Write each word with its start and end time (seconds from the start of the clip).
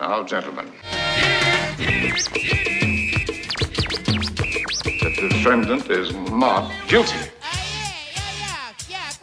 Now, 0.00 0.22
gentlemen. 0.22 0.72
The 4.96 5.28
defendant 5.28 5.90
is 5.90 6.14
not 6.14 6.72
guilty. 6.88 7.18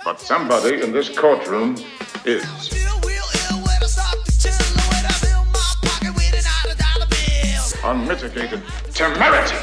But 0.06 0.20
somebody 0.22 0.84
in 0.84 0.92
this 0.92 1.10
courtroom 1.10 1.78
is. 2.26 2.46
Unmitigated 7.84 8.62
temerity. 8.94 9.56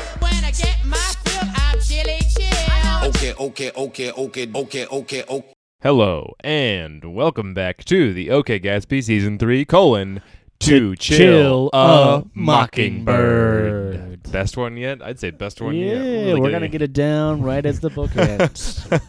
Okay, 3.04 3.34
okay, 3.38 3.70
okay, 3.76 4.10
okay, 4.10 4.50
okay, 4.52 4.86
okay, 4.86 5.24
okay. 5.28 5.54
Hello, 5.80 6.34
and 6.42 7.14
welcome 7.14 7.52
back 7.52 7.84
to 7.84 8.14
the 8.14 8.30
OK 8.30 8.58
Gatsby 8.58 9.04
Season 9.04 9.38
3, 9.38 9.66
colon, 9.66 10.22
To 10.64 10.96
Chill, 10.96 11.18
Chill 11.18 11.70
a 11.74 12.24
Mockingbird. 12.32 13.96
Mockingbird. 13.96 14.32
Best 14.32 14.56
one 14.56 14.78
yet? 14.78 15.02
I'd 15.02 15.20
say 15.20 15.30
best 15.30 15.60
one 15.60 15.74
yeah, 15.74 15.86
yet. 15.86 16.00
Really 16.00 16.40
we're 16.40 16.50
gonna 16.50 16.68
get 16.68 16.80
it 16.80 16.94
down 16.94 17.42
right 17.42 17.64
as 17.66 17.80
the 17.80 17.90
book 17.90 18.16
ends. 18.16 18.86
We're 18.90 19.00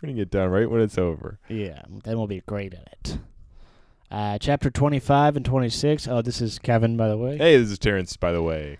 gonna 0.00 0.12
get 0.12 0.30
down 0.30 0.50
right 0.50 0.70
when 0.70 0.82
it's 0.82 0.98
over. 0.98 1.40
yeah, 1.48 1.82
then 2.04 2.16
we'll 2.16 2.28
be 2.28 2.42
great 2.46 2.74
at 2.74 2.88
it. 2.92 3.18
Uh, 4.08 4.38
chapter 4.38 4.70
25 4.70 5.36
and 5.36 5.44
26. 5.44 6.06
Oh, 6.06 6.22
this 6.22 6.40
is 6.40 6.60
Kevin, 6.60 6.96
by 6.96 7.08
the 7.08 7.16
way. 7.16 7.38
Hey, 7.38 7.56
this 7.56 7.70
is 7.70 7.78
Terrence, 7.78 8.16
by 8.16 8.30
the 8.30 8.42
way. 8.42 8.78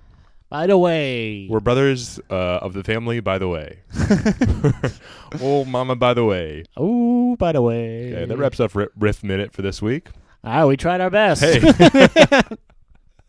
By 0.51 0.67
the 0.67 0.79
way. 0.79 1.49
We're 1.51 1.61
brothers 1.61 2.21
uh, 2.31 2.61
of 2.61 2.75
the 2.75 2.85
family, 2.85 3.19
by 3.21 3.39
the 3.39 3.49
way. 3.49 3.81
oh, 5.41 5.65
mama, 5.65 5.97
by 5.97 6.15
the 6.15 6.25
way. 6.25 6.65
oh, 6.77 7.35
by 7.37 7.51
the 7.51 7.63
way. 7.63 8.15
Okay, 8.15 8.25
that 8.27 8.37
wraps 8.37 8.61
up 8.61 8.73
Riff 8.75 9.25
Minute 9.25 9.53
for 9.53 9.63
this 9.63 9.83
week. 9.83 10.11
Ah, 10.45 10.67
we 10.67 10.77
tried 10.77 11.01
our 11.01 11.11
best. 11.11 11.43
Hey. 11.43 11.61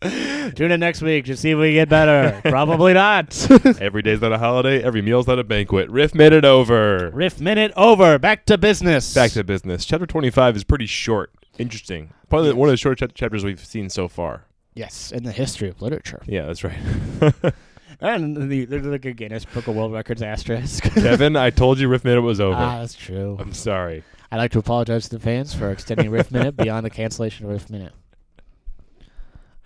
Tune 0.54 0.70
in 0.70 0.80
next 0.80 1.00
week 1.00 1.24
to 1.26 1.36
see 1.36 1.52
if 1.52 1.58
we 1.58 1.72
get 1.72 1.88
better. 1.88 2.38
Probably 2.50 2.92
not. 2.92 3.50
every 3.80 4.02
day's 4.02 4.20
not 4.20 4.32
a 4.32 4.38
holiday, 4.38 4.82
every 4.82 5.00
meal's 5.00 5.26
not 5.26 5.38
a 5.38 5.44
banquet. 5.44 5.88
Riff 5.88 6.14
Minute 6.14 6.44
over. 6.44 7.10
Riff 7.14 7.40
minute 7.40 7.72
over. 7.76 8.18
Back 8.18 8.44
to 8.46 8.58
business. 8.58 9.14
Back 9.14 9.30
to 9.32 9.42
business. 9.44 9.86
Chapter 9.86 10.04
25 10.06 10.56
is 10.56 10.64
pretty 10.64 10.84
short. 10.86 11.32
Interesting. 11.56 12.12
Probably 12.28 12.52
one 12.52 12.68
of 12.68 12.72
the 12.72 12.76
short 12.76 12.98
chap- 12.98 13.14
chapters 13.14 13.44
we've 13.44 13.64
seen 13.64 13.88
so 13.88 14.06
far. 14.08 14.44
yes, 14.74 15.10
in 15.10 15.22
the 15.22 15.32
history 15.32 15.68
of 15.70 15.80
literature. 15.80 16.20
Yeah, 16.26 16.46
that's 16.46 16.64
right. 16.64 16.78
And 18.00 18.50
the, 18.50 18.64
there's 18.64 18.84
like 18.84 19.04
a 19.04 19.12
Guinness 19.12 19.44
Book 19.46 19.68
of 19.68 19.76
World 19.76 19.92
Records 19.92 20.20
asterisk. 20.20 20.82
Kevin, 20.94 21.36
I 21.36 21.50
told 21.50 21.78
you 21.78 21.88
Riff 21.88 22.04
Minute 22.04 22.22
was 22.22 22.40
over. 22.40 22.56
Ah, 22.56 22.80
that's 22.80 22.94
true. 22.94 23.36
I'm 23.40 23.52
sorry. 23.54 24.02
I'd 24.34 24.38
like 24.38 24.50
to 24.50 24.58
apologize 24.58 25.04
to 25.04 25.10
the 25.16 25.20
fans 25.20 25.54
for 25.54 25.70
extending 25.70 26.10
Riff 26.10 26.32
Minute 26.32 26.56
beyond 26.56 26.84
the 26.84 26.90
cancellation 26.90 27.46
of 27.46 27.52
Riff 27.52 27.70
Minute. 27.70 27.92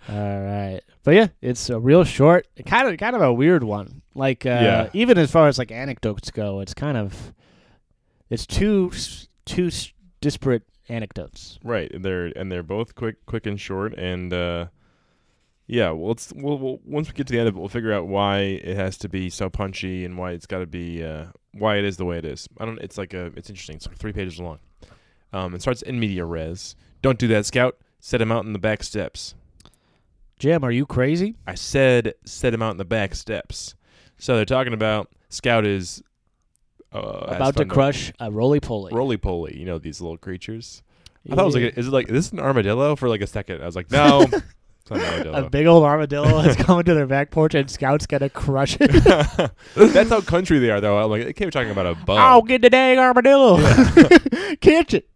All 0.07 0.15
right, 0.15 0.81
but 1.03 1.15
yeah, 1.15 1.27
it's 1.41 1.71
a 1.71 1.79
real 1.79 2.03
short, 2.03 2.47
kind 2.67 2.87
of 2.87 2.95
kind 2.99 3.15
of 3.15 3.23
a 3.23 3.33
weird 3.33 3.63
one. 3.63 4.03
Like 4.13 4.45
uh, 4.45 4.49
Yeah. 4.49 4.89
even 4.93 5.17
as 5.17 5.31
far 5.31 5.47
as 5.47 5.57
like 5.57 5.71
anecdotes 5.71 6.29
go, 6.29 6.59
it's 6.59 6.75
kind 6.75 6.97
of 6.97 7.33
it's 8.29 8.45
two 8.45 8.91
two 9.45 9.71
disparate 10.21 10.63
anecdotes. 10.87 11.57
Right, 11.63 11.91
and 11.91 12.05
they're 12.05 12.27
and 12.27 12.51
they're 12.51 12.61
both 12.61 12.93
quick, 12.93 13.25
quick 13.25 13.47
and 13.47 13.59
short, 13.59 13.95
and 13.97 14.31
uh, 14.31 14.67
yeah. 15.65 15.89
Well, 15.89 16.11
it's 16.11 16.31
we'll, 16.35 16.59
we'll 16.59 16.79
once 16.85 17.07
we 17.07 17.13
get 17.13 17.25
to 17.25 17.33
the 17.33 17.39
end 17.39 17.47
of 17.49 17.55
it, 17.55 17.59
we'll 17.59 17.69
figure 17.69 17.91
out 17.91 18.07
why 18.07 18.37
it 18.39 18.77
has 18.77 18.99
to 18.99 19.09
be 19.09 19.31
so 19.31 19.49
punchy 19.49 20.05
and 20.05 20.15
why 20.15 20.31
it's 20.33 20.45
got 20.45 20.59
to 20.59 20.67
be 20.67 21.03
uh, 21.03 21.25
why 21.53 21.77
it 21.77 21.85
is 21.85 21.97
the 21.97 22.05
way 22.05 22.17
it 22.17 22.25
is. 22.25 22.47
I 22.59 22.65
don't. 22.65 22.79
It's 22.79 22.97
like 22.97 23.13
a. 23.13 23.27
It's 23.35 23.49
interesting. 23.49 23.75
It's 23.77 23.87
like 23.87 23.97
three 23.97 24.13
pages 24.13 24.39
long. 24.39 24.59
Um, 25.33 25.53
it 25.53 25.61
starts 25.61 25.81
in 25.81 25.99
media 25.99 26.25
res. 26.25 26.75
Don't 27.01 27.19
do 27.19 27.27
that, 27.29 27.45
Scout. 27.45 27.77
Set 27.99 28.21
him 28.21 28.31
out 28.31 28.45
in 28.45 28.53
the 28.53 28.59
back 28.59 28.83
steps. 28.83 29.35
Jem, 30.39 30.63
are 30.63 30.71
you 30.71 30.85
crazy? 30.85 31.35
I 31.45 31.55
said 31.55 32.13
set 32.25 32.53
him 32.53 32.61
out 32.61 32.71
in 32.71 32.77
the 32.77 32.85
back 32.85 33.13
steps. 33.15 33.75
So 34.17 34.35
they're 34.35 34.45
talking 34.45 34.73
about 34.73 35.09
Scout 35.29 35.65
is 35.65 36.01
uh, 36.93 36.99
About 36.99 37.55
to 37.57 37.65
crush 37.65 38.11
a 38.19 38.31
roly 38.31 38.59
poly. 38.59 38.93
roly 38.93 39.17
poly. 39.17 39.57
You 39.57 39.65
know 39.65 39.77
these 39.79 40.01
little 40.01 40.17
creatures. 40.17 40.81
I 41.29 41.35
thought 41.35 41.41
it 41.43 41.45
was 41.45 41.55
like, 41.55 41.77
is 41.77 41.87
it 41.87 41.91
like 41.91 42.07
is 42.07 42.13
this 42.13 42.31
an 42.31 42.39
armadillo 42.39 42.95
for 42.95 43.09
like 43.09 43.21
a 43.21 43.27
second? 43.27 43.61
I 43.61 43.65
was 43.65 43.75
like, 43.75 43.91
no, 43.91 44.25
it's 44.81 44.91
not 44.91 44.99
an 44.99 45.05
armadillo. 45.05 45.45
a 45.45 45.49
big 45.49 45.67
old 45.67 45.83
armadillo 45.83 46.39
is 46.39 46.55
coming 46.57 46.83
to 46.85 46.93
their 46.93 47.07
back 47.07 47.31
porch, 47.31 47.53
and 47.55 47.69
Scout's 47.69 48.05
gonna 48.05 48.29
crush 48.29 48.77
it. 48.79 48.91
That's 49.75 50.09
how 50.09 50.21
country 50.21 50.59
they 50.59 50.69
are, 50.71 50.81
though. 50.81 50.97
I'm 50.97 51.09
like, 51.09 51.25
they 51.25 51.33
can't 51.33 51.47
be 51.47 51.51
talking 51.51 51.71
about 51.71 51.85
a 51.85 51.95
bum. 51.95 52.17
oh, 52.19 52.41
get 52.41 52.61
the 52.61 52.69
dang 52.69 52.97
armadillo! 52.97 53.57
Catch 54.61 54.93
it! 54.93 55.09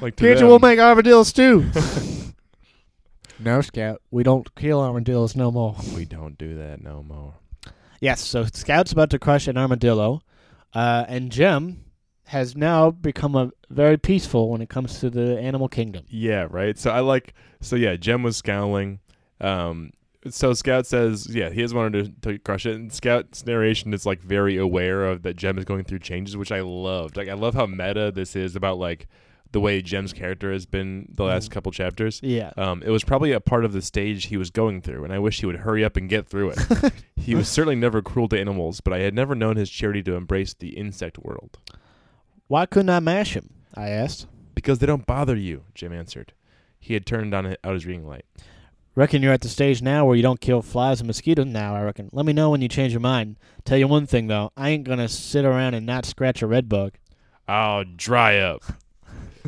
like 0.00 0.16
Catch 0.16 0.40
it! 0.40 0.44
We'll 0.44 0.58
make 0.58 0.78
armadillo 0.78 1.22
stew. 1.24 1.70
no, 3.38 3.60
Scout, 3.60 4.02
we 4.10 4.22
don't 4.22 4.54
kill 4.54 4.80
armadillos 4.80 5.34
no 5.34 5.50
more. 5.50 5.76
We 5.94 6.04
don't 6.04 6.38
do 6.38 6.56
that 6.56 6.82
no 6.82 7.02
more. 7.02 7.34
Yes, 8.00 8.20
so 8.20 8.44
Scout's 8.44 8.92
about 8.92 9.10
to 9.10 9.18
crush 9.18 9.48
an 9.48 9.56
armadillo, 9.58 10.22
uh, 10.74 11.04
and 11.08 11.32
Jem 11.32 11.84
has 12.28 12.54
now 12.56 12.90
become 12.90 13.34
a 13.34 13.50
very 13.70 13.96
peaceful 13.96 14.50
when 14.50 14.60
it 14.60 14.68
comes 14.68 15.00
to 15.00 15.08
the 15.10 15.38
animal 15.40 15.68
kingdom. 15.68 16.04
Yeah, 16.08 16.46
right. 16.50 16.78
So 16.78 16.90
I 16.90 17.00
like. 17.00 17.34
So 17.60 17.74
yeah, 17.76 17.96
Jem 17.96 18.22
was 18.22 18.36
scowling. 18.36 19.00
Um, 19.40 19.92
so 20.28 20.52
Scout 20.52 20.84
says, 20.86 21.26
yeah, 21.34 21.48
he 21.50 21.60
has 21.62 21.72
wanted 21.72 22.22
to, 22.22 22.32
to 22.32 22.38
crush 22.38 22.66
it, 22.66 22.74
and 22.74 22.92
Scout's 22.92 23.46
narration 23.46 23.94
is 23.94 24.04
like 24.04 24.20
very 24.20 24.56
aware 24.56 25.06
of 25.06 25.22
that 25.22 25.36
Jem 25.36 25.58
is 25.58 25.64
going 25.64 25.84
through 25.84 26.00
changes, 26.00 26.36
which 26.36 26.52
I 26.52 26.60
loved. 26.60 27.16
Like 27.16 27.28
I 27.28 27.34
love 27.34 27.54
how 27.54 27.66
meta 27.66 28.12
this 28.14 28.36
is 28.36 28.56
about 28.56 28.78
like 28.78 29.06
the 29.52 29.60
way 29.60 29.80
Jem's 29.80 30.12
character 30.12 30.52
has 30.52 30.66
been 30.66 31.08
the 31.14 31.24
last 31.24 31.48
Mhm. 31.48 31.52
couple 31.54 31.72
chapters. 31.72 32.20
Yeah. 32.22 32.52
Um, 32.58 32.82
it 32.84 32.90
was 32.90 33.04
probably 33.04 33.32
a 33.32 33.40
part 33.40 33.64
of 33.64 33.72
the 33.72 33.80
stage 33.80 34.26
he 34.26 34.36
was 34.36 34.50
going 34.50 34.82
through, 34.82 35.04
and 35.04 35.12
I 35.14 35.18
wish 35.18 35.40
he 35.40 35.46
would 35.46 35.56
hurry 35.56 35.82
up 35.82 35.96
and 35.96 36.10
get 36.10 36.28
through 36.28 36.50
it. 36.50 36.58
he 37.16 37.34
was 37.34 37.48
certainly 37.48 37.76
never 37.76 38.02
cruel 38.02 38.28
to 38.28 38.38
animals, 38.38 38.82
but 38.82 38.92
I 38.92 38.98
had 38.98 39.14
never 39.14 39.34
known 39.34 39.56
his 39.56 39.70
charity 39.70 40.02
to 40.02 40.14
embrace 40.16 40.52
the 40.52 40.76
insect 40.76 41.16
world. 41.18 41.56
Why 42.48 42.66
couldn't 42.66 42.90
I 42.90 43.00
mash 43.00 43.34
him? 43.34 43.50
I 43.74 43.90
asked. 43.90 44.26
Because 44.54 44.78
they 44.78 44.86
don't 44.86 45.06
bother 45.06 45.36
you, 45.36 45.64
Jem 45.74 45.92
answered. 45.92 46.32
He 46.80 46.94
had 46.94 47.06
turned 47.06 47.34
on 47.34 47.56
out 47.62 47.74
his 47.74 47.86
reading 47.86 48.08
light. 48.08 48.24
Reckon 48.94 49.22
you're 49.22 49.32
at 49.32 49.42
the 49.42 49.48
stage 49.48 49.80
now 49.82 50.04
where 50.04 50.16
you 50.16 50.22
don't 50.22 50.40
kill 50.40 50.62
flies 50.62 51.00
and 51.00 51.06
mosquitoes 51.06 51.46
now, 51.46 51.76
I 51.76 51.82
reckon. 51.82 52.08
Let 52.12 52.26
me 52.26 52.32
know 52.32 52.50
when 52.50 52.62
you 52.62 52.68
change 52.68 52.92
your 52.92 53.00
mind. 53.00 53.36
Tell 53.64 53.78
you 53.78 53.86
one 53.86 54.06
thing, 54.06 54.26
though. 54.26 54.50
I 54.56 54.70
ain't 54.70 54.84
gonna 54.84 55.08
sit 55.08 55.44
around 55.44 55.74
and 55.74 55.86
not 55.86 56.04
scratch 56.06 56.42
a 56.42 56.46
red 56.48 56.68
bug. 56.68 56.94
I'll 57.46 57.84
dry 57.84 58.38
up. 58.38 58.62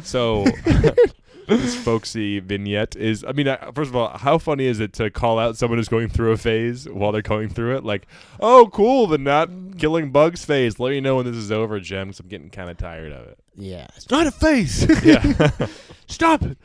So, 0.02 0.46
this 1.56 1.74
folksy 1.74 2.40
vignette 2.40 2.96
is, 2.96 3.24
I 3.24 3.32
mean, 3.32 3.48
uh, 3.48 3.72
first 3.74 3.88
of 3.90 3.96
all, 3.96 4.16
how 4.16 4.38
funny 4.38 4.66
is 4.66 4.80
it 4.80 4.92
to 4.94 5.10
call 5.10 5.38
out 5.38 5.56
someone 5.56 5.78
who's 5.78 5.88
going 5.88 6.08
through 6.08 6.32
a 6.32 6.36
phase 6.36 6.88
while 6.88 7.12
they're 7.12 7.22
going 7.22 7.48
through 7.48 7.76
it? 7.76 7.84
Like, 7.84 8.06
oh, 8.40 8.68
cool, 8.72 9.06
the 9.06 9.18
not 9.18 9.50
killing 9.78 10.10
bugs 10.10 10.44
phase. 10.44 10.78
Let 10.78 10.90
me 10.90 11.00
know 11.00 11.16
when 11.16 11.26
this 11.26 11.36
is 11.36 11.50
over, 11.52 11.78
Jem, 11.80 12.08
'cause 12.08 12.20
I'm 12.20 12.28
getting 12.28 12.50
kind 12.50 12.70
of 12.70 12.76
tired 12.76 13.12
of 13.12 13.26
it. 13.28 13.38
Yeah. 13.54 13.86
It's 13.96 14.10
not 14.10 14.26
a 14.26 14.30
face! 14.30 14.86
Yeah. 15.04 15.50
Stop 16.06 16.42
it! 16.42 16.56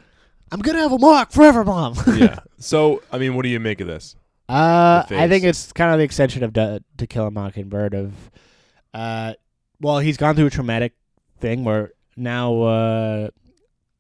I'm 0.51 0.59
gonna 0.62 0.79
have 0.79 0.91
a 0.94 1.00
mark 1.00 1.31
forever, 1.31 1.63
Mom! 1.66 1.95
yeah. 2.16 2.40
So, 2.57 3.03
I 3.12 3.18
mean, 3.18 3.35
what 3.35 3.44
do 3.44 3.50
you 3.50 3.59
make 3.59 3.81
of 3.81 3.88
this? 3.88 4.16
Uh, 4.47 5.03
I 5.09 5.28
think 5.28 5.44
it's 5.44 5.72
kind 5.74 5.91
of 5.91 5.97
the 5.97 6.03
extension 6.03 6.44
of 6.44 6.53
to, 6.53 6.84
to 6.97 7.06
Kill 7.07 7.28
a 7.28 7.31
Mockingbird. 7.31 7.94
Of, 7.94 8.13
uh, 8.94 9.34
well, 9.81 10.00
he's 10.00 10.18
gone 10.18 10.35
through 10.35 10.45
a 10.47 10.51
traumatic 10.51 10.94
thing 11.40 11.63
where 11.63 11.91
now 12.16 12.62
uh, 12.62 13.29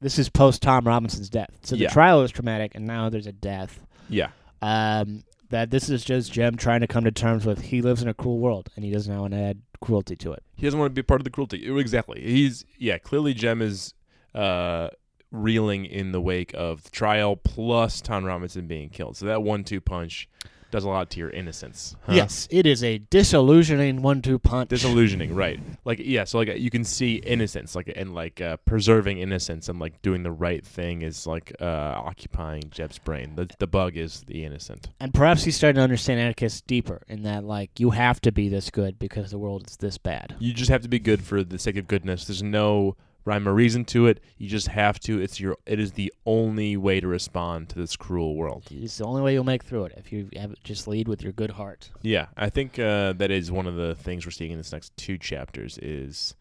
this 0.01 0.19
is 0.19 0.29
post 0.29 0.61
Tom 0.61 0.85
Robinson's 0.87 1.29
death. 1.29 1.49
So 1.63 1.75
the 1.75 1.83
Yeah. 1.83 1.89
trial 1.89 2.21
was 2.21 2.31
traumatic, 2.31 2.73
and 2.75 2.85
now 2.85 3.09
there's 3.09 3.27
a 3.27 3.31
death. 3.31 3.79
Yeah. 4.09 4.29
Um, 4.61 5.23
that 5.49 5.69
this 5.69 5.89
is 5.89 6.03
just 6.03 6.33
Jem 6.33 6.55
trying 6.57 6.81
to 6.81 6.87
come 6.87 7.03
to 7.03 7.11
terms 7.11 7.45
with 7.45 7.61
he 7.61 7.81
lives 7.81 8.01
in 8.01 8.07
a 8.07 8.13
cruel 8.13 8.39
world, 8.39 8.69
and 8.75 8.83
he 8.83 8.91
doesn't 8.91 9.15
want 9.17 9.33
to 9.33 9.39
add 9.39 9.61
cruelty 9.81 10.15
to 10.17 10.31
it. 10.33 10.43
He 10.55 10.65
doesn't 10.65 10.79
want 10.79 10.91
to 10.91 10.93
be 10.95 11.03
part 11.03 11.21
of 11.21 11.25
the 11.25 11.29
cruelty. 11.29 11.65
Exactly. 11.79 12.21
He's, 12.21 12.65
yeah, 12.77 12.97
clearly 12.97 13.33
Jem 13.33 13.61
is 13.61 13.93
uh, 14.33 14.89
reeling 15.31 15.85
in 15.85 16.11
the 16.11 16.21
wake 16.21 16.51
of 16.55 16.83
the 16.83 16.89
trial 16.89 17.35
plus 17.35 18.01
Tom 18.01 18.25
Robinson 18.25 18.67
being 18.67 18.89
killed. 18.89 19.17
So 19.17 19.25
that 19.27 19.43
one 19.43 19.63
two 19.63 19.81
punch 19.81 20.27
does 20.71 20.83
a 20.83 20.89
lot 20.89 21.09
to 21.11 21.19
your 21.19 21.29
innocence. 21.29 21.95
huh? 22.03 22.13
Yes, 22.13 22.47
it 22.51 22.65
is 22.65 22.83
a 22.83 22.97
disillusioning 23.09 24.01
one-two 24.01 24.39
punch. 24.39 24.69
disillusioning 24.69 25.33
right 25.35 25.59
like 25.85 25.99
yeah 26.03 26.23
so 26.23 26.37
like 26.37 26.57
you 26.57 26.69
can 26.69 26.83
see 26.83 27.15
innocence 27.15 27.75
like 27.75 27.91
and 27.95 28.13
like 28.15 28.41
uh, 28.41 28.57
preserving 28.65 29.19
innocence 29.19 29.69
and 29.69 29.79
like 29.79 30.01
doing 30.01 30.23
the 30.23 30.31
right 30.31 30.65
thing 30.65 31.01
is 31.01 31.25
like 31.27 31.53
uh, 31.61 31.65
occupying 31.97 32.63
Jem's 32.69 32.97
brain 32.97 33.35
the, 33.35 33.49
the 33.59 33.67
bug 33.67 33.97
is 33.97 34.23
the 34.27 34.43
innocent 34.43 34.89
and 34.99 35.13
perhaps 35.13 35.43
he's 35.43 35.55
starting 35.55 35.75
to 35.77 35.81
understand 35.81 36.19
Atticus 36.19 36.61
deeper 36.61 37.01
in 37.07 37.23
that, 37.23 37.43
like, 37.43 37.79
you 37.79 37.91
have 37.91 38.19
to 38.21 38.31
be 38.31 38.49
this 38.49 38.69
good 38.69 38.97
because 38.99 39.31
the 39.31 39.37
world 39.37 39.67
is 39.69 39.77
this 39.77 39.97
bad. 39.97 40.35
you 40.39 40.53
just 40.53 40.69
have 40.71 40.81
to 40.81 40.87
be 40.89 40.99
good 40.99 41.21
for 41.23 41.43
the 41.43 41.59
sake 41.59 41.77
of 41.77 41.87
goodness 41.87 42.25
there's 42.25 42.43
no 42.43 42.95
rhyme 43.25 43.47
or 43.47 43.53
reason 43.53 43.83
to 43.83 44.05
it 44.07 44.21
you 44.37 44.47
just 44.47 44.67
have 44.67 44.99
to 44.99 45.19
it's 45.19 45.39
your 45.39 45.57
it 45.65 45.79
is 45.79 45.93
the 45.93 46.13
only 46.25 46.77
way 46.77 46.99
to 46.99 47.07
respond 47.07 47.67
to 47.67 47.75
this 47.75 47.95
cruel 47.95 48.35
world 48.35 48.63
It's 48.71 48.97
the 48.97 49.05
only 49.05 49.21
way 49.21 49.33
you'll 49.33 49.43
make 49.43 49.63
through 49.63 49.85
it 49.85 49.93
if 49.97 50.11
you 50.11 50.29
have, 50.35 50.55
just 50.63 50.87
lead 50.87 51.07
with 51.07 51.21
your 51.21 51.31
good 51.33 51.51
heart. 51.51 51.89
Yeah, 52.01 52.27
I 52.37 52.49
think 52.49 52.77
uh, 52.79 53.13
that 53.13 53.31
is 53.31 53.51
one 53.51 53.67
of 53.67 53.75
the 53.75 53.95
things 53.95 54.25
we're 54.25 54.31
seeing 54.31 54.51
in 54.51 54.57
this 54.57 54.71
next 54.71 54.95
two 54.97 55.17
chapters 55.17 55.77
is 55.81 56.35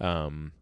um, 0.00 0.52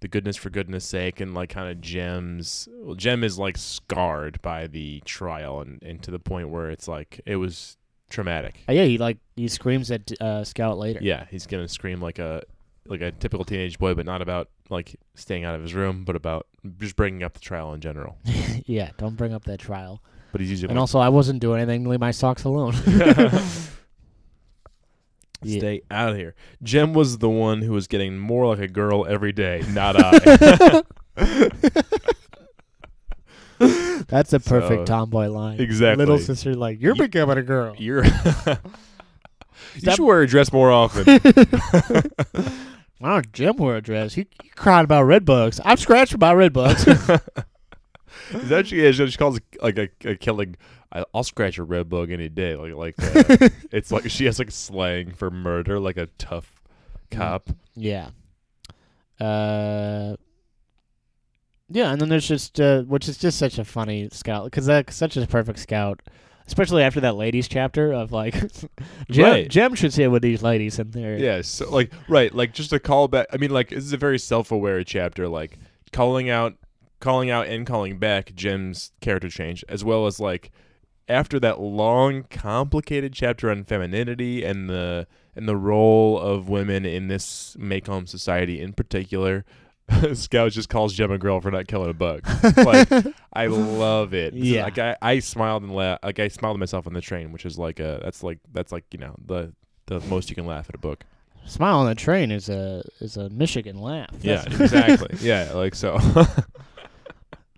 the 0.00 0.08
goodness 0.08 0.36
for 0.36 0.50
goodness 0.50 0.84
sake 0.84 1.20
and 1.20 1.34
like 1.34 1.48
kind 1.48 1.70
of 1.70 1.80
Jem's 1.80 2.68
well, 2.80 2.94
Jem 2.94 3.24
is 3.24 3.38
like 3.38 3.56
scarred 3.56 4.40
by 4.42 4.66
the 4.66 5.00
trial 5.04 5.60
and, 5.60 5.82
and 5.82 6.02
to 6.02 6.10
the 6.10 6.18
point 6.18 6.50
where 6.50 6.70
it's 6.70 6.86
like 6.86 7.20
it 7.24 7.36
was 7.36 7.78
traumatic. 8.10 8.62
Uh, 8.68 8.72
yeah, 8.72 8.84
he 8.84 8.98
like 8.98 9.18
he 9.36 9.48
screams 9.48 9.90
at 9.90 10.10
uh, 10.20 10.44
Scout 10.44 10.78
later. 10.78 11.00
Yeah, 11.02 11.26
he's 11.30 11.46
gonna 11.46 11.68
scream 11.68 12.00
like 12.00 12.18
a 12.18 12.42
like 12.86 13.00
a 13.00 13.12
typical 13.12 13.44
teenage 13.44 13.78
boy, 13.78 13.94
but 13.94 14.04
not 14.04 14.20
about 14.20 14.48
like 14.70 14.96
staying 15.14 15.44
out 15.44 15.54
of 15.54 15.62
his 15.62 15.74
room, 15.74 16.04
but 16.04 16.16
about 16.16 16.46
just 16.78 16.96
bringing 16.96 17.22
up 17.22 17.34
the 17.34 17.40
trial 17.40 17.72
in 17.74 17.80
general. 17.80 18.16
yeah, 18.66 18.90
don't 18.96 19.16
bring 19.16 19.32
up 19.32 19.44
that 19.44 19.58
trial. 19.60 20.02
But 20.32 20.40
he's 20.40 20.50
using 20.50 20.70
And 20.70 20.78
also, 20.78 20.98
I 20.98 21.10
wasn't 21.10 21.40
doing 21.40 21.60
anything. 21.60 21.84
Leave 21.88 22.00
my 22.00 22.10
socks 22.10 22.44
alone. 22.44 22.74
Yeah. 25.46 25.58
stay 25.58 25.82
out 25.90 26.08
of 26.12 26.16
here. 26.16 26.34
Jem 26.62 26.94
was 26.94 27.18
the 27.18 27.28
one 27.28 27.60
who 27.60 27.72
was 27.72 27.86
getting 27.86 28.16
more 28.18 28.46
like 28.46 28.60
a 28.60 28.66
girl 28.68 29.04
every 29.06 29.32
day, 29.32 29.62
not 29.68 29.94
I. 29.98 30.82
That's 34.08 34.32
a 34.32 34.40
perfect 34.40 34.80
So, 34.88 34.94
tomboy 34.94 35.28
line. 35.28 35.60
exactly. 35.60 36.04
Little 36.04 36.18
sister, 36.18 36.54
like 36.54 36.80
you're 36.80 36.94
You- 36.96 37.02
becoming 37.02 37.36
a 37.36 37.42
girl. 37.42 37.74
You're. 37.78 38.04
you 38.04 39.92
should 39.92 40.00
wear 40.00 40.22
a 40.22 40.26
dress 40.26 40.50
more 40.50 40.70
often. 40.72 41.04
Why 43.04 43.10
don't 43.16 43.32
Jem 43.34 43.56
wear 43.58 43.76
a 43.76 43.82
dress? 43.82 44.14
He, 44.14 44.26
he 44.42 44.48
cried 44.48 44.86
about 44.86 45.02
red 45.02 45.26
bugs. 45.26 45.60
I'm 45.62 45.76
scratched 45.76 46.14
about 46.14 46.38
red 46.38 46.54
bugs. 46.54 46.86
Is 48.30 48.48
that 48.48 48.66
she 48.66 48.80
is? 48.80 48.96
She 48.96 49.18
calls 49.18 49.36
it 49.36 49.42
like 49.60 49.76
a, 49.76 49.90
a 50.06 50.16
killing. 50.16 50.56
I, 50.90 51.04
I'll 51.12 51.22
scratch 51.22 51.58
a 51.58 51.64
red 51.64 51.90
bug 51.90 52.10
any 52.10 52.30
day. 52.30 52.56
Like 52.56 52.96
like 52.98 53.16
uh, 53.16 53.50
it's 53.70 53.92
like 53.92 54.08
she 54.08 54.24
has 54.24 54.38
like 54.38 54.50
slang 54.50 55.10
for 55.10 55.30
murder, 55.30 55.78
like 55.78 55.98
a 55.98 56.06
tough 56.16 56.62
cop. 57.10 57.50
yeah. 57.74 58.08
Uh. 59.20 60.16
Yeah, 61.68 61.92
and 61.92 62.00
then 62.00 62.08
there's 62.08 62.26
just 62.26 62.58
uh, 62.58 62.84
which 62.84 63.06
is 63.06 63.18
just 63.18 63.38
such 63.38 63.58
a 63.58 63.66
funny 63.66 64.08
scout 64.12 64.46
because 64.46 64.64
that's 64.64 64.96
such 64.96 65.18
a 65.18 65.26
perfect 65.26 65.58
scout, 65.58 66.00
especially 66.46 66.82
after 66.82 67.00
that 67.00 67.16
ladies 67.16 67.48
chapter 67.48 67.92
of 67.92 68.12
like, 68.12 68.34
Jem, 69.10 69.24
Right. 69.24 69.48
Jem 69.48 69.74
should 69.74 69.92
sit 69.92 70.10
with 70.10 70.22
these 70.22 70.42
ladies 70.42 70.78
in 70.78 70.90
there. 70.90 71.16
Yeah, 71.18 71.42
so 71.42 71.70
like 71.70 71.92
right, 72.08 72.34
like 72.34 72.52
just 72.52 72.72
a 72.72 72.78
callback. 72.78 73.26
I 73.32 73.36
mean, 73.36 73.50
like 73.50 73.70
this 73.70 73.84
is 73.84 73.92
a 73.92 73.96
very 73.98 74.18
self-aware 74.18 74.84
chapter, 74.84 75.28
like 75.28 75.58
calling 75.92 76.28
out, 76.30 76.54
calling 77.00 77.30
out, 77.30 77.46
and 77.46 77.66
calling 77.66 77.98
back 77.98 78.34
Jem's 78.34 78.92
character 79.00 79.28
change, 79.28 79.64
as 79.68 79.84
well 79.84 80.06
as 80.06 80.20
like 80.20 80.50
after 81.08 81.38
that 81.40 81.60
long, 81.60 82.24
complicated 82.30 83.12
chapter 83.12 83.50
on 83.50 83.64
femininity 83.64 84.44
and 84.44 84.68
the 84.70 85.06
and 85.36 85.48
the 85.48 85.56
role 85.56 86.18
of 86.18 86.48
women 86.48 86.84
in 86.86 87.08
this 87.08 87.56
Maycomb 87.58 88.08
society 88.08 88.60
in 88.60 88.72
particular. 88.72 89.44
Scout 90.14 90.52
just 90.52 90.68
calls 90.68 90.94
Jem 90.94 91.10
a 91.12 91.18
girl 91.18 91.40
for 91.40 91.50
not 91.50 91.66
killing 91.68 91.90
a 91.90 91.94
bug. 91.94 92.22
like 92.56 92.88
I 93.32 93.46
love 93.46 94.14
it. 94.14 94.32
This 94.34 94.42
is- 94.42 94.48
Yeah. 94.50 94.64
like 94.64 94.78
I, 94.78 94.96
I 95.02 95.18
smiled 95.18 95.62
and 95.62 95.74
la- 95.74 95.98
like 96.02 96.18
I 96.18 96.28
smiled 96.28 96.56
at 96.56 96.60
myself 96.60 96.86
on 96.86 96.94
the 96.94 97.00
train, 97.00 97.32
which 97.32 97.44
is 97.44 97.58
like 97.58 97.80
a 97.80 98.00
that's 98.02 98.22
like 98.22 98.38
that's 98.52 98.72
like 98.72 98.84
you 98.92 98.98
know 98.98 99.14
the 99.26 99.52
the 99.86 100.00
most 100.00 100.30
you 100.30 100.34
can 100.36 100.46
laugh 100.46 100.66
at 100.68 100.74
a 100.74 100.78
book. 100.78 101.04
Smile 101.46 101.80
on 101.80 101.86
the 101.86 101.94
train 101.94 102.30
is 102.30 102.48
a 102.48 102.82
is 103.00 103.18
a 103.18 103.28
Michigan 103.28 103.78
laugh. 103.78 104.08
Yeah, 104.22 104.42
exactly. 104.46 105.18
yeah, 105.20 105.52
like 105.52 105.74
so. 105.74 105.98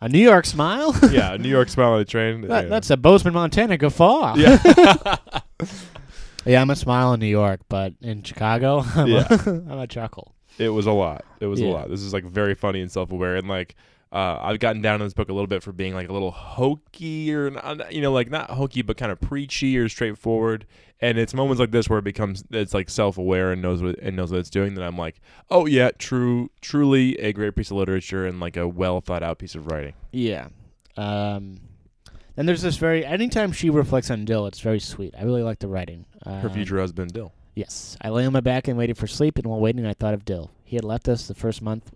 a 0.00 0.08
New 0.08 0.18
York 0.18 0.44
smile. 0.46 0.94
yeah, 1.10 1.34
a 1.34 1.38
New 1.38 1.48
York 1.48 1.68
smile 1.68 1.92
on 1.92 1.98
the 2.00 2.04
train. 2.04 2.40
That, 2.42 2.64
yeah. 2.64 2.68
That's 2.68 2.90
a 2.90 2.96
Bozeman, 2.96 3.34
Montana 3.34 3.76
guffaw. 3.78 4.34
yeah. 4.36 5.16
yeah, 6.44 6.60
I'm 6.60 6.70
a 6.70 6.76
smile 6.76 7.12
in 7.12 7.20
New 7.20 7.26
York, 7.26 7.60
but 7.68 7.94
in 8.02 8.22
Chicago, 8.24 8.80
I'm, 8.94 9.06
Yeah. 9.06 9.26
a, 9.30 9.48
I'm 9.50 9.78
a 9.78 9.86
chuckle. 9.86 10.32
It 10.58 10.70
was 10.70 10.86
a 10.86 10.92
lot. 10.92 11.24
It 11.40 11.46
was 11.46 11.60
a 11.60 11.66
lot. 11.66 11.90
This 11.90 12.02
is 12.02 12.12
like 12.12 12.24
very 12.24 12.54
funny 12.54 12.80
and 12.80 12.90
self-aware, 12.90 13.36
and 13.36 13.48
like 13.48 13.74
uh, 14.12 14.38
I've 14.40 14.60
gotten 14.60 14.80
down 14.82 15.00
in 15.00 15.06
this 15.06 15.14
book 15.14 15.28
a 15.28 15.32
little 15.32 15.48
bit 15.48 15.62
for 15.62 15.72
being 15.72 15.92
like 15.94 16.08
a 16.08 16.12
little 16.12 16.30
hokey 16.30 17.34
or 17.34 17.50
you 17.90 18.00
know, 18.00 18.12
like 18.12 18.30
not 18.30 18.50
hokey 18.50 18.82
but 18.82 18.96
kind 18.96 19.10
of 19.12 19.20
preachy 19.20 19.76
or 19.76 19.88
straightforward. 19.88 20.66
And 21.00 21.18
it's 21.18 21.34
moments 21.34 21.60
like 21.60 21.72
this 21.72 21.90
where 21.90 21.98
it 21.98 22.04
becomes 22.06 22.42
it's 22.50 22.72
like 22.72 22.88
self-aware 22.88 23.52
and 23.52 23.60
knows 23.60 23.82
what 23.82 23.98
and 23.98 24.16
knows 24.16 24.30
what 24.30 24.40
it's 24.40 24.48
doing. 24.48 24.74
That 24.74 24.84
I'm 24.84 24.96
like, 24.96 25.20
oh 25.50 25.66
yeah, 25.66 25.90
true, 25.98 26.50
truly 26.62 27.18
a 27.18 27.32
great 27.32 27.54
piece 27.56 27.70
of 27.70 27.76
literature 27.76 28.26
and 28.26 28.40
like 28.40 28.56
a 28.56 28.66
well 28.66 29.00
thought 29.00 29.22
out 29.22 29.38
piece 29.38 29.54
of 29.54 29.66
writing. 29.70 29.92
Yeah. 30.12 30.48
Um, 30.96 31.60
and 32.38 32.48
there's 32.48 32.62
this 32.62 32.76
very 32.76 33.04
anytime 33.04 33.52
she 33.52 33.68
reflects 33.68 34.10
on 34.10 34.24
Dill, 34.24 34.46
it's 34.46 34.60
very 34.60 34.80
sweet. 34.80 35.14
I 35.18 35.24
really 35.24 35.42
like 35.42 35.58
the 35.58 35.68
writing. 35.68 36.06
Her 36.24 36.48
Um, 36.48 36.50
future 36.50 36.78
husband, 36.78 37.12
Dill. 37.12 37.32
Yes, 37.56 37.96
I 38.02 38.10
lay 38.10 38.26
on 38.26 38.34
my 38.34 38.40
back 38.40 38.68
and 38.68 38.76
waited 38.76 38.98
for 38.98 39.06
sleep, 39.06 39.38
and 39.38 39.46
while 39.46 39.58
waiting, 39.58 39.86
I 39.86 39.94
thought 39.94 40.12
of 40.12 40.26
Dill. 40.26 40.50
He 40.62 40.76
had 40.76 40.84
left 40.84 41.08
us 41.08 41.26
the 41.26 41.34
first 41.34 41.62
month, 41.62 41.94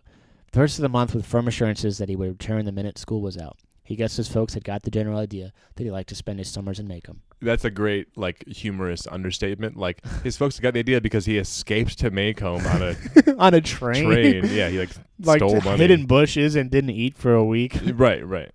first 0.53 0.79
of 0.79 0.83
the 0.83 0.89
month, 0.89 1.15
with 1.15 1.27
firm 1.27 1.47
assurances 1.47 1.99
that 1.99 2.09
he 2.09 2.17
would 2.17 2.31
return 2.31 2.65
the 2.65 2.73
minute 2.73 2.97
school 2.97 3.21
was 3.21 3.37
out. 3.37 3.59
He 3.85 3.95
guessed 3.95 4.17
his 4.17 4.29
folks 4.29 4.55
had 4.55 4.65
got 4.65 4.85
the 4.85 4.91
general 4.91 5.19
idea 5.19 5.53
that 5.75 5.83
he 5.83 5.91
liked 5.91 6.09
to 6.09 6.15
spend 6.15 6.39
his 6.39 6.49
summers 6.49 6.79
in 6.79 6.89
Maycomb. 6.89 7.19
That's 7.43 7.65
a 7.65 7.71
great 7.71 8.17
like 8.17 8.47
humorous 8.47 9.07
understatement. 9.07 9.77
Like 9.77 10.03
his 10.23 10.37
folks 10.37 10.59
got 10.61 10.75
the 10.75 10.79
idea 10.81 11.01
because 11.01 11.27
he 11.27 11.37
escaped 11.39 11.99
to 11.99 12.11
Maycomb 12.11 12.65
on 12.73 12.83
a 12.83 13.37
on 13.39 13.53
a 13.53 13.61
train, 13.61 14.05
train. 14.05 14.45
Yeah, 14.47 14.69
he 14.69 14.79
like, 14.79 14.91
like 15.21 15.39
stole 15.41 15.61
money. 15.61 15.79
hid 15.79 15.91
in 15.91 16.07
bushes 16.07 16.55
and 16.55 16.71
didn't 16.71 16.91
eat 16.91 17.19
for 17.19 17.35
a 17.35 17.45
week. 17.45 17.79
Right, 17.95 18.27
right. 18.27 18.53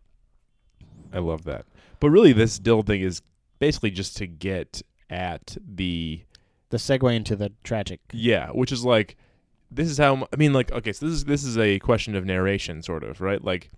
I 1.14 1.20
love 1.20 1.44
that. 1.44 1.66
But 2.00 2.10
really, 2.10 2.34
this 2.34 2.58
Dill 2.58 2.82
thing 2.82 3.02
is 3.02 3.22
basically 3.60 3.92
just 3.92 4.18
to 4.18 4.28
get 4.28 4.82
at 5.10 5.56
the 5.64 6.22
The 6.70 6.78
segue 6.78 7.16
into 7.16 7.36
the 7.36 7.52
tragic. 7.64 8.00
yeah, 8.12 8.50
which 8.50 8.72
is 8.72 8.84
like 8.84 9.16
this 9.72 9.90
is 9.90 9.98
how 9.98 10.28
I 10.32 10.36
mean, 10.38 10.54
like 10.54 10.72
okay, 10.72 10.92
so 10.94 11.06
this 11.06 11.16
is 11.16 11.26
this 11.26 11.44
is 11.44 11.58
a 11.58 11.80
question 11.80 12.16
of 12.16 12.26
narration, 12.26 12.82
sort 12.82 13.04
of, 13.04 13.22
right? 13.22 13.44
Like 13.44 13.72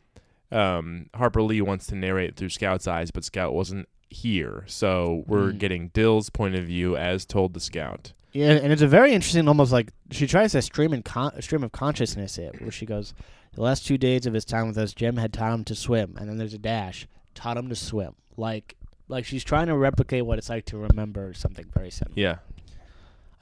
um, 0.52 1.08
Harper 1.14 1.42
Lee 1.42 1.62
wants 1.62 1.88
to 1.88 1.96
narrate 1.96 2.36
through 2.36 2.50
Scout's 2.50 2.88
eyes, 2.88 3.12
but 3.12 3.24
Scout 3.26 3.54
wasn't 3.54 3.88
here, 4.10 4.64
so 4.68 5.24
we're 5.28 5.52
Mm. 5.52 5.58
getting 5.58 5.88
Dill's 5.90 6.30
point 6.30 6.56
of 6.56 6.66
view 6.66 6.96
as 6.96 7.26
told 7.26 7.54
to 7.54 7.60
Scout. 7.60 8.14
Yeah, 8.32 8.52
and 8.52 8.72
it's 8.72 8.82
a 8.82 8.88
very 8.88 9.12
interesting, 9.14 9.48
almost 9.48 9.72
like 9.74 9.92
she 10.12 10.28
tries 10.28 10.54
to 10.54 10.62
stream 10.62 10.94
in 10.94 11.04
con- 11.04 11.42
stream 11.42 11.64
of 11.64 11.72
consciousness 11.74 12.38
it, 12.38 12.62
where 12.62 12.72
she 12.72 12.86
goes, 12.86 13.14
"The 13.54 13.62
last 13.62 13.86
two 13.86 13.98
days 13.98 14.26
of 14.26 14.34
his 14.34 14.46
time 14.46 14.68
with 14.68 14.78
us, 14.78 14.94
Jem 14.94 15.18
had 15.18 15.34
taught 15.34 15.54
him 15.54 15.64
to 15.66 15.76
swim," 15.76 16.16
and 16.18 16.30
then 16.30 16.38
there's 16.38 16.54
a 16.54 16.58
dash, 16.60 17.08
taught 17.36 17.58
him 17.58 17.68
to 17.70 17.76
swim, 17.76 18.14
like 18.38 18.76
like 19.10 19.26
she's 19.26 19.44
trying 19.44 19.68
to 19.68 19.76
replicate 19.78 20.26
what 20.26 20.38
it's 20.38 20.50
like 20.50 20.66
to 20.66 20.78
remember 20.78 21.34
something 21.34 21.66
very 21.74 21.90
similar. 21.90 22.14
Yeah, 22.18 22.36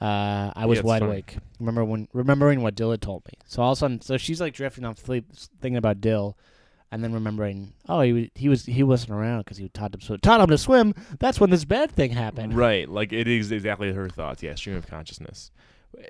Uh, 0.00 0.52
I 0.54 0.66
was 0.66 0.80
it's 0.80 0.86
wide 0.86 1.00
funny. 1.00 1.12
awake, 1.12 1.36
remember 1.58 1.84
when 1.84 2.06
remembering 2.12 2.60
what 2.62 2.74
Dill 2.74 2.90
had 2.90 3.00
told 3.00 3.24
me. 3.26 3.32
So 3.46 3.62
all 3.62 3.72
of 3.72 3.78
a 3.78 3.80
sudden, 3.80 4.00
so 4.02 4.18
she's 4.18 4.40
like 4.40 4.52
drifting 4.52 4.84
off 4.84 4.98
sleep, 4.98 5.24
thinking 5.60 5.78
about 5.78 6.00
Dill, 6.02 6.36
and 6.92 7.02
then 7.02 7.12
remembering, 7.14 7.72
oh, 7.88 8.02
he 8.02 8.12
wa- 8.12 8.28
he 8.34 8.48
was 8.48 8.66
he 8.66 8.82
wasn't 8.82 9.12
around 9.12 9.40
because 9.40 9.56
he 9.56 9.68
taught 9.70 9.94
him 9.94 10.00
swim. 10.00 10.20
Taught 10.20 10.40
him 10.42 10.48
to 10.48 10.58
swim. 10.58 10.94
That's 11.18 11.40
when 11.40 11.50
this 11.50 11.64
bad 11.64 11.90
thing 11.90 12.10
happened. 12.10 12.54
Right, 12.54 12.88
like 12.88 13.12
it 13.12 13.26
is 13.26 13.50
exactly 13.50 13.92
her 13.92 14.08
thoughts. 14.10 14.42
Yeah, 14.42 14.54
stream 14.54 14.76
of 14.76 14.86
consciousness. 14.86 15.50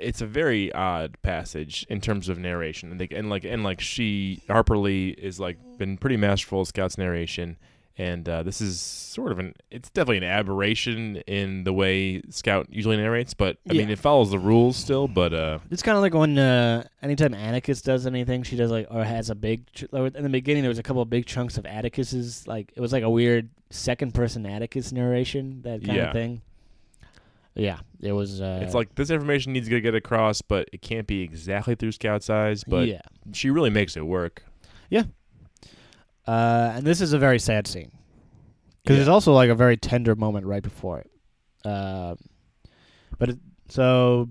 It's 0.01 0.21
a 0.21 0.27
very 0.27 0.73
odd 0.73 1.17
passage 1.23 1.87
in 1.89 2.01
terms 2.01 2.29
of 2.29 2.39
narration, 2.39 2.91
and, 2.91 3.01
they, 3.01 3.09
and 3.15 3.31
like 3.31 3.45
and 3.45 3.63
like 3.63 3.81
she 3.81 4.43
Harper 4.49 4.77
Lee 4.77 5.11
is 5.11 5.39
like 5.39 5.59
been 5.79 5.97
pretty 5.97 6.17
masterful 6.17 6.63
at 6.63 6.67
Scout's 6.67 6.99
narration, 6.99 7.57
and 7.99 8.29
uh, 8.29 8.43
this 8.43 8.61
is 8.61 8.81
sort 8.81 9.33
of 9.33 9.39
an 9.39 9.55
it's 9.71 9.89
definitely 9.91 10.19
an 10.19 10.25
aberration 10.25 11.17
in 11.27 11.65
the 11.65 11.73
way 11.73 12.21
Scout 12.31 12.67
usually 12.71 12.97
narrates, 12.97 13.33
but 13.35 13.57
I 13.69 13.73
mean 13.73 13.89
it 13.91 13.99
follows 13.99 14.31
the 14.31 14.39
rules 14.39 14.77
still. 14.77 15.09
But 15.09 15.33
uh, 15.33 15.59
It's 15.71 15.83
kind 15.83 15.97
of 15.97 16.03
like 16.03 16.13
when 16.15 16.39
uh, 16.39 16.87
anytime 17.03 17.33
Atticus 17.35 17.81
does 17.83 18.07
anything, 18.07 18.43
she 18.43 18.57
does 18.57 18.71
like 18.71 18.87
or 18.91 19.05
has 19.05 19.31
a 19.31 19.35
big. 19.35 19.71
Ch- 19.73 19.85
in 19.93 20.23
the 20.23 20.29
beginning, 20.29 20.63
there 20.63 20.69
was 20.71 20.79
a 20.79 20.83
couple 20.83 21.01
of 21.03 21.09
big 21.11 21.27
chunks 21.27 21.57
of 21.59 21.65
Atticus's. 21.65 22.47
Like 22.47 22.73
it 22.77 22.81
was 22.81 22.93
like 22.93 23.03
a 23.03 23.11
weird 23.11 23.49
second 23.71 24.13
person 24.15 24.45
Atticus 24.47 24.93
narration, 24.93 25.63
that 25.63 25.83
kind 25.85 25.97
Yeah. 25.97 26.07
of 26.09 26.13
thing. 26.13 26.43
Yeah, 27.55 27.79
it 28.03 28.13
was. 28.13 28.43
Uh, 28.43 28.61
it's 28.63 28.75
like 28.75 28.95
this 28.97 29.09
information 29.09 29.55
needs 29.55 29.67
to 29.69 29.81
get 29.81 29.95
across, 29.95 30.43
but 30.43 30.69
it 30.75 30.83
can't 30.83 31.07
be 31.07 31.23
exactly 31.23 31.75
through 31.75 31.93
Scout's 31.93 32.29
eyes. 32.29 32.63
But 32.65 32.87
yeah, 32.89 33.01
she 33.33 33.49
really 33.49 33.71
makes 33.71 33.97
it 33.97 34.05
work. 34.07 34.43
Uh, 36.27 36.73
and 36.75 36.85
this 36.85 37.01
is 37.01 37.13
a 37.13 37.19
very 37.19 37.39
sad 37.39 37.67
scene 37.67 37.91
because 38.83 38.95
Yeah. 38.95 38.97
there's 38.97 39.09
also 39.09 39.33
like 39.33 39.51
a 39.51 39.55
very 39.55 39.77
tender 39.77 40.15
moment 40.15 40.47
right 40.47 40.63
before 40.63 41.01
it. 41.01 41.11
Um 41.69 42.17
but 43.19 43.31
it, 43.31 43.39
so 43.69 44.29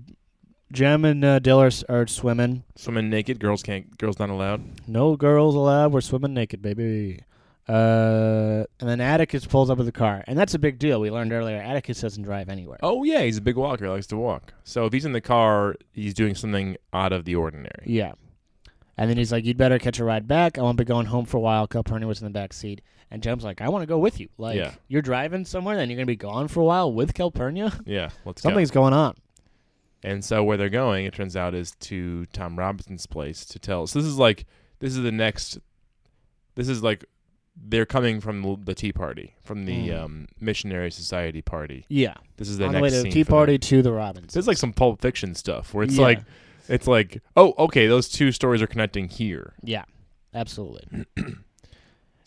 Jem 0.72 1.04
and 1.04 1.24
uh, 1.24 1.38
Dill 1.38 1.60
are, 1.60 1.70
are 1.88 2.06
swimming. 2.06 2.64
Swimming 2.76 3.08
naked, 3.10 3.38
girls 3.40 3.62
can't. 3.62 3.96
Girls 3.98 4.18
not 4.18 4.30
allowed. 4.30 4.62
No 4.88 5.16
girls 5.16 5.54
allowed. 5.54 5.92
We're 5.92 6.00
swimming 6.00 6.34
naked, 6.34 6.60
baby. 6.62 7.20
Uh, 7.68 8.64
and 8.80 8.88
then 8.88 9.00
Atticus 9.00 9.44
pulls 9.46 9.70
up 9.70 9.78
with 9.78 9.86
the 9.86 9.92
car, 9.92 10.22
and 10.26 10.38
that's 10.38 10.54
a 10.54 10.58
big 10.58 10.78
deal. 10.78 11.00
We 11.00 11.10
learned 11.10 11.32
earlier 11.32 11.56
Atticus 11.56 12.00
doesn't 12.00 12.22
drive 12.22 12.48
anywhere. 12.48 12.78
Oh 12.82 13.02
yeah, 13.04 13.22
he's 13.22 13.38
a 13.38 13.40
big 13.42 13.56
walker. 13.56 13.84
He 13.86 13.90
likes 13.90 14.06
to 14.08 14.16
walk. 14.16 14.52
So 14.64 14.86
if 14.86 14.92
he's 14.92 15.04
in 15.04 15.12
the 15.12 15.20
car, 15.20 15.74
he's 15.92 16.14
doing 16.14 16.34
something 16.36 16.76
out 16.92 17.12
of 17.12 17.24
the 17.24 17.34
ordinary. 17.34 17.84
Yeah. 17.86 18.12
And 18.98 19.10
then 19.10 19.16
he's 19.18 19.30
like, 19.30 19.44
"You'd 19.44 19.56
better 19.58 19.78
catch 19.78 19.98
a 19.98 20.04
ride 20.04 20.26
back. 20.26 20.56
I 20.58 20.62
won't 20.62 20.78
be 20.78 20.84
going 20.84 21.06
home 21.06 21.26
for 21.26 21.36
a 21.36 21.40
while." 21.40 21.66
Calpurnia 21.66 22.06
was 22.08 22.20
in 22.20 22.24
the 22.24 22.30
back 22.30 22.52
seat, 22.54 22.80
and 23.10 23.22
Jem's 23.22 23.44
like, 23.44 23.60
"I 23.60 23.68
want 23.68 23.82
to 23.82 23.86
go 23.86 23.98
with 23.98 24.18
you. 24.18 24.28
Like, 24.38 24.56
Yeah. 24.56 24.72
you're 24.88 25.02
driving 25.02 25.44
somewhere, 25.44 25.76
then 25.76 25.90
you're 25.90 25.96
gonna 25.98 26.06
be 26.06 26.16
gone 26.16 26.48
for 26.48 26.60
a 26.60 26.64
while 26.64 26.92
with 26.92 27.12
Calpurnia. 27.14 27.72
Yeah, 27.86 28.08
let's 28.24 28.40
Something's 28.42 28.70
going 28.70 28.94
on." 28.94 29.14
And 30.02 30.24
so 30.24 30.42
where 30.44 30.56
they're 30.56 30.68
going, 30.68 31.04
it 31.04 31.14
turns 31.14 31.36
out, 31.36 31.54
is 31.54 31.72
to 31.80 32.26
Tom 32.26 32.58
Robinson's 32.58 33.06
place 33.06 33.44
to 33.46 33.58
tell. 33.58 33.86
So 33.86 33.98
this 33.98 34.08
is 34.08 34.18
like 34.18 34.46
this 34.78 34.96
is 34.96 35.02
the 35.02 35.12
next. 35.12 35.58
This 36.54 36.68
is 36.68 36.82
like 36.82 37.04
they're 37.68 37.86
coming 37.86 38.20
from 38.20 38.42
the- 38.42 38.58
the 38.64 38.74
Tea 38.74 38.92
Party, 38.92 39.34
from 39.42 39.64
the 39.64 39.88
Mm. 39.88 40.02
um, 40.04 40.26
Missionary 40.40 40.90
Society 40.90 41.40
Party. 41.42 41.84
Yeah. 41.88 42.14
This 42.36 42.48
is 42.50 42.58
the 42.58 42.66
On 42.66 42.72
the 42.72 42.80
next 42.82 42.94
way 42.94 43.02
to 43.02 43.10
Tea 43.10 43.22
for 43.24 43.30
them. 43.30 43.36
Party 43.38 43.58
to 43.58 43.82
the 43.82 43.92
Robbins. 43.92 44.34
There's 44.34 44.46
like 44.46 44.58
some 44.58 44.72
Pulp 44.74 45.00
Fiction 45.00 45.34
stuff 45.34 45.72
where 45.72 45.82
it's 45.84 45.96
Yeah. 45.96 46.02
like, 46.02 46.20
it's 46.68 46.86
like, 46.86 47.22
oh, 47.36 47.54
okay, 47.58 47.86
those 47.86 48.08
two 48.08 48.32
stories 48.32 48.62
are 48.62 48.66
connecting 48.66 49.08
here. 49.08 49.54
Yeah, 49.62 49.84
absolutely. 50.34 51.06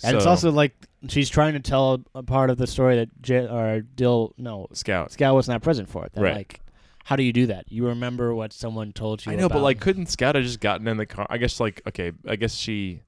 And 0.01 0.15
it's 0.15 0.25
also 0.25 0.50
like 0.51 0.74
she's 1.10 1.29
trying 1.29 1.55
to 1.55 1.60
tell 1.60 2.01
a 2.15 2.24
part 2.24 2.50
of 2.50 2.58
the 2.58 2.67
story 2.67 2.96
that 2.96 3.22
J- 3.22 3.48
or 3.48 3.81
Dill 3.81 4.34
no 4.38 4.67
Scout. 4.72 5.12
Scout 5.12 5.36
was 5.36 5.50
not 5.50 5.62
present 5.62 5.89
for 5.89 6.05
it. 6.05 6.13
That, 6.13 6.22
Right. 6.22 6.36
Like, 6.38 6.62
how 7.03 7.17
do 7.17 7.24
you 7.24 7.34
do 7.34 7.48
that? 7.48 7.65
You 7.69 7.88
remember 7.88 8.34
what 8.34 8.53
someone 8.53 8.93
told 8.93 9.25
you. 9.25 9.34
I 9.34 9.36
know, 9.36 9.50
but 9.50 9.62
like, 9.62 9.81
couldn't 9.81 10.05
Scout 10.05 10.36
have 10.36 10.43
just 10.46 10.62
gotten 10.62 10.88
in 10.88 10.96
the 10.96 11.05
car? 11.05 11.27
I 11.29 11.38
guess, 11.38 11.60
like, 11.60 11.81
okay, 11.86 12.13
I 12.25 12.38
guess 12.38 12.55
she, 12.55 13.01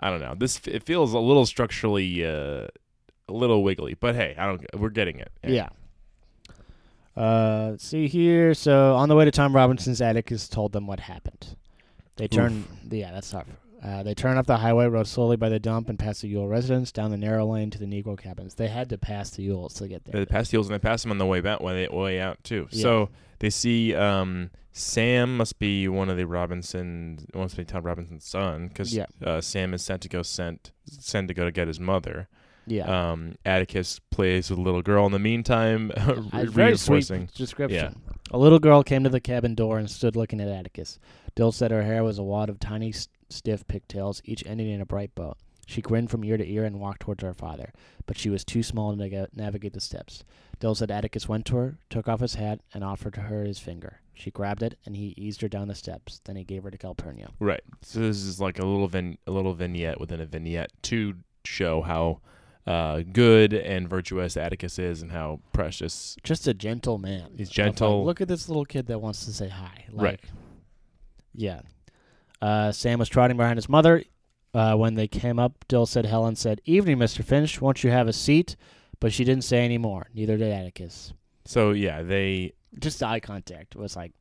I 0.00 0.08
don't 0.08 0.20
know. 0.20 0.34
This 0.34 0.58
it 0.66 0.84
feels 0.84 1.12
a 1.12 1.18
little 1.18 1.44
structurally, 1.44 2.24
uh, 2.24 2.68
a 3.28 3.32
little 3.32 3.62
wiggly, 3.62 3.92
but 3.92 4.14
hey, 4.14 4.34
I 4.38 4.46
don't. 4.46 4.64
We're 4.74 4.88
getting 4.88 5.18
it. 5.18 5.32
yeah. 5.44 5.68
Uh, 7.16 7.76
see 7.76 8.08
here. 8.08 8.54
So 8.54 8.94
on 8.94 9.08
the 9.08 9.16
way 9.16 9.24
to 9.24 9.30
Tom 9.30 9.54
Robinson's, 9.54 10.00
attic, 10.00 10.26
Atticus 10.26 10.48
told 10.48 10.72
them 10.72 10.86
what 10.86 11.00
happened. 11.00 11.56
They 12.16 12.28
turn. 12.28 12.64
Yeah, 12.90 13.12
that's 13.12 13.30
tough. 13.30 13.46
Uh, 13.82 14.02
they 14.04 14.14
turn 14.14 14.36
off 14.38 14.46
the 14.46 14.56
highway, 14.58 14.86
rode 14.86 15.08
slowly 15.08 15.36
by 15.36 15.48
the 15.48 15.58
dump, 15.58 15.88
and 15.88 15.98
past 15.98 16.22
the 16.22 16.28
Ewell 16.28 16.46
residence, 16.46 16.92
down 16.92 17.10
the 17.10 17.16
narrow 17.16 17.44
lane 17.46 17.68
to 17.70 17.78
the 17.78 17.84
Negro 17.84 18.16
cabins. 18.16 18.54
They 18.54 18.68
had 18.68 18.88
to 18.90 18.98
pass 18.98 19.30
the 19.30 19.42
Ewells 19.48 19.74
to 19.74 19.88
get 19.88 20.04
there. 20.04 20.20
They 20.20 20.26
passed 20.26 20.52
Heels 20.52 20.68
and 20.68 20.74
they 20.74 20.78
passed 20.78 21.02
them 21.02 21.10
on 21.10 21.18
the 21.18 21.26
way 21.26 21.40
back, 21.40 21.60
way, 21.60 21.88
way 21.88 22.20
out 22.20 22.42
too. 22.44 22.68
Yeah. 22.70 22.82
So 22.82 23.08
they 23.40 23.50
see 23.50 23.92
um, 23.94 24.50
Sam 24.72 25.36
must 25.36 25.58
be 25.58 25.88
one 25.88 26.08
of 26.10 26.16
the 26.16 26.26
Robinson, 26.26 27.26
must 27.34 27.56
be 27.56 27.64
Tom 27.64 27.82
Robinson's 27.82 28.24
son, 28.24 28.68
because 28.68 28.94
Yeah. 28.94 29.06
uh, 29.24 29.40
Sam 29.40 29.74
is 29.74 29.82
sent 29.82 30.02
to 30.02 30.08
go 30.08 30.22
sent 30.22 30.70
sent 30.86 31.26
to 31.28 31.34
go 31.34 31.44
to 31.44 31.50
get 31.50 31.66
his 31.66 31.80
mother. 31.80 32.28
Yeah. 32.66 33.10
Um, 33.12 33.36
Atticus 33.44 33.98
plays 34.10 34.50
with 34.50 34.58
a 34.58 34.62
little 34.62 34.82
girl. 34.82 35.06
In 35.06 35.12
the 35.12 35.18
meantime, 35.18 35.90
re- 36.32 36.44
reinforcing. 36.46 37.28
description. 37.34 38.00
A 38.30 38.38
little 38.38 38.58
girl 38.58 38.82
came 38.82 39.04
to 39.04 39.10
the 39.10 39.20
cabin 39.20 39.54
door 39.54 39.78
and 39.78 39.90
stood 39.90 40.16
looking 40.16 40.40
at 40.40 40.48
Atticus. 40.48 40.98
Dill 41.34 41.52
said 41.52 41.70
her 41.70 41.82
hair 41.82 42.02
was 42.04 42.18
a 42.18 42.22
wad 42.22 42.48
of 42.48 42.58
tiny, 42.60 42.90
s- 42.90 43.08
stiff 43.28 43.66
pigtails, 43.68 44.22
each 44.24 44.44
ending 44.46 44.68
in 44.70 44.80
a 44.80 44.86
bright 44.86 45.14
bow. 45.14 45.34
She 45.66 45.80
grinned 45.80 46.10
from 46.10 46.24
ear 46.24 46.36
to 46.36 46.46
ear 46.48 46.64
and 46.64 46.80
walked 46.80 47.00
towards 47.00 47.22
her 47.22 47.32
father, 47.34 47.72
but 48.06 48.18
she 48.18 48.28
was 48.28 48.44
too 48.44 48.62
small 48.62 48.94
to 48.96 49.28
navigate 49.34 49.72
the 49.72 49.80
steps. 49.80 50.24
Dill 50.60 50.74
said 50.74 50.90
Atticus 50.90 51.28
went 51.28 51.46
to 51.46 51.56
her, 51.56 51.78
took 51.88 52.08
off 52.08 52.20
his 52.20 52.34
hat, 52.34 52.60
and 52.74 52.82
offered 52.84 53.16
her 53.16 53.44
his 53.44 53.58
finger. 53.58 54.00
She 54.14 54.30
grabbed 54.30 54.62
it, 54.62 54.78
and 54.84 54.94
he 54.96 55.14
eased 55.16 55.40
her 55.40 55.48
down 55.48 55.68
the 55.68 55.74
steps. 55.74 56.20
Then 56.24 56.36
he 56.36 56.44
gave 56.44 56.62
her 56.64 56.70
to 56.70 56.76
Calpurnia. 56.78 57.30
Right. 57.40 57.62
So 57.80 58.00
this 58.00 58.22
is 58.22 58.40
like 58.40 58.58
a 58.58 58.66
little 58.66 58.88
vin- 58.88 59.18
a 59.26 59.30
little 59.30 59.54
vignette 59.54 59.98
within 60.00 60.20
a 60.20 60.26
vignette 60.26 60.70
to 60.82 61.14
show 61.44 61.80
how 61.82 62.20
uh, 62.66 63.00
good 63.12 63.52
and 63.52 63.88
virtuous 63.88 64.36
Atticus 64.36 64.78
is 64.78 65.02
and 65.02 65.10
how 65.12 65.40
precious. 65.52 66.16
Just 66.22 66.46
a 66.46 66.54
gentle 66.54 66.98
man. 66.98 67.30
He's 67.36 67.48
Of 67.48 67.58
like, 67.58 67.66
gentle. 67.66 68.04
look 68.04 68.20
at 68.20 68.28
this 68.28 68.48
little 68.48 68.64
kid 68.64 68.86
that 68.86 69.00
wants 69.00 69.24
to 69.26 69.32
say 69.32 69.48
hi. 69.48 69.84
Like, 69.90 70.04
Right. 70.04 70.20
Yeah. 71.34 71.60
Uh, 72.40 72.72
Sam 72.72 72.98
was 72.98 73.08
trotting 73.08 73.36
behind 73.36 73.56
his 73.56 73.68
mother. 73.68 74.04
Uh, 74.54 74.74
when 74.74 74.94
they 74.94 75.08
came 75.08 75.38
up, 75.38 75.64
Dill 75.68 75.86
said, 75.86 76.04
Helen 76.04 76.36
said, 76.36 76.60
Evening, 76.66 76.98
Mr. 76.98 77.24
Finch. 77.24 77.60
Won't 77.60 77.82
you 77.82 77.90
have 77.90 78.06
a 78.06 78.12
seat? 78.12 78.56
But 79.00 79.12
she 79.12 79.24
didn't 79.24 79.44
say 79.44 79.64
any 79.64 79.78
more. 79.78 80.08
Neither 80.14 80.36
did 80.36 80.52
Atticus. 80.52 81.12
So 81.44 81.70
yeah, 81.72 82.02
they 82.02 82.52
Just 82.78 83.00
the 83.00 83.06
eye 83.06 83.20
contact 83.20 83.74
was 83.74 83.96
like, 83.96 84.12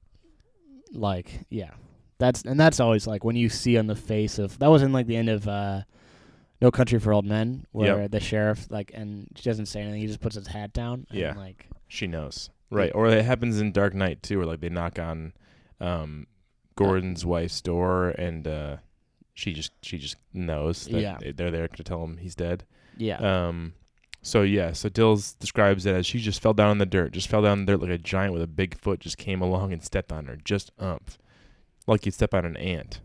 like, 0.94 1.42
yeah. 1.50 1.72
That's 2.18 2.44
and 2.44 2.60
that's 2.60 2.80
always 2.80 3.08
like 3.08 3.24
when 3.24 3.36
you 3.36 3.50
see 3.50 3.78
on 3.78 3.88
the 3.88 3.96
face 3.96 4.38
of 4.40 4.58
that 4.60 4.70
was 4.70 4.84
in 4.84 4.94
like 4.94 5.08
the 5.08 5.16
end 5.18 5.30
of 5.30 5.48
uh, 5.48 5.82
No 6.62 6.70
Country 6.72 7.00
for 7.00 7.12
Old 7.14 7.26
Men 7.26 7.66
where 7.72 8.08
the 8.08 8.20
sheriff 8.20 8.68
like 8.70 8.92
and 8.94 9.28
she 9.36 9.50
doesn't 9.50 9.66
say 9.66 9.82
anything. 9.82 10.02
He 10.02 10.08
just 10.08 10.22
puts 10.22 10.36
his 10.36 10.48
hat 10.48 10.74
down. 10.74 11.06
And, 11.10 11.20
Yeah. 11.20 11.34
Like 11.36 11.68
she 11.88 12.08
knows. 12.08 12.50
Right. 12.70 12.92
Or 12.96 13.08
it 13.08 13.26
happens 13.26 13.60
in 13.60 13.72
Dark 13.72 13.94
Knight 13.94 14.22
too, 14.24 14.38
where 14.38 14.46
like 14.48 14.62
they 14.62 14.70
knock 14.70 15.00
on 15.00 15.34
um, 15.80 16.28
Gordon's 16.76 17.26
wife's 17.26 17.60
door 17.62 18.10
and 18.10 18.48
uh, 18.48 18.78
she 19.34 19.54
just 19.54 19.72
she 19.82 19.98
just 19.98 20.16
knows 20.34 20.86
that 20.86 21.02
Yeah. 21.02 21.18
they're 21.36 21.52
there 21.52 21.68
to 21.68 21.84
tell 21.84 22.04
him 22.04 22.18
he's 22.18 22.36
dead. 22.36 22.64
yeah. 22.98 23.18
Um, 23.48 23.74
so 24.24 24.44
yeah, 24.44 24.72
so 24.74 24.88
Dills 24.88 25.34
describes 25.34 25.88
it 25.88 25.96
as 25.96 26.06
she 26.06 26.20
just 26.20 26.44
fell 26.44 26.54
down 26.54 26.74
in 26.74 26.78
the 26.78 26.86
dirt, 26.86 27.12
just 27.12 27.28
fell 27.28 27.42
down 27.42 27.60
in 27.62 27.66
the 27.66 27.72
dirt 27.72 27.82
like 27.82 27.90
a 27.90 27.98
giant 27.98 28.34
with 28.34 28.44
a 28.44 28.48
big 28.48 28.78
foot 28.78 29.00
just 29.00 29.18
came 29.18 29.42
along 29.42 29.74
and 29.74 29.84
stepped 29.84 30.12
on 30.12 30.26
her, 30.28 30.36
just 30.36 30.70
umph, 30.78 31.18
like 31.88 32.06
you'd 32.06 32.14
step 32.14 32.36
on 32.36 32.46
an 32.46 32.56
ant. 32.58 33.02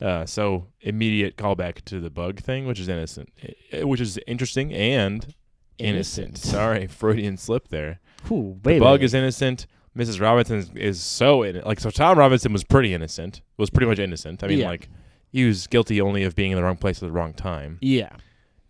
Uh, 0.00 0.24
so 0.24 0.66
immediate 0.80 1.36
callback 1.36 1.84
to 1.84 1.98
the 2.00 2.10
bug 2.10 2.38
thing, 2.40 2.66
which 2.66 2.78
is 2.78 2.88
innocent, 2.88 3.30
eh, 3.72 3.82
which 3.82 4.00
is 4.00 4.18
interesting 4.28 4.72
and 4.72 5.34
innocent. 5.78 6.28
Innocent. 6.28 6.38
Sorry, 6.38 6.86
Freudian 6.88 7.36
slip 7.36 7.68
there. 7.68 8.00
Ooh, 8.30 8.58
The 8.62 8.78
bug 8.78 9.02
is 9.02 9.12
innocent. 9.14 9.66
Mrs. 9.96 10.20
Robinson 10.20 10.58
is, 10.58 10.70
is 10.76 11.00
so 11.00 11.42
in 11.42 11.60
like 11.64 11.80
so. 11.80 11.90
Tom 11.90 12.16
Robinson 12.18 12.52
was 12.52 12.62
pretty 12.62 12.94
innocent. 12.94 13.40
Was 13.56 13.70
pretty 13.70 13.86
much 13.88 13.98
innocent. 13.98 14.44
I 14.44 14.46
mean, 14.46 14.58
Yeah. 14.60 14.68
like 14.68 14.88
he 15.32 15.44
was 15.44 15.66
guilty 15.66 16.00
only 16.00 16.22
of 16.22 16.36
being 16.36 16.52
in 16.52 16.56
the 16.56 16.62
wrong 16.62 16.76
place 16.76 17.02
at 17.02 17.06
the 17.06 17.12
wrong 17.12 17.32
time 17.34 17.78
Yeah. 17.80 18.10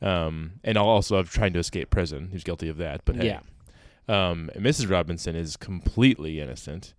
um, 0.01 0.53
and 0.65 0.79
also 0.79 1.17
of 1.17 1.31
trying 1.31 1.53
to 1.53 1.59
escape 1.59 1.91
prison. 1.91 2.31
He's 2.33 2.45
guilty 2.45 2.69
of 2.69 2.79
that, 2.79 3.03
but 3.05 3.17
hey, 3.17 3.27
Yeah. 3.27 3.41
um, 4.31 4.51
Mrs. 4.57 4.91
Robinson 4.91 5.37
is 5.37 5.57
completely 5.59 6.41
innocent 6.41 6.95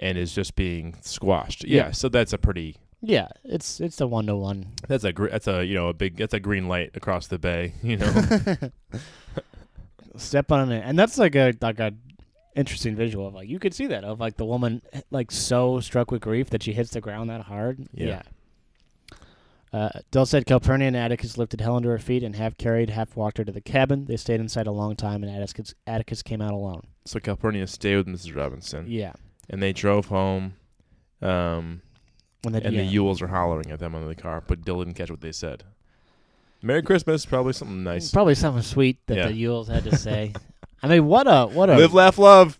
and 0.00 0.18
is 0.18 0.34
just 0.34 0.56
being 0.56 0.96
squashed. 1.00 1.64
Yeah, 1.64 1.86
Yeah. 1.86 1.90
so 1.92 2.08
that's 2.08 2.32
a 2.32 2.38
pretty 2.38 2.76
Yeah, 3.00 3.28
it's 3.44 3.80
it's 3.80 4.00
a 4.00 4.06
one 4.06 4.26
to 4.26 4.36
one. 4.36 4.66
that's 4.88 5.04
a 5.04 5.12
gr- 5.12 5.28
that's 5.28 5.46
a 5.46 5.64
you 5.64 5.74
know 5.74 5.88
a 5.88 5.94
big 5.94 6.16
that's 6.16 6.34
a 6.34 6.40
green 6.40 6.68
light 6.68 6.90
across 6.94 7.26
the 7.28 7.38
bay. 7.38 7.74
You 7.82 7.96
know, 7.98 8.12
Step 10.16 10.50
on 10.50 10.72
it, 10.72 10.82
and 10.84 10.98
that's 10.98 11.16
like 11.16 11.36
a 11.36 11.52
like 11.60 11.78
a 11.78 11.94
interesting 12.56 12.96
visual 12.96 13.28
of 13.28 13.34
like 13.34 13.48
you 13.48 13.60
could 13.60 13.72
see 13.72 13.86
that 13.86 14.02
of 14.02 14.18
like 14.18 14.36
the 14.36 14.44
woman 14.44 14.82
like 15.12 15.30
so 15.30 15.78
struck 15.78 16.10
with 16.10 16.20
grief 16.22 16.50
that 16.50 16.60
she 16.62 16.72
hits 16.72 16.90
the 16.90 17.00
ground 17.00 17.30
that 17.30 17.42
hard. 17.42 17.86
Yeah. 17.92 18.22
Uh, 19.72 19.90
Dill 20.10 20.26
said 20.26 20.46
Calpurnia 20.46 20.88
and 20.88 20.96
Atticus 20.96 21.36
lifted 21.38 21.60
Helen 21.60 21.82
to 21.82 21.90
her 21.90 21.98
feet 21.98 22.24
and 22.24 22.34
half 22.34 22.56
carried, 22.56 22.90
half 22.90 23.14
walked 23.16 23.36
her 23.38 23.44
to 23.44 23.52
the 23.52 23.60
cabin. 23.60 24.06
They 24.06 24.16
stayed 24.16 24.40
inside 24.40 24.66
a 24.66 24.72
long 24.72 24.96
time, 24.96 25.22
and 25.22 25.32
Atticus 25.32 25.74
Atticus 25.86 26.22
came 26.22 26.40
out 26.40 26.52
alone. 26.54 26.82
so 27.04 27.20
Calpurnia 27.20 27.66
stayed 27.68 27.96
with 27.96 28.06
Mrs. 28.08 28.34
Robinson, 28.34 28.86
Yeah, 28.88 29.12
and 29.48 29.62
they 29.62 29.72
drove 29.72 30.06
home. 30.06 30.54
Um, 31.22 31.82
when 32.42 32.52
they 32.52 32.62
and 32.62 32.74
yeah. 32.74 32.82
the 32.82 32.88
Ewells 32.88 33.20
are 33.22 33.26
hollering 33.28 33.70
at 33.70 33.78
them 33.80 33.94
under 33.94 34.08
the 34.08 34.14
car, 34.14 34.42
but 34.46 34.64
Dill 34.64 34.78
didn't 34.78 34.94
catch 34.94 35.10
what 35.10 35.20
they 35.20 35.32
said. 35.32 35.64
Merry 36.62 36.82
Christmas, 36.82 37.24
probably 37.24 37.52
something 37.52 37.84
nice. 37.84 38.10
Probably 38.10 38.34
something 38.34 38.62
sweet 38.62 38.98
that 39.06 39.16
Yeah. 39.16 39.26
the 39.28 39.34
Ewells 39.34 39.68
had 39.68 39.84
to 39.84 39.96
say. 40.08 40.32
I 40.82 40.88
mean, 40.88 41.06
what 41.06 41.26
a 41.26 41.46
what 41.46 41.70
a 41.70 41.76
Live, 41.76 41.94
laugh, 41.94 42.18
love. 42.18 42.58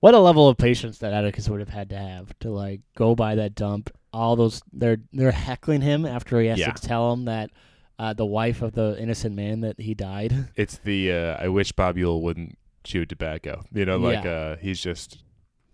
what 0.00 0.14
a 0.14 0.18
level 0.18 0.48
of 0.48 0.56
patience 0.56 0.98
that 0.98 1.12
Atticus 1.12 1.48
would 1.48 1.60
have 1.60 1.68
had 1.68 1.90
to 1.90 1.98
have 1.98 2.38
to 2.40 2.50
like 2.50 2.80
go 2.96 3.14
by 3.14 3.34
that 3.36 3.54
dump. 3.54 3.90
All 4.12 4.36
those 4.36 4.62
they're 4.72 4.98
they're 5.12 5.30
heckling 5.32 5.82
him 5.82 6.06
after 6.06 6.40
he 6.40 6.48
has 6.48 6.58
Yeah. 6.58 6.72
to 6.72 6.82
tell 6.82 7.12
him 7.12 7.26
that 7.26 7.50
uh, 7.98 8.12
the 8.12 8.26
wife 8.26 8.60
of 8.62 8.72
the 8.72 8.96
innocent 8.98 9.34
man 9.34 9.60
that 9.60 9.80
he 9.80 9.94
died. 9.94 10.48
It's 10.54 10.78
the 10.78 11.12
uh, 11.12 11.36
I 11.38 11.48
wish 11.48 11.72
Bob 11.72 11.96
Ewell 11.98 12.22
wouldn't 12.22 12.58
chew 12.84 13.04
tobacco. 13.06 13.64
You 13.72 13.84
know, 13.86 13.96
like 13.98 14.24
Yeah. 14.24 14.30
uh, 14.30 14.56
he's 14.56 14.80
just. 14.80 15.22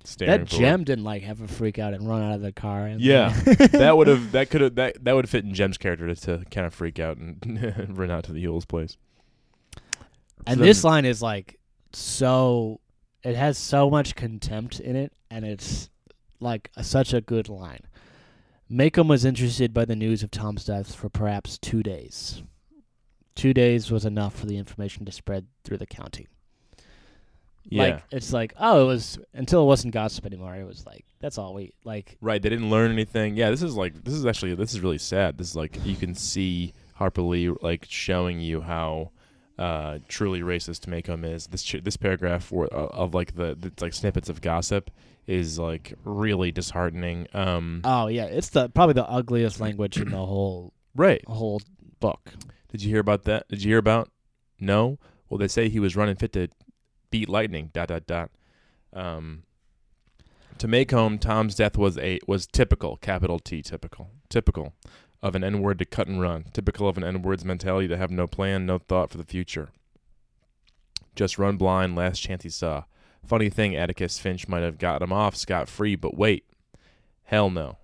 That 0.05 0.47
Jem 0.47 0.85
didn't 0.85 1.05
like 1.05 1.23
have 1.23 1.41
a 1.41 1.49
freak 1.49 1.79
out 1.79 1.95
and 1.95 2.09
run 2.09 2.23
out 2.23 2.35
of 2.35 2.43
the 2.43 2.53
car. 2.53 2.87
And 2.87 3.01
Yeah, 3.01 3.33
that 3.73 3.97
would 3.97 4.09
have 4.09 4.33
that 4.33 4.51
could 4.51 4.61
have 4.61 4.75
that 4.77 5.05
that 5.05 5.15
would 5.15 5.29
fit 5.29 5.45
in 5.45 5.55
Jem's 5.55 5.79
character 5.79 6.13
to, 6.15 6.15
to 6.15 6.45
kind 6.51 6.67
of 6.67 6.75
freak 6.75 6.99
out 6.99 7.17
and 7.17 7.89
run 7.97 8.11
out 8.11 8.25
to 8.25 8.33
the 8.33 8.41
Ewell's 8.41 8.65
place. 8.65 8.97
and 10.47 10.59
So 10.59 10.65
this 10.65 10.85
line 10.85 11.05
is 11.05 11.23
like 11.23 11.59
so. 11.93 12.81
It 13.23 13.37
has 13.37 13.57
so 13.57 13.89
much 13.89 14.17
contempt 14.17 14.81
in 14.81 14.97
it, 14.97 15.13
and 15.31 15.45
it's 15.45 15.89
like 16.41 16.71
a, 16.77 16.83
such 16.83 17.15
a 17.15 17.21
good 17.21 17.49
line. 17.49 17.87
Maycomb 18.69 19.09
was 19.09 19.25
interested 19.25 19.73
by 19.73 19.85
the 19.85 19.95
news 19.95 20.23
of 20.23 20.31
Tom's 20.31 20.65
death 20.65 20.95
for 20.95 21.09
perhaps 21.09 21.59
two 21.59 21.83
days. 21.83 22.43
Two 23.35 23.55
days 23.55 23.91
was 23.91 24.05
enough 24.05 24.35
for 24.35 24.47
the 24.47 24.57
information 24.57 25.05
to 25.05 25.13
spread 25.13 25.47
through 25.63 25.79
the 25.79 25.87
county. 25.87 26.27
Yeah, 27.65 27.83
Like 27.83 28.03
it's 28.11 28.33
like 28.33 28.55
oh 28.59 28.83
it 28.83 28.87
was 28.87 29.19
until 29.35 29.63
it 29.63 29.67
wasn't 29.67 29.95
gossip 29.95 30.27
anymore. 30.27 30.55
It 30.57 30.67
was 30.67 30.85
like 30.85 31.05
that's 31.21 31.39
all 31.39 31.55
we 31.55 31.73
like. 31.85 32.17
right. 32.21 32.43
They 32.43 32.49
didn't 32.49 32.71
learn 32.71 32.91
anything. 32.91 33.37
Yeah, 33.37 33.51
this 33.51 33.63
is 33.63 33.77
like 33.77 34.03
this 34.05 34.15
is 34.15 34.27
actually 34.27 34.55
this 34.55 34.73
is 34.75 34.81
really 34.81 34.99
sad. 34.99 35.39
This 35.39 35.49
is 35.51 35.57
like 35.57 35.79
you 35.85 35.97
can 35.97 36.15
see 36.15 36.73
Harper 36.95 37.23
Lee 37.23 37.51
like 37.63 37.87
showing 37.89 38.41
you 38.41 38.61
how 38.61 39.13
uh, 39.59 39.99
truly 40.09 40.41
racist 40.41 40.87
Maycomb 40.87 41.25
is. 41.25 41.47
This 41.47 41.63
ch- 41.63 41.83
this 41.85 41.97
paragraph 41.97 42.45
for, 42.45 42.65
uh, 42.75 42.87
of 42.87 43.15
like 43.15 43.35
the, 43.37 43.55
the 43.59 43.73
like 43.81 43.93
snippets 43.93 44.29
of 44.29 44.41
gossip 44.41 44.91
is 45.27 45.59
like 45.59 45.95
really 46.05 46.51
disheartening. 46.51 47.29
Um, 47.33 47.81
Oh 47.85 48.09
yeah, 48.09 48.25
it's 48.25 48.49
the 48.49 48.69
probably 48.71 48.95
the 48.95 49.09
ugliest 49.09 49.61
language 49.61 49.99
in 50.01 50.11
the 50.11 50.17
whole 50.17 50.73
right. 50.97 51.23
whole 51.29 51.61
book. 52.01 52.33
Did 52.73 52.83
you 52.83 52.91
hear 52.91 53.01
about 53.01 53.23
that? 53.25 53.47
Did 53.49 53.63
you 53.63 53.71
hear 53.71 53.79
about? 53.79 54.11
No. 54.59 54.99
Well, 55.29 55.39
they 55.39 55.49
say 55.49 55.69
he 55.69 55.79
was 55.81 55.95
running 55.95 56.17
fit 56.17 56.33
to 56.33 56.49
beat 57.13 57.29
lightning. 57.29 57.71
Dot 57.73 57.87
dot 57.87 58.09
dot. 58.09 58.31
Um, 58.93 59.45
To 60.59 60.69
Maycomb, 60.69 61.19
Tom's 61.21 61.55
death 61.55 61.79
was 61.79 61.97
a 61.99 62.19
was 62.27 62.47
typical, 62.47 62.97
capital 62.97 63.39
T, 63.39 63.63
typical, 63.63 64.11
typical 64.29 64.75
of 65.23 65.35
an 65.35 65.45
N-word 65.45 65.79
to 65.79 65.85
cut 65.85 66.09
and 66.09 66.21
run, 66.21 66.47
typical 66.53 66.89
of 66.89 66.97
an 66.97 67.05
N-word's 67.05 67.45
mentality 67.45 67.89
to 67.89 67.97
have 67.97 68.11
no 68.11 68.27
plan, 68.27 68.67
no 68.67 68.79
thought 68.79 69.11
for 69.11 69.19
the 69.19 69.25
future. 69.25 69.71
Just 71.15 71.39
run 71.39 71.57
blind, 71.57 71.95
last 71.95 72.21
chance 72.21 72.43
he 72.43 72.49
saw. 72.49 72.85
Funny 73.25 73.49
thing, 73.49 73.77
Atticus 73.77 74.19
Finch 74.19 74.49
might 74.49 74.63
have 74.63 74.79
gotten 74.79 75.05
him 75.05 75.13
off 75.13 75.37
scot 75.37 75.69
free, 75.69 75.95
but 75.95 76.17
wait, 76.17 76.45
hell 77.25 77.51
no. 77.51 77.79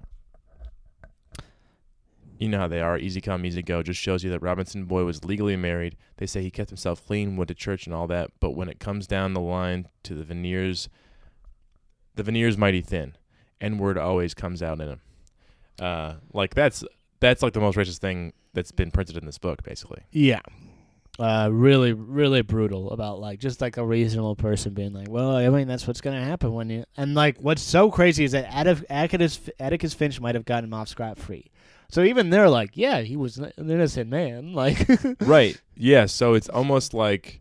You 2.39 2.49
know 2.49 2.59
how 2.59 2.69
they 2.69 2.81
are, 2.81 2.97
easy 2.97 3.21
come, 3.21 3.45
easy 3.45 3.63
go. 3.63 3.83
Just 3.83 4.01
shows 4.01 4.23
you 4.23 4.31
that 4.31 4.43
Robinson 4.43 4.85
Boy 4.85 5.05
was 5.05 5.25
legally 5.25 5.57
married. 5.57 5.97
They 6.19 6.27
say 6.27 6.43
he 6.43 6.51
kept 6.51 6.71
himself 6.71 7.05
clean, 7.05 7.37
went 7.37 7.49
to 7.49 7.55
church 7.55 7.87
and 7.87 7.95
all 7.95 8.07
that, 8.07 8.31
but 8.39 8.53
when 8.53 8.69
it 8.69 8.79
comes 8.79 9.07
down 9.07 9.35
the 9.35 9.41
line 9.41 9.89
to 10.05 10.15
the 10.15 10.25
veneers, 10.25 10.89
the 12.15 12.23
veneer's 12.23 12.57
mighty 12.57 12.81
thin. 12.81 13.17
N 13.61 13.79
word 13.79 13.99
always 13.99 14.35
comes 14.35 14.63
out 14.63 14.81
in 14.81 14.89
him. 14.89 15.01
Uh, 15.81 16.15
like 16.33 16.55
that's 16.55 16.85
that's 17.21 17.43
like 17.43 17.53
the 17.53 17.61
most 17.61 17.77
racist 17.77 17.99
thing 17.99 18.33
that's 18.55 18.73
been 18.73 18.91
printed 18.91 19.17
in 19.17 19.27
this 19.27 19.39
book, 19.39 19.63
basically. 19.63 20.03
Yeah. 20.11 20.41
Uh, 21.19 21.49
really, 21.51 21.93
really 21.93 22.43
brutal 22.43 22.93
about 22.93 23.19
like 23.19 23.41
just 23.41 23.61
like 23.61 23.77
a 23.77 23.85
reasonable 23.85 24.37
person 24.37 24.73
being 24.73 24.93
like, 24.93 25.11
well, 25.11 25.33
I 25.33 25.49
mean, 25.49 25.67
that's 25.67 25.85
what's 25.85 26.01
gonna 26.01 26.25
happen 26.25 26.53
when 26.53 26.71
you 26.71 26.85
and 26.97 27.15
like 27.15 27.39
what's 27.39 27.63
so 27.63 27.91
crazy 27.91 28.23
is 28.23 28.33
that 28.33 28.47
Atticus 28.55 29.95
Finch 29.95 30.21
might 30.21 30.37
have 30.37 30.45
gotten 30.45 30.65
him 30.65 30.75
off 30.75 30.87
scot 30.87 31.19
free. 31.19 31.51
So 31.91 32.03
even 32.03 32.31
they're 32.31 32.51
like, 32.51 32.71
yeah, 32.75 33.01
he 33.01 33.17
was 33.17 33.39
an 33.39 33.53
innocent 33.59 34.11
man. 34.11 34.53
Like, 34.59 34.87
right. 35.21 35.61
Yeah. 35.77 36.07
So 36.07 36.35
it's 36.35 36.49
almost 36.49 36.93
like 36.93 37.41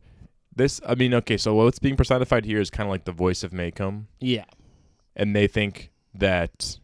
this. 0.55 0.79
I 0.87 0.95
mean, 0.95 1.13
okay. 1.15 1.37
So 1.37 1.55
what's 1.55 1.79
being 1.79 1.95
personified 1.95 2.45
here 2.45 2.59
is 2.59 2.69
kind 2.69 2.87
of 2.87 2.91
like 2.91 3.05
the 3.05 3.11
voice 3.11 3.43
of 3.43 3.51
Maycomb, 3.51 4.05
yeah, 4.19 4.45
and 5.15 5.35
they 5.35 5.47
think 5.47 5.91
that 6.13 6.79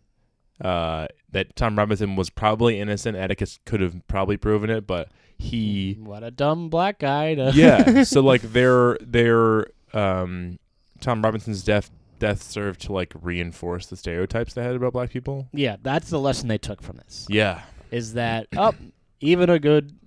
uh, 0.61 1.07
that 1.31 1.55
Tom 1.55 1.77
Robinson 1.77 2.15
was 2.15 2.29
probably 2.29 2.79
innocent. 2.79 3.17
Atticus 3.17 3.59
could 3.65 3.81
have 3.81 4.07
probably 4.07 4.37
proven 4.37 4.69
it, 4.69 4.87
but 4.87 5.09
he 5.37 5.97
what 5.99 6.23
a 6.23 6.31
dumb 6.31 6.69
black 6.69 6.99
guy. 6.99 7.35
To 7.35 7.51
yeah. 7.53 8.03
So 8.05 8.21
like 8.21 8.41
their 8.41 8.97
their 9.01 9.67
um, 9.93 10.57
Tom 11.01 11.21
Robinson's 11.21 11.63
death 11.63 11.91
death 12.23 12.41
served 12.41 12.79
to 12.81 12.93
like 12.93 13.13
reinforce 13.21 13.87
the 13.87 13.97
stereotypes 13.97 14.53
they 14.53 14.63
had 14.63 14.75
about 14.75 14.93
black 14.93 15.09
people. 15.09 15.49
yeah, 15.51 15.75
that's 15.81 16.09
the 16.09 16.19
lesson 16.19 16.47
they 16.47 16.57
took 16.57 16.81
from 16.81 16.95
this. 16.95 17.27
Yeah. 17.29 17.63
Is 17.91 18.13
that 18.13 18.47
up? 18.55 18.75
even 19.19 19.49
a 19.49 19.59
good 19.59 19.97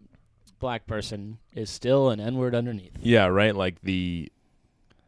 black 0.59 0.87
person 0.87 1.39
is 1.55 1.69
still 1.69 2.09
an 2.11 2.19
N 2.19 2.37
word 2.37 2.55
underneath. 2.55 2.97
Yeah. 3.03 3.27
Right. 3.27 3.55
Like 3.55 3.83
the 3.83 4.33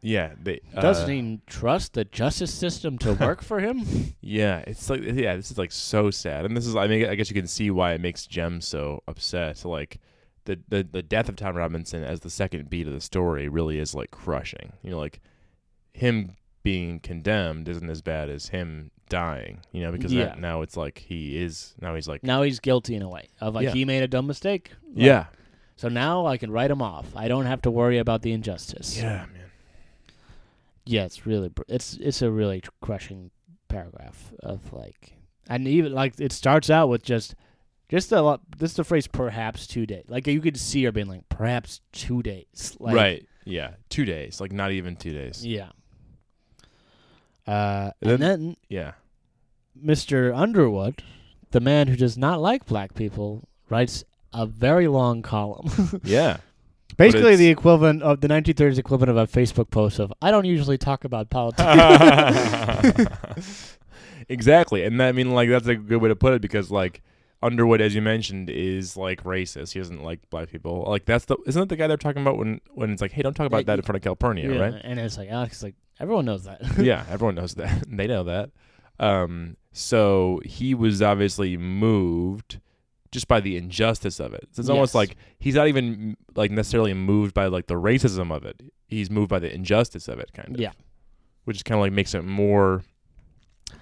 yeah 0.01 0.33
they 0.41 0.61
uh, 0.75 0.81
Doesn't 0.81 1.09
even 1.09 1.41
trust 1.47 1.93
the 1.93 2.05
justice 2.05 2.53
system 2.53 2.99
to 2.99 3.13
work 3.19 3.41
for 3.41 3.59
him. 3.59 3.85
Yeah, 4.21 4.59
it's 4.67 4.87
like 4.89 5.01
yeah, 5.01 5.35
this 5.35 5.49
is 5.49 5.57
like 5.57 5.71
so 5.71 6.11
sad, 6.11 6.45
and 6.45 6.55
this 6.55 6.67
is 6.67 6.75
I 6.75 6.87
mean 6.87 7.09
I 7.09 7.15
guess 7.15 7.29
you 7.29 7.35
can 7.35 7.47
see 7.47 7.71
why 7.71 7.93
it 7.93 8.01
makes 8.01 8.27
Jem 8.27 8.61
so 8.61 9.01
upset. 9.07 9.65
Like 9.65 9.99
the 10.45 10.59
the 10.69 10.87
the 10.89 11.01
death 11.01 11.27
of 11.27 11.35
Tom 11.37 11.55
Robinson 11.55 12.03
as 12.03 12.19
the 12.19 12.29
second 12.29 12.69
beat 12.69 12.87
of 12.87 12.93
the 12.93 13.01
story 13.01 13.49
really 13.49 13.79
is 13.79 13.95
like 13.95 14.11
crushing. 14.11 14.73
You 14.83 14.91
know, 14.91 14.99
like 14.99 15.19
him 15.91 16.35
being 16.71 16.99
condemned 16.99 17.67
isn't 17.67 17.89
as 17.89 18.01
bad 18.01 18.29
as 18.29 18.49
him 18.49 18.91
dying. 19.09 19.59
You 19.71 19.81
know, 19.83 19.91
because 19.91 20.13
Yeah. 20.13 20.25
that, 20.25 20.39
now 20.39 20.61
it's 20.61 20.77
like 20.77 20.99
he 20.99 21.41
is 21.41 21.73
now 21.81 21.95
he's 21.95 22.07
like 22.07 22.21
now 22.23 22.43
he's 22.43 22.59
guilty 22.59 22.93
in 22.95 23.01
a 23.01 23.09
way 23.09 23.25
of 23.41 23.55
like 23.55 23.63
Yeah. 23.65 23.71
he 23.73 23.85
made 23.85 24.03
a 24.03 24.07
dumb 24.07 24.27
mistake. 24.27 24.71
Like, 24.93 25.05
yeah 25.07 25.25
So 25.77 25.87
now 25.89 26.25
I 26.27 26.37
can 26.37 26.51
write 26.51 26.69
him 26.71 26.81
off. 26.81 27.07
I 27.15 27.27
don't 27.27 27.45
have 27.47 27.61
to 27.63 27.71
worry 27.71 27.97
about 27.97 28.21
the 28.21 28.31
injustice. 28.33 28.97
yeah 28.97 29.25
man 29.33 29.49
Yeah, 30.85 31.05
it's 31.05 31.25
really 31.25 31.49
br- 31.49 31.63
it's 31.67 31.93
it's 31.95 32.21
a 32.21 32.29
really 32.31 32.61
crushing 32.81 33.31
paragraph 33.67 34.31
of 34.41 34.73
like, 34.73 35.13
and 35.47 35.67
even 35.67 35.93
like 35.93 36.19
it 36.19 36.31
starts 36.31 36.69
out 36.69 36.89
with 36.89 37.03
just 37.03 37.35
just 37.89 38.09
the 38.09 38.21
this 38.57 38.59
just 38.59 38.77
the 38.77 38.83
phrase 38.83 39.07
perhaps 39.07 39.67
two 39.67 39.85
days. 39.85 40.05
Like 40.07 40.27
you 40.27 40.41
could 40.41 40.57
see 40.57 40.83
her 40.85 40.91
being 40.91 41.07
like 41.07 41.27
perhaps 41.29 41.81
two 41.91 42.21
days. 42.23 42.75
Like, 42.79 42.95
right 42.95 43.25
yeah 43.45 43.71
two 43.89 44.05
days 44.05 44.39
like 44.41 44.51
not 44.51 44.71
even 44.71 44.95
two 44.95 45.13
days 45.13 45.43
Yeah. 45.45 45.69
Uh, 47.49 47.91
And 48.01 48.11
and 48.11 48.21
then 48.21 48.57
yeah 48.69 48.93
Mr. 49.83 50.35
Underwood, 50.35 51.03
the 51.51 51.59
man 51.59 51.87
who 51.87 51.95
does 51.95 52.17
not 52.17 52.41
like 52.41 52.65
black 52.65 52.93
people, 52.93 53.47
writes 53.69 54.03
a 54.33 54.45
very 54.45 54.87
long 54.87 55.21
column. 55.21 56.01
yeah 56.03 56.37
Basically, 56.97 57.37
the 57.37 57.47
equivalent 57.47 58.03
of 58.03 58.19
the 58.19 58.27
1930s 58.27 58.77
equivalent 58.77 59.09
of 59.09 59.15
a 59.15 59.25
Facebook 59.25 59.69
post 59.71 59.99
of 59.99 60.11
"I 60.21 60.31
don't 60.31 60.43
usually 60.43 60.77
talk 60.77 61.05
about 61.05 61.29
politics." 61.29 61.65
exactly, 64.29 64.83
and 64.83 64.99
that, 64.99 65.07
I 65.07 65.11
mean, 65.13 65.31
like 65.31 65.49
that's 65.49 65.67
a 65.67 65.75
good 65.75 66.01
way 66.01 66.09
to 66.09 66.15
put 66.15 66.33
it 66.33 66.41
because, 66.41 66.69
like, 66.69 67.01
Underwood, 67.41 67.79
as 67.79 67.95
you 67.95 68.01
mentioned, 68.01 68.49
is 68.49 68.97
like 68.97 69.23
racist. 69.23 69.71
He 69.71 69.79
doesn't 69.79 70.03
like 70.03 70.29
black 70.29 70.51
people. 70.51 70.83
Like 70.89 71.05
that's 71.05 71.23
the 71.23 71.37
isn't 71.47 71.57
that 71.61 71.69
the 71.69 71.77
guy 71.77 71.87
they're 71.87 71.95
talking 71.95 72.21
about 72.21 72.37
when 72.37 72.59
when 72.73 72.91
it's 72.91 73.01
like, 73.01 73.13
hey, 73.13 73.21
don't 73.21 73.33
talk 73.33 73.47
about 73.47 73.59
Yeah, 73.59 73.63
that 73.75 73.79
in 73.79 73.83
front 73.83 73.95
of 73.95 74.01
Calpurnia, 74.03 74.53
Yeah, 74.53 74.59
right? 74.59 74.81
And 74.83 74.99
it's 74.99 75.17
like 75.17 75.29
Alex 75.29 75.57
is 75.57 75.63
like 75.63 75.75
everyone 75.99 76.25
knows 76.25 76.43
that. 76.45 76.61
yeah, 76.79 77.05
everyone 77.09 77.35
knows 77.35 77.55
that. 77.55 77.83
they 77.87 78.07
know 78.07 78.23
that. 78.23 78.51
Um, 78.99 79.57
so 79.71 80.41
he 80.45 80.73
was 80.75 81.01
obviously 81.01 81.55
moved 81.57 82.59
just 83.11 83.27
by 83.27 83.39
the 83.39 83.55
injustice 83.57 84.19
of 84.19 84.33
it. 84.33 84.47
So 84.51 84.59
it's 84.59 84.69
almost 84.69 84.89
Yes. 84.91 84.95
like 84.95 85.15
he's 85.39 85.55
not 85.55 85.67
even 85.67 86.15
like 86.35 86.51
necessarily 86.51 86.93
moved 86.93 87.33
by 87.33 87.47
like 87.47 87.67
the 87.67 87.75
racism 87.75 88.31
of 88.35 88.45
it. 88.45 88.61
He's 88.87 89.09
moved 89.09 89.29
by 89.29 89.39
the 89.39 89.53
injustice 89.53 90.07
of 90.07 90.19
it, 90.19 90.31
kind 90.33 90.55
of. 90.55 90.59
Yeah. 90.61 90.71
Which 91.45 91.57
is 91.57 91.63
kind 91.63 91.77
of 91.79 91.81
like 91.81 91.91
makes 91.93 92.13
it 92.13 92.23
more 92.23 92.83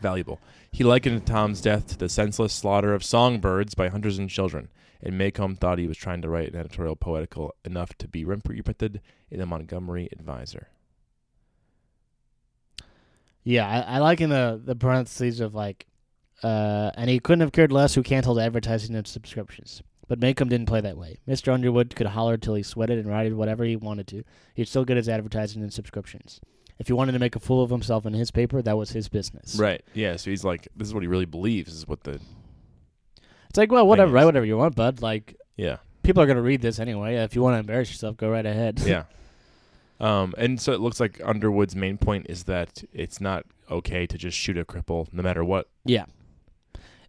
valuable. 0.01 0.39
He 0.71 0.83
likened 0.83 1.25
Tom's 1.25 1.61
death 1.61 1.87
to 1.87 1.97
the 1.97 2.09
senseless 2.09 2.53
slaughter 2.53 2.93
of 2.93 3.03
songbirds 3.03 3.73
by 3.73 3.87
hunters 3.89 4.17
and 4.19 4.29
children, 4.29 4.69
and 5.01 5.15
Maycomb 5.19 5.57
thought 5.57 5.79
he 5.79 5.87
was 5.87 5.97
trying 5.97 6.21
to 6.21 6.29
write 6.29 6.49
an 6.53 6.59
editorial 6.59 6.95
poetical 6.95 7.55
enough 7.65 7.97
to 7.99 8.07
be 8.07 8.23
reprinted 8.25 9.01
in 9.31 9.39
the 9.39 9.45
Montgomery 9.45 10.07
Advisor. 10.11 10.67
Yeah, 13.47 13.67
I, 13.67 13.95
I 13.95 13.99
like 13.99 14.21
in 14.21 14.29
the 14.29 14.61
the 14.63 14.75
parentheses 14.75 15.39
of 15.39 15.55
like, 15.55 15.87
uh, 16.43 16.91
and 16.95 17.09
he 17.09 17.19
couldn't 17.19 17.41
have 17.41 17.51
cared 17.51 17.71
less 17.71 17.95
who 17.95 18.03
canceled 18.03 18.39
advertising 18.39 18.95
and 18.95 19.07
subscriptions. 19.07 19.81
But 20.07 20.19
Maycomb 20.19 20.49
didn't 20.49 20.67
play 20.67 20.79
that 20.81 20.97
way. 20.97 21.19
Mr. 21.27 21.53
Underwood 21.53 21.95
could 21.95 22.07
holler 22.07 22.37
till 22.37 22.55
he 22.55 22.63
sweated 22.63 22.97
and 22.97 23.09
write 23.09 23.33
whatever 23.33 23.65
he 23.65 23.75
wanted 23.75 24.07
to. 24.07 24.23
He'd 24.53 24.69
still 24.69 24.85
get 24.85 24.95
his 24.95 25.09
advertising 25.09 25.61
and 25.61 25.73
subscriptions. 25.73 26.39
If 26.79 26.87
he 26.87 26.93
wanted 26.93 27.11
to 27.13 27.19
make 27.19 27.35
a 27.35 27.39
fool 27.39 27.61
of 27.61 27.69
himself 27.69 28.05
in 28.05 28.13
his 28.13 28.31
paper, 28.31 28.61
that 28.61 28.77
was 28.77 28.91
his 28.91 29.09
business. 29.09 29.57
Right. 29.57 29.83
Yeah. 29.93 30.15
So 30.15 30.29
he's 30.29 30.45
like, 30.45 30.69
this 30.77 30.87
is 30.87 30.93
what 30.93 31.03
he 31.03 31.07
really 31.07 31.25
believes. 31.25 31.73
Is 31.73 31.87
what 31.87 32.03
the 32.03 32.21
It's 33.49 33.57
like, 33.57 33.71
well, 33.71 33.85
whatever, 33.87 34.13
write 34.13 34.25
whatever 34.25 34.45
you 34.45 34.57
want, 34.57 34.75
bud. 34.75 35.01
Like, 35.01 35.35
yeah 35.57 35.77
people 36.07 36.23
are 36.23 36.25
gonna 36.25 36.41
read 36.41 36.61
this 36.61 36.79
anyway. 36.79 37.15
If 37.15 37.35
you 37.35 37.41
want 37.41 37.55
to 37.55 37.59
embarrass 37.59 37.89
yourself, 37.89 38.15
go 38.17 38.29
right 38.29 38.45
ahead. 38.45 38.79
yeah. 38.79 39.03
Um, 39.99 40.33
and 40.37 40.61
so 40.61 40.73
it 40.73 40.79
looks 40.79 40.99
like 40.99 41.19
Underwood's 41.23 41.75
main 41.75 41.97
point 41.97 42.27
is 42.29 42.43
that 42.43 42.83
it's 42.93 43.19
not 43.19 43.45
okay 43.69 44.05
to 44.05 44.17
just 44.17 44.37
shoot 44.37 44.57
a 44.57 44.63
cripple 44.65 45.11
no 45.11 45.23
matter 45.23 45.43
what. 45.43 45.67
yeah. 45.85 46.05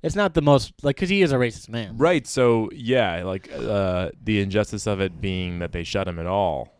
It's 0.00 0.14
not 0.14 0.34
the 0.34 0.42
most 0.42 0.72
like 0.84 0.94
because 0.94 1.08
he 1.08 1.22
is 1.22 1.32
a 1.32 1.36
racist 1.36 1.68
man. 1.68 1.96
Right. 1.96 2.24
So 2.24 2.70
yeah, 2.72 3.24
like 3.24 3.50
uh, 3.52 4.10
the 4.22 4.38
injustice 4.40 4.86
of 4.86 5.00
it 5.00 5.20
being 5.20 5.58
that 5.58 5.72
they 5.72 5.82
shot 5.82 6.06
him 6.06 6.20
at 6.20 6.26
all, 6.26 6.72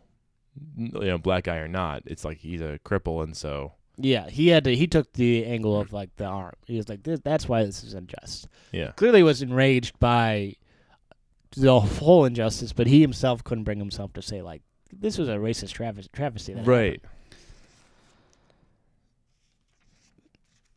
you 0.77 0.89
know, 1.01 1.17
black 1.17 1.43
guy 1.43 1.57
or 1.57 1.67
not. 1.67 2.03
It's 2.05 2.23
like 2.23 2.37
he's 2.37 2.61
a 2.61 2.79
cripple, 2.85 3.21
and 3.21 3.35
so 3.35 3.73
Yeah, 3.97 4.29
he 4.29 4.47
had 4.47 4.63
to. 4.63 4.73
He 4.73 4.87
took 4.87 5.11
the 5.11 5.45
angle 5.45 5.77
of 5.77 5.91
like 5.91 6.15
the 6.15 6.23
arm. 6.23 6.53
He 6.65 6.77
was 6.77 6.87
like, 6.87 7.03
this, 7.03 7.19
"That's 7.21 7.49
why 7.49 7.65
this 7.65 7.83
is 7.83 7.93
unjust." 7.93 8.47
yeah, 8.71 8.91
Clearly, 8.91 9.21
was 9.21 9.41
enraged 9.41 9.99
by 9.99 10.55
the 11.57 11.77
whole 11.77 12.23
injustice, 12.23 12.71
but 12.71 12.87
he 12.87 13.01
himself 13.01 13.43
couldn't 13.43 13.65
bring 13.65 13.79
himself 13.79 14.13
to 14.13 14.21
say 14.21 14.41
like, 14.41 14.61
"This 14.91 15.17
was 15.17 15.27
a 15.29 15.35
racist 15.35 15.73
traves- 15.73 16.11
travesty." 16.11 16.53
that 16.53 16.65
right. 16.65 17.01
happened." 17.01 17.13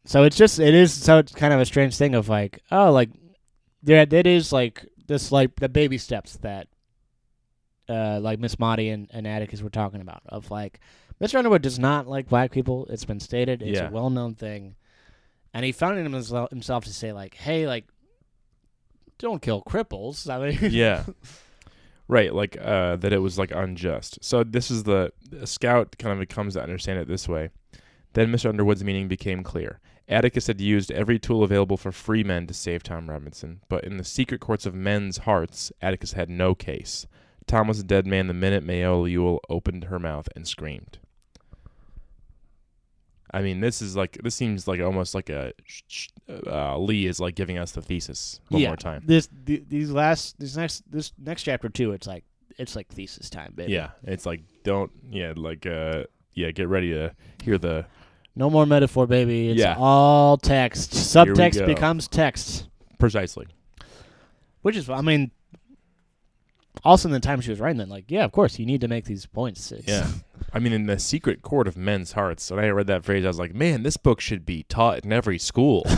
So 0.04 0.24
it's 0.24 0.36
just 0.36 0.58
it 0.58 0.74
is 0.74 0.92
so 0.92 1.18
it's 1.18 1.32
kind 1.32 1.54
of 1.54 1.60
a 1.60 1.64
strange 1.66 1.96
thing 1.96 2.14
of 2.14 2.28
like, 2.28 2.60
oh, 2.72 2.90
like 2.92 3.10
there 3.82 4.04
that 4.04 4.26
is 4.26 4.52
like 4.52 4.84
this 5.06 5.30
like 5.30 5.54
the 5.56 5.68
baby 5.68 5.98
steps 5.98 6.36
that 6.38 6.68
uh 7.88 8.18
like 8.20 8.38
Miss 8.38 8.58
Maudie 8.58 8.88
and, 8.88 9.08
and 9.12 9.26
Atticus 9.26 9.62
were 9.62 9.70
talking 9.70 10.00
about 10.00 10.22
of 10.26 10.50
like 10.50 10.80
Mr. 11.20 11.36
Underwood 11.36 11.62
does 11.62 11.78
not 11.78 12.08
like 12.08 12.28
black 12.28 12.50
people. 12.50 12.86
It's 12.90 13.04
been 13.04 13.20
stated. 13.20 13.62
It's 13.62 13.78
Yeah. 13.78 13.88
a 13.88 13.92
well 13.92 14.10
known 14.10 14.34
thing. 14.34 14.74
And 15.54 15.64
he 15.64 15.70
found 15.72 15.98
it 15.98 16.50
himself 16.50 16.84
to 16.84 16.92
say 16.92 17.12
like, 17.12 17.34
hey, 17.34 17.66
like 17.66 17.84
don't 19.18 19.40
kill 19.40 19.62
cripples. 19.62 20.28
I 20.28 20.50
mean 20.50 20.72
yeah. 20.72 21.04
Right, 22.08 22.34
like 22.34 22.56
uh, 22.60 22.96
that 22.96 23.12
it 23.12 23.18
was 23.18 23.38
like 23.38 23.52
unjust. 23.52 24.18
So 24.22 24.44
this 24.44 24.70
is 24.70 24.82
the 24.84 25.12
scout 25.44 25.96
kind 25.98 26.20
of 26.20 26.28
comes 26.28 26.54
to 26.54 26.62
understand 26.62 26.98
it 26.98 27.08
this 27.08 27.28
way. 27.28 27.50
Then 28.12 28.30
Mr. 28.30 28.48
Underwood's 28.48 28.84
meaning 28.84 29.08
became 29.08 29.42
clear. 29.42 29.80
Atticus 30.08 30.48
had 30.48 30.60
used 30.60 30.90
every 30.90 31.18
tool 31.18 31.42
available 31.42 31.76
for 31.76 31.92
free 31.92 32.24
men 32.24 32.46
to 32.46 32.54
save 32.54 32.82
Tom 32.82 33.08
Robinson, 33.08 33.60
but 33.68 33.84
in 33.84 33.96
the 33.96 34.04
secret 34.04 34.40
courts 34.40 34.66
of 34.66 34.74
men's 34.74 35.18
hearts, 35.18 35.72
Atticus 35.80 36.12
had 36.12 36.28
no 36.28 36.54
case. 36.54 37.06
Tom 37.46 37.68
was 37.68 37.78
a 37.80 37.84
dead 37.84 38.06
man 38.06 38.26
the 38.26 38.34
minute 38.34 38.64
Mayella 38.64 39.10
Ewell 39.10 39.40
opened 39.48 39.84
her 39.84 39.98
mouth 39.98 40.28
and 40.36 40.46
screamed. 40.46 40.98
I 43.34 43.40
mean, 43.40 43.60
this 43.60 43.80
is 43.80 43.96
like 43.96 44.18
this 44.22 44.34
seems 44.34 44.68
like 44.68 44.80
almost 44.80 45.14
like 45.14 45.30
a 45.30 45.52
uh, 46.46 46.76
Lee 46.78 47.06
is 47.06 47.18
like 47.18 47.34
giving 47.34 47.56
us 47.58 47.72
the 47.72 47.80
thesis 47.80 48.40
one 48.50 48.60
yeah. 48.60 48.68
more 48.68 48.76
time. 48.76 49.02
This 49.06 49.28
th- 49.46 49.64
these 49.68 49.90
last 49.90 50.38
this 50.38 50.54
next 50.56 50.90
this 50.90 51.12
next 51.18 51.42
chapter 51.44 51.68
too. 51.70 51.92
It's 51.92 52.06
like 52.06 52.24
it's 52.58 52.76
like 52.76 52.88
thesis 52.88 53.30
time, 53.30 53.52
baby. 53.54 53.72
Yeah, 53.72 53.90
it's 54.04 54.26
like 54.26 54.42
don't 54.64 54.90
yeah 55.10 55.32
like 55.34 55.64
uh 55.64 56.04
yeah 56.34 56.50
get 56.50 56.68
ready 56.68 56.90
to 56.90 57.14
hear 57.42 57.56
the 57.56 57.86
No 58.36 58.50
more 58.50 58.66
metaphor, 58.66 59.06
baby. 59.06 59.48
It's 59.50 59.60
Yeah. 59.60 59.76
all 59.78 60.36
text. 60.36 60.92
Subtext 60.92 61.64
becomes 61.64 62.08
text, 62.08 62.68
precisely. 62.98 63.46
which 64.60 64.76
is 64.76 64.90
I 64.90 65.00
mean. 65.00 65.30
Also, 66.84 67.06
in 67.08 67.12
the 67.12 67.20
time 67.20 67.40
she 67.40 67.50
was 67.50 67.60
writing 67.60 67.76
that, 67.78 67.88
like, 67.88 68.06
yeah, 68.08 68.24
of 68.24 68.32
course, 68.32 68.58
you 68.58 68.66
need 68.66 68.80
to 68.80 68.88
make 68.88 69.04
these 69.04 69.24
points. 69.26 69.70
It's, 69.70 69.86
Yeah. 69.86 70.08
I 70.54 70.58
mean, 70.58 70.72
in 70.72 70.86
the 70.86 70.98
secret 70.98 71.42
court 71.42 71.66
of 71.66 71.76
men's 71.76 72.12
hearts, 72.12 72.50
when 72.50 72.62
I 72.64 72.68
read 72.68 72.86
that 72.88 73.04
phrase, 73.04 73.24
I 73.24 73.28
was 73.28 73.38
like, 73.38 73.54
man, 73.54 73.82
this 73.82 73.96
book 73.96 74.20
should 74.20 74.44
be 74.44 74.64
taught 74.64 75.04
in 75.04 75.12
every 75.12 75.38
school. 75.38 75.84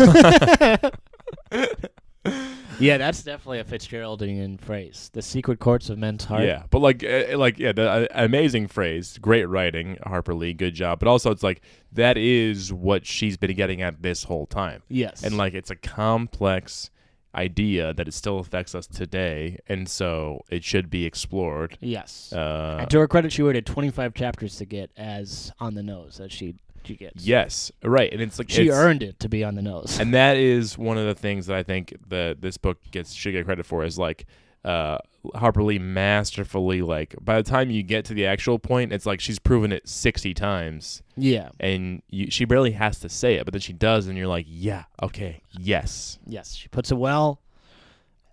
yeah, 2.78 2.96
that's 2.96 3.22
definitely 3.22 3.58
a 3.60 3.64
Fitzgeraldian 3.64 4.60
phrase. 4.60 5.10
The 5.12 5.22
secret 5.22 5.58
courts 5.58 5.90
of 5.90 5.98
men's 5.98 6.24
heart. 6.24 6.44
yeah, 6.44 6.64
but 6.70 6.78
like, 6.80 7.04
uh, 7.04 7.36
like, 7.36 7.58
yeah, 7.58 7.72
the 7.72 7.88
uh, 7.90 8.06
amazing 8.24 8.68
phrase, 8.68 9.18
great 9.18 9.44
writing, 9.46 9.98
Harper 10.04 10.34
Lee, 10.34 10.52
good 10.54 10.74
job. 10.74 11.00
But 11.00 11.08
also, 11.08 11.30
it's 11.30 11.42
like 11.42 11.60
that 11.92 12.16
is 12.16 12.72
what 12.72 13.06
she's 13.06 13.36
been 13.36 13.54
getting 13.54 13.82
at 13.82 14.02
this 14.02 14.24
whole 14.24 14.46
time, 14.46 14.82
Yes. 14.88 15.22
and 15.22 15.36
like, 15.36 15.54
it's 15.54 15.70
a 15.70 15.76
complex 15.76 16.90
idea 17.34 17.92
that 17.94 18.06
it 18.08 18.14
still 18.14 18.38
affects 18.38 18.74
us 18.74 18.86
today, 18.86 19.58
and 19.68 19.88
so 19.88 20.44
it 20.50 20.62
should 20.64 20.90
be 20.90 21.04
explored. 21.04 21.76
yes. 21.80 22.32
Uh, 22.32 22.78
and 22.80 22.90
to 22.90 22.98
her 23.00 23.08
credit, 23.08 23.32
she 23.32 23.42
waited 23.42 23.66
25 23.66 24.14
chapters 24.14 24.56
to 24.56 24.64
get 24.64 24.90
as 24.96 25.52
on 25.60 25.74
the 25.74 25.82
nose 25.82 26.20
as 26.20 26.30
she 26.32 26.54
she 26.84 26.96
gets. 26.96 27.24
yes, 27.26 27.72
right, 27.82 28.12
and 28.12 28.20
it's 28.20 28.38
like 28.38 28.50
She 28.50 28.64
it's- 28.66 28.76
earned 28.78 29.02
it 29.02 29.18
to 29.20 29.28
be 29.28 29.42
on 29.42 29.54
the 29.54 29.62
nose. 29.62 29.98
and 29.98 30.12
that 30.12 30.36
is 30.36 30.76
one 30.76 30.98
of 30.98 31.06
the 31.06 31.14
things 31.14 31.46
that 31.46 31.56
I 31.56 31.62
think 31.62 31.94
that 32.08 32.42
this 32.42 32.58
book 32.58 32.78
gets 32.90 33.12
should 33.14 33.32
get 33.32 33.46
credit 33.46 33.64
for 33.64 33.84
is 33.84 33.98
like 33.98 34.26
uh, 34.66 34.98
Harper 35.34 35.62
Lee 35.62 35.78
masterfully 35.78 36.82
like 36.82 37.14
by 37.20 37.40
the 37.40 37.48
time 37.48 37.70
you 37.70 37.82
get 37.82 38.04
to 38.06 38.14
the 38.14 38.26
actual 38.26 38.58
point, 38.58 38.92
it's 38.92 39.06
like 39.06 39.20
she's 39.20 39.38
proven 39.38 39.72
it 39.72 39.88
sixty 39.88 40.34
times, 40.34 41.02
yeah. 41.16 41.50
and 41.58 42.02
you, 42.10 42.30
she 42.30 42.44
barely 42.44 42.72
has 42.72 42.98
to 43.00 43.08
say 43.08 43.34
it, 43.34 43.44
but 43.44 43.52
then 43.52 43.60
she 43.60 43.72
does, 43.72 44.06
and 44.06 44.18
you're 44.18 44.26
like, 44.26 44.46
yeah, 44.48 44.84
okay, 45.02 45.40
yes, 45.58 46.18
Yes, 46.26 46.54
she 46.54 46.68
puts 46.68 46.90
it 46.90 46.96
well. 46.96 47.40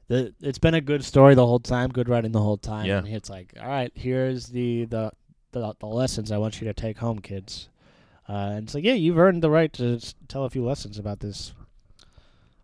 The, 0.07 0.33
it's 0.41 0.59
been 0.59 0.73
a 0.73 0.81
good 0.81 1.05
story 1.05 1.35
the 1.35 1.45
whole 1.45 1.59
time, 1.59 1.89
good 1.89 2.09
writing 2.09 2.33
the 2.33 2.41
whole 2.41 2.57
time. 2.57 2.85
Yeah. 2.85 2.97
And 2.97 3.07
it's 3.07 3.29
like, 3.29 3.53
all 3.59 3.67
right, 3.67 3.91
here's 3.95 4.47
the 4.47 4.85
the, 4.85 5.11
the, 5.53 5.73
the 5.79 5.85
lessons 5.85 6.31
I 6.31 6.37
want 6.37 6.59
you 6.59 6.67
to 6.67 6.73
take 6.73 6.97
home, 6.97 7.19
kids. 7.19 7.69
Uh, 8.27 8.51
and 8.55 8.63
it's 8.65 8.75
like, 8.75 8.83
yeah, 8.83 8.93
you've 8.93 9.17
earned 9.17 9.41
the 9.41 9.49
right 9.49 9.71
to 9.73 9.99
tell 10.27 10.45
a 10.45 10.49
few 10.49 10.63
lessons 10.65 10.99
about 10.99 11.21
this. 11.21 11.53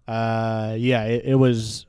Uh, 0.08 0.76
yeah, 0.78 1.04
it, 1.06 1.24
it 1.26 1.36
was. 1.36 1.87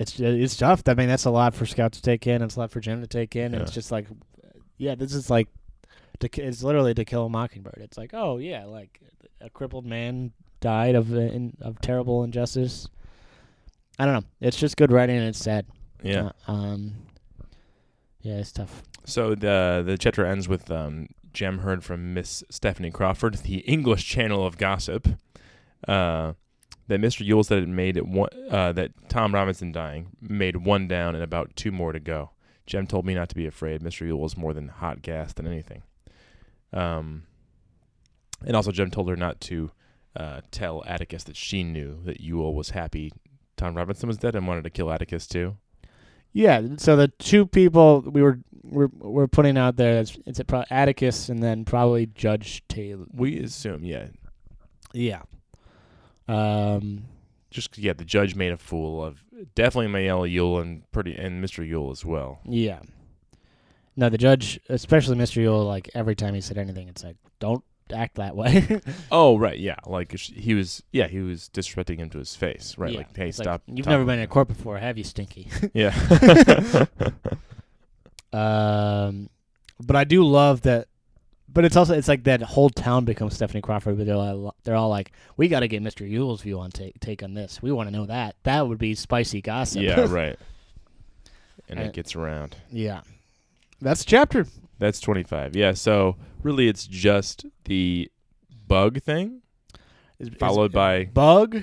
It's 0.00 0.18
it's 0.18 0.56
tough. 0.56 0.82
I 0.86 0.94
mean, 0.94 1.08
that's 1.08 1.26
a 1.26 1.30
lot 1.30 1.54
for 1.54 1.66
Scout 1.66 1.92
to 1.92 2.00
take 2.00 2.26
in. 2.26 2.40
It's 2.40 2.56
a 2.56 2.60
lot 2.60 2.70
for 2.70 2.80
Jem 2.80 3.02
to 3.02 3.06
take 3.06 3.36
in. 3.36 3.52
And 3.52 3.62
it's 3.62 3.70
just 3.70 3.92
like, 3.92 4.06
yeah, 4.78 4.94
this 4.94 5.14
is 5.14 5.28
like, 5.28 5.46
to, 6.20 6.28
it's 6.42 6.62
literally 6.62 6.94
to 6.94 7.04
kill 7.04 7.26
a 7.26 7.28
mockingbird. 7.28 7.80
It's 7.82 7.98
like, 7.98 8.14
oh 8.14 8.38
yeah, 8.38 8.64
like 8.64 8.98
a 9.42 9.50
crippled 9.50 9.84
man 9.84 10.32
died 10.60 10.94
of 10.94 11.12
uh, 11.12 11.18
in, 11.18 11.54
of 11.60 11.82
terrible 11.82 12.24
injustice. 12.24 12.88
I 13.98 14.06
don't 14.06 14.14
know. 14.14 14.24
It's 14.40 14.56
just 14.56 14.78
good 14.78 14.90
writing 14.90 15.18
and 15.18 15.28
it's 15.28 15.38
sad. 15.38 15.66
yeah. 16.02 16.30
Uh, 16.48 16.52
um. 16.52 16.94
Yeah, 18.22 18.34
it's 18.34 18.52
tough. 18.52 18.82
So 19.04 19.34
the 19.34 19.82
the 19.84 19.98
chapter 19.98 20.24
ends 20.24 20.48
with 20.48 20.70
um, 20.70 21.08
Jem 21.34 21.58
heard 21.58 21.84
from 21.84 22.14
Miss 22.14 22.42
Stephanie 22.50 22.90
Crawford, 22.90 23.34
the 23.34 23.58
English 23.60 24.06
channel 24.06 24.46
of 24.46 24.56
gossip, 24.56 25.08
uh, 25.86 26.32
that 26.90 27.00
Mr. 27.00 27.24
Ewell 27.24 27.44
said 27.44 27.62
it 27.62 27.68
made 27.68 27.96
it 27.96 28.06
one 28.06 28.28
uh, 28.50 28.72
that 28.72 28.92
Tom 29.08 29.34
Robinson 29.34 29.72
dying 29.72 30.08
made 30.20 30.56
one 30.56 30.86
down 30.86 31.14
and 31.14 31.24
about 31.24 31.56
two 31.56 31.72
more 31.72 31.92
to 31.92 32.00
go. 32.00 32.30
Jem 32.66 32.86
told 32.86 33.04
me 33.06 33.14
not 33.14 33.28
to 33.30 33.34
be 33.34 33.46
afraid. 33.46 33.80
Mr. 33.80 34.06
Ewell 34.06 34.20
was 34.20 34.36
more 34.36 34.52
than 34.52 34.68
hot 34.68 35.02
gas 35.02 35.32
than 35.32 35.46
anything. 35.46 35.82
Um, 36.72 37.24
and 38.46 38.54
also 38.54 38.70
Jem 38.70 38.90
told 38.90 39.08
her 39.08 39.16
not 39.16 39.40
to 39.42 39.70
uh, 40.14 40.40
tell 40.50 40.84
Atticus 40.86 41.24
that 41.24 41.36
she 41.36 41.64
knew 41.64 42.00
that 42.04 42.20
Ewell 42.20 42.54
was 42.54 42.70
happy 42.70 43.12
Tom 43.60 43.76
Robinson 43.76 44.06
was 44.06 44.16
dead 44.16 44.34
and 44.34 44.46
wanted 44.48 44.64
to 44.64 44.70
kill 44.70 44.90
Atticus 44.90 45.26
too. 45.26 45.58
Yeah. 46.32 46.62
So 46.78 46.96
the 46.96 47.08
two 47.08 47.44
people 47.44 48.00
we 48.00 48.22
were 48.22 48.38
we're, 48.62 48.88
we're 48.98 49.26
putting 49.26 49.58
out 49.58 49.76
there 49.76 50.00
it's, 50.00 50.18
it's 50.26 50.40
pro- 50.46 50.64
Atticus 50.70 51.28
and 51.28 51.42
then 51.42 51.66
probably 51.66 52.06
Judge 52.06 52.62
Taylor. 52.68 53.04
We 53.12 53.38
assume, 53.40 53.84
yeah, 53.84 54.06
Yeah. 54.94 55.22
Um. 56.30 57.04
just 57.50 57.76
yeah, 57.78 57.92
the 57.92 58.04
judge 58.04 58.34
made 58.34 58.52
a 58.52 58.56
fool 58.56 59.04
of 59.04 59.24
definitely 59.54 59.92
Mayella 59.92 60.30
Ewell 60.30 60.60
and 60.60 60.90
pretty 60.92 61.14
and 61.16 61.42
Mr. 61.44 61.66
Ewell 61.66 61.90
as 61.90 62.04
well. 62.04 62.40
Yeah. 62.44 62.80
No, 63.96 64.08
the 64.08 64.18
judge, 64.18 64.60
especially 64.68 65.16
Mr. 65.16 65.36
Ewell, 65.42 65.64
like 65.64 65.90
every 65.94 66.14
time 66.14 66.34
he 66.34 66.40
said 66.40 66.56
anything, 66.58 66.88
it's 66.88 67.02
like, 67.04 67.16
don't 67.40 67.64
act 67.92 68.14
that 68.16 68.36
way. 68.36 68.80
Oh 69.10 69.36
right, 69.36 69.58
yeah, 69.58 69.74
like 69.86 70.16
he 70.16 70.54
was, 70.54 70.82
yeah, 70.92 71.08
he 71.08 71.18
was 71.18 71.50
disrespecting 71.52 71.98
him 71.98 72.08
to 72.10 72.18
his 72.18 72.36
face, 72.36 72.76
right? 72.78 72.92
Yeah. 72.92 72.98
Like, 72.98 73.16
hey, 73.16 73.28
It's 73.30 73.38
like, 73.38 73.44
stop. 73.46 73.62
You've 73.66 73.86
never 73.86 74.04
been 74.04 74.14
in 74.14 74.20
like 74.20 74.30
court 74.30 74.46
before, 74.48 74.78
have 74.78 74.96
you, 74.96 75.04
Stinky? 75.04 75.48
Yeah. 75.74 75.94
Um, 78.32 79.28
but 79.80 79.96
I 79.96 80.04
do 80.04 80.24
love 80.24 80.62
that. 80.62 80.86
But 81.52 81.64
it's 81.64 81.76
also 81.76 81.94
it's 81.94 82.06
like 82.08 82.24
that 82.24 82.42
whole 82.42 82.70
town 82.70 83.04
becomes 83.04 83.34
Stephanie 83.34 83.60
Crawford. 83.60 83.96
But 83.98 84.06
they're 84.06 84.14
all, 84.16 84.54
they're 84.62 84.76
all 84.76 84.88
like, 84.88 85.12
we 85.36 85.48
got 85.48 85.60
to 85.60 85.68
get 85.68 85.82
Mr. 85.82 86.08
Ewell's 86.08 86.42
view 86.42 86.60
on 86.60 86.70
take 86.70 87.00
take 87.00 87.22
on 87.22 87.34
this. 87.34 87.60
We 87.60 87.72
want 87.72 87.88
to 87.88 87.92
know 87.92 88.06
that. 88.06 88.36
That 88.44 88.68
would 88.68 88.78
be 88.78 88.94
spicy 88.94 89.40
gossip. 89.42 89.82
yeah, 89.82 90.00
right. 90.08 90.38
And 91.68 91.78
And- 91.78 91.88
it 91.88 91.94
gets 91.94 92.14
around. 92.14 92.56
yeah. 92.70 93.00
That's 93.80 94.04
chapter. 94.04 94.46
That's 94.78 95.00
twenty 95.00 95.22
five. 95.24 95.56
Yeah. 95.56 95.72
So 95.72 96.16
really, 96.42 96.68
it's 96.68 96.86
just 96.86 97.46
the 97.64 98.10
bug 98.68 99.02
thing 99.02 99.40
It's- 100.18 100.28
it's 100.32 100.36
followed 100.38 100.70
by 100.72 101.06
Bug, 101.06 101.62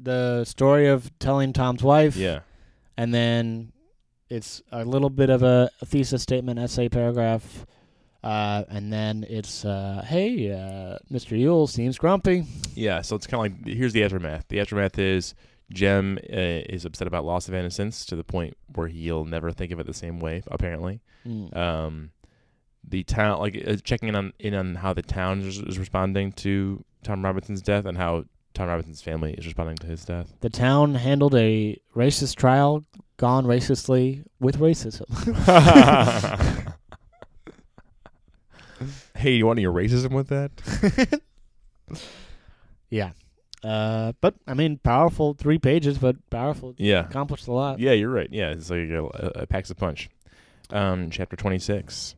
the 0.00 0.44
story 0.44 0.88
of 0.88 1.16
telling 1.18 1.52
Tom's 1.52 1.82
wife. 1.82 2.16
yeah, 2.16 2.40
and 2.96 3.12
then 3.14 3.72
it's 4.30 4.62
a 4.72 4.84
little 4.84 5.10
bit 5.10 5.30
of 5.30 5.42
a, 5.42 5.70
a 5.80 5.86
thesis 5.86 6.22
statement 6.22 6.58
essay 6.58 6.88
paragraph 6.88 7.64
uh, 8.24 8.64
and 8.68 8.92
then 8.92 9.24
it's 9.28 9.64
uh, 9.64 10.04
hey 10.06 10.50
uh, 10.52 10.98
mr 11.12 11.38
Ewell 11.38 11.66
seems 11.66 11.98
grumpy 11.98 12.44
yeah. 12.78 13.02
So 13.02 13.16
it's 13.16 13.26
kind 13.26 13.44
of 13.52 13.58
like 13.66 13.76
here's 13.76 13.92
the 13.92 14.04
aftermath. 14.04 14.46
The 14.48 14.60
aftermath 14.60 14.98
is 14.98 15.34
Jem 15.70 16.16
uh, 16.32 16.62
is 16.70 16.84
upset 16.84 17.08
about 17.08 17.24
loss 17.24 17.48
of 17.48 17.54
innocence 17.54 18.06
to 18.06 18.14
the 18.16 18.22
point 18.22 18.56
where 18.74 18.86
he'll 18.86 19.24
never 19.24 19.50
think 19.50 19.72
of 19.72 19.80
it 19.80 19.86
the 19.86 19.92
same 19.94 20.20
way. 20.20 20.42
Apparently. 20.46 21.00
Mm. 21.26 21.54
um, 21.56 22.10
the 22.88 23.02
town 23.02 23.40
like 23.40 23.62
uh, 23.66 23.76
checking 23.82 24.08
in 24.08 24.14
on 24.14 24.32
in 24.38 24.54
on 24.54 24.76
how 24.76 24.92
the 24.92 25.02
town 25.02 25.40
is, 25.40 25.58
is 25.58 25.78
responding 25.78 26.30
to 26.32 26.84
Tom 27.02 27.24
Robinson's 27.24 27.60
death 27.60 27.84
and 27.84 27.98
how 27.98 28.24
Tom 28.54 28.68
Robinson's 28.68 29.02
family 29.02 29.34
is 29.34 29.44
responding 29.44 29.76
to 29.78 29.86
his 29.88 30.04
death. 30.04 30.32
the 30.40 30.48
town 30.48 30.94
handled 30.94 31.34
a 31.34 31.76
racist 31.94 32.36
trial 32.36 32.84
gone 33.16 33.44
racistly 33.44 34.24
with 34.38 34.58
racism 34.58 35.04
hey, 39.18 39.32
you 39.32 39.46
want 39.46 39.58
any 39.58 39.66
racism 39.66 40.12
with 40.12 40.28
that? 40.28 41.20
yeah 42.90 43.12
uh, 43.64 44.12
but 44.20 44.34
i 44.46 44.54
mean 44.54 44.78
powerful 44.78 45.34
three 45.34 45.58
pages 45.58 45.98
but 45.98 46.16
powerful 46.30 46.74
Yeah, 46.78 47.00
accomplished 47.00 47.48
a 47.48 47.52
lot 47.52 47.78
yeah, 47.80 47.92
you're 47.92 48.10
right. 48.10 48.28
Yeah, 48.30 48.50
it's 48.50 48.70
like 48.70 48.90
a, 48.90 49.04
a, 49.04 49.42
a 49.42 49.46
packs 49.46 49.70
a 49.70 49.74
punch. 49.74 50.08
Um, 50.70 51.10
chapter 51.10 51.34
twenty 51.34 51.58
six. 51.58 52.14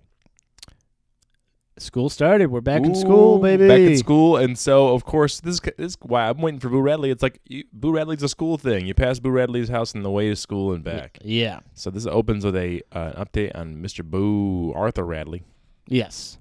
school 1.79 2.11
started 2.11 2.51
we're 2.51 2.61
back 2.61 2.83
in 2.83 2.95
school 2.95 3.39
baby 3.39 3.69
Back 3.69 3.81
in 3.81 3.97
school, 3.97 4.37
and 4.37 4.59
so 4.59 4.89
of 4.89 5.05
course 5.05 5.41
this 5.41 5.55
is, 5.55 5.61
this 5.61 5.93
is 5.93 5.97
why 6.03 6.29
I'm 6.29 6.39
waiting 6.39 6.61
for 6.61 6.69
Boo 6.69 6.81
Radley. 6.83 7.11
It's 7.11 7.23
like 7.23 7.41
you, 7.47 7.65
Boo 7.73 7.93
Radley's 7.93 8.23
a 8.23 8.29
school 8.29 8.59
thing. 8.59 8.87
You 8.87 8.95
pass 8.95 9.19
Boo 9.21 9.31
Radley's 9.31 9.69
house 9.69 9.95
on 9.95 10.03
the 10.03 10.11
way 10.11 10.29
to 10.29 10.37
school 10.37 10.73
and 10.73 10.83
back. 10.85 11.19
yeah 11.23 11.61
So 11.75 11.91
this 11.91 12.07
opens 12.07 12.45
with 12.45 12.57
a 12.57 12.83
uh, 12.93 13.13
an 13.17 13.25
update 13.25 13.53
on 13.55 13.77
Mr. 13.77 14.05
Boo 14.05 14.73
Arthur 14.75 15.05
Radley. 15.07 15.43
Yes. 15.87 16.39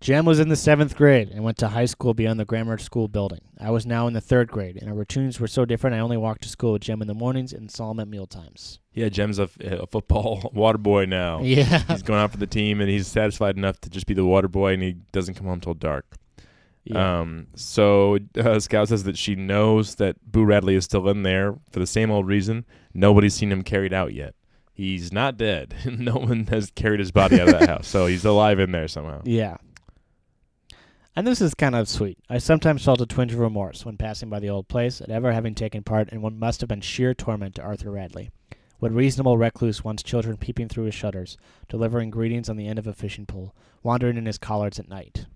Jem 0.00 0.24
was 0.24 0.38
in 0.38 0.48
the 0.48 0.54
seventh 0.56 0.94
grade 0.96 1.28
and 1.30 1.42
went 1.42 1.58
to 1.58 1.68
high 1.68 1.84
school 1.86 2.14
beyond 2.14 2.38
the 2.38 2.44
grammar 2.44 2.78
school 2.78 3.08
building. 3.08 3.40
I 3.60 3.70
was 3.70 3.84
now 3.84 4.06
in 4.06 4.12
the 4.12 4.20
third 4.20 4.48
grade, 4.48 4.76
and 4.76 4.88
our 4.88 4.94
routines 4.94 5.40
were 5.40 5.48
so 5.48 5.64
different. 5.64 5.96
I 5.96 5.98
only 5.98 6.16
walked 6.16 6.42
to 6.42 6.48
school 6.48 6.72
with 6.74 6.82
Jem 6.82 7.02
in 7.02 7.08
the 7.08 7.14
mornings 7.14 7.52
and 7.52 7.68
saw 7.70 7.90
him 7.90 7.98
at 7.98 8.06
meal 8.06 8.26
times. 8.26 8.78
Yeah, 8.92 9.08
Jem's 9.08 9.40
a, 9.40 9.48
a 9.60 9.86
football 9.88 10.50
water 10.54 10.78
boy 10.78 11.06
now. 11.06 11.40
Yeah, 11.42 11.82
He's 11.88 12.02
going 12.04 12.20
out 12.20 12.30
for 12.30 12.36
the 12.36 12.46
team, 12.46 12.80
and 12.80 12.88
he's 12.88 13.08
satisfied 13.08 13.56
enough 13.56 13.80
to 13.80 13.90
just 13.90 14.06
be 14.06 14.14
the 14.14 14.24
water 14.24 14.48
boy, 14.48 14.72
and 14.74 14.82
he 14.82 14.92
doesn't 15.12 15.34
come 15.34 15.46
home 15.48 15.60
till 15.60 15.74
dark. 15.74 16.06
yeah. 16.84 17.20
Um, 17.20 17.48
so 17.56 18.18
uh, 18.38 18.60
Scout 18.60 18.88
says 18.88 19.02
that 19.02 19.18
she 19.18 19.34
knows 19.34 19.96
that 19.96 20.16
Boo 20.30 20.44
Radley 20.44 20.76
is 20.76 20.84
still 20.84 21.08
in 21.08 21.24
there 21.24 21.56
for 21.72 21.80
the 21.80 21.86
same 21.88 22.10
old 22.12 22.26
reason. 22.28 22.64
Nobody's 22.94 23.34
seen 23.34 23.50
him 23.50 23.62
carried 23.62 23.92
out 23.92 24.14
yet. 24.14 24.34
He's 24.74 25.12
not 25.12 25.36
dead. 25.36 25.74
no 25.84 26.14
one 26.14 26.46
has 26.46 26.70
carried 26.70 27.00
his 27.00 27.10
body 27.10 27.40
out 27.40 27.48
of 27.48 27.58
that 27.58 27.68
house, 27.68 27.88
so 27.88 28.06
he's 28.06 28.24
alive 28.24 28.60
in 28.60 28.70
there 28.70 28.86
somehow. 28.86 29.22
yeah. 29.24 29.56
And 31.18 31.26
this 31.26 31.40
is 31.40 31.52
kind 31.52 31.74
of 31.74 31.88
sweet. 31.88 32.16
I 32.30 32.38
sometimes 32.38 32.84
felt 32.84 33.00
a 33.00 33.06
twinge 33.06 33.32
of 33.32 33.40
remorse 33.40 33.84
when 33.84 33.96
passing 33.96 34.30
by 34.30 34.38
the 34.38 34.50
old 34.50 34.68
place 34.68 35.00
at 35.00 35.10
ever 35.10 35.32
having 35.32 35.52
taken 35.52 35.82
part 35.82 36.10
in 36.10 36.22
what 36.22 36.32
must 36.32 36.60
have 36.60 36.68
been 36.68 36.80
sheer 36.80 37.12
torment 37.12 37.56
to 37.56 37.62
Arthur 37.62 37.90
Radley. 37.90 38.30
What 38.78 38.92
reasonable 38.92 39.36
recluse 39.36 39.82
wants 39.82 40.04
children 40.04 40.36
peeping 40.36 40.68
through 40.68 40.84
his 40.84 40.94
shutters, 40.94 41.36
delivering 41.68 42.10
greetings 42.10 42.48
on 42.48 42.56
the 42.56 42.68
end 42.68 42.78
of 42.78 42.86
a 42.86 42.92
fishing 42.92 43.26
pole, 43.26 43.52
wandering 43.82 44.16
in 44.16 44.26
his 44.26 44.38
collards 44.38 44.78
at 44.78 44.88
night? 44.88 45.26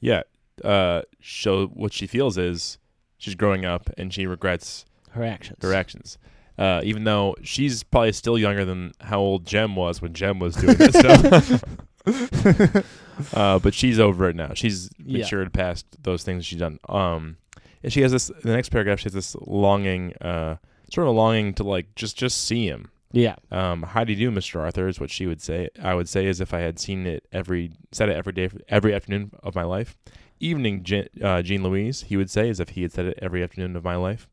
Yeah. 0.00 0.22
Uh, 0.64 1.02
so 1.22 1.68
what 1.68 1.92
she 1.92 2.08
feels 2.08 2.36
is 2.36 2.78
she's 3.16 3.36
growing 3.36 3.64
up 3.64 3.90
and 3.96 4.12
she 4.12 4.26
regrets 4.26 4.86
Her 5.12 5.22
actions. 5.22 5.58
her 5.62 5.72
actions. 5.72 6.18
Uh, 6.58 6.80
even 6.82 7.04
though 7.04 7.36
she's 7.42 7.84
probably 7.84 8.10
still 8.10 8.36
younger 8.38 8.64
than 8.64 8.90
how 9.02 9.20
old 9.20 9.46
Jem 9.46 9.76
was 9.76 10.02
when 10.02 10.14
Jem 10.14 10.40
was 10.40 10.56
doing 10.56 10.76
this 10.78 10.98
stuff. 10.98 11.62
uh, 13.34 13.58
but 13.58 13.74
she's 13.74 13.98
over 13.98 14.28
it 14.28 14.36
now. 14.36 14.52
She's 14.54 14.90
Yeah. 14.98 15.18
matured 15.22 15.52
past 15.52 15.86
those 16.02 16.22
things 16.22 16.44
she's 16.46 16.58
done. 16.60 16.78
Um, 16.88 17.36
and 17.82 17.92
she 17.92 18.02
has 18.02 18.12
this. 18.12 18.28
The 18.42 18.52
next 18.52 18.70
paragraph, 18.70 18.98
she 19.00 19.04
has 19.04 19.12
this 19.12 19.36
longing, 19.46 20.14
uh, 20.20 20.56
sort 20.92 21.06
of 21.06 21.14
a 21.14 21.16
longing 21.16 21.54
to 21.54 21.64
like 21.64 21.94
just 21.94 22.16
just 22.16 22.44
see 22.44 22.66
him. 22.66 22.90
Yeah. 23.12 23.36
Um, 23.50 23.82
how 23.84 24.04
do 24.04 24.12
you 24.12 24.18
do, 24.18 24.30
Mister 24.30 24.60
Arthur? 24.60 24.88
Is 24.88 25.00
what 25.00 25.10
she 25.10 25.26
would 25.26 25.40
say. 25.40 25.68
I 25.82 25.94
would 25.94 26.08
say 26.08 26.26
as 26.26 26.40
if 26.40 26.52
I 26.52 26.60
had 26.60 26.78
seen 26.78 27.06
it 27.06 27.24
every 27.32 27.72
said 27.92 28.08
it 28.08 28.16
every 28.16 28.32
day, 28.32 28.50
every 28.68 28.94
afternoon 28.94 29.30
of 29.42 29.54
my 29.54 29.62
life. 29.64 29.96
Evening, 30.40 30.82
Je- 30.84 31.08
uh, 31.22 31.42
Jean 31.42 31.62
Louise. 31.62 32.02
He 32.02 32.16
would 32.16 32.30
say 32.30 32.48
as 32.48 32.60
if 32.60 32.70
he 32.70 32.82
had 32.82 32.92
said 32.92 33.06
it 33.06 33.18
every 33.20 33.42
afternoon 33.42 33.74
of 33.76 33.82
my 33.84 33.96
life. 33.96 34.28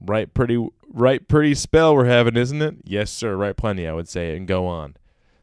Right, 0.00 0.32
pretty, 0.32 0.64
right, 0.92 1.26
pretty 1.28 1.54
spell 1.54 1.94
we're 1.94 2.06
having, 2.06 2.36
isn't 2.36 2.62
it? 2.62 2.76
Yes, 2.84 3.10
sir. 3.10 3.36
Right, 3.36 3.56
plenty. 3.56 3.86
I 3.86 3.92
would 3.92 4.08
say, 4.08 4.36
and 4.36 4.46
go 4.48 4.66
on. 4.66 4.96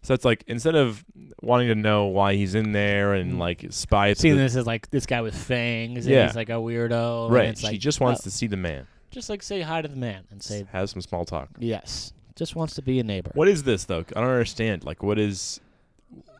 So 0.03 0.13
it's 0.13 0.23
like 0.25 0.43
instead 0.47 0.75
of 0.75 1.03
wanting 1.41 1.67
to 1.67 1.75
know 1.75 2.05
why 2.05 2.35
he's 2.35 2.55
in 2.55 2.71
there 2.71 3.13
and 3.13 3.33
Mm. 3.33 3.39
like 3.39 3.65
spy, 3.71 4.13
Seeing 4.13 4.35
the, 4.37 4.43
this 4.43 4.55
as 4.55 4.65
like 4.65 4.89
this 4.89 5.05
guy 5.05 5.21
with 5.21 5.35
fangs 5.35 6.05
and 6.05 6.15
Yeah. 6.15 6.27
he's 6.27 6.35
like 6.35 6.49
a 6.49 6.53
weirdo. 6.53 7.25
and 7.25 7.33
right? 7.33 7.49
It's 7.49 7.61
she 7.61 7.67
like, 7.67 7.79
just 7.79 7.99
wants 7.99 8.21
oh, 8.21 8.23
to 8.25 8.31
see 8.31 8.47
the 8.47 8.57
man. 8.57 8.87
just 9.11 9.29
like 9.29 9.43
say 9.43 9.61
hi 9.61 9.81
to 9.81 9.87
the 9.87 9.95
man 9.97 10.23
and 10.31 10.41
say 10.41 10.65
have 10.71 10.89
some 10.89 11.01
small 11.01 11.25
talk. 11.25 11.49
yes. 11.59 12.13
Just 12.35 12.55
wants 12.55 12.75
to 12.75 12.83
be 12.83 12.99
a 12.99 13.03
neighbor. 13.03 13.31
What 13.33 13.47
is 13.47 13.63
this 13.63 13.85
though? 13.85 14.05
I 14.15 14.21
don't 14.21 14.29
understand. 14.29 14.83
Like, 14.83 15.01
what 15.01 15.17
is? 15.17 15.59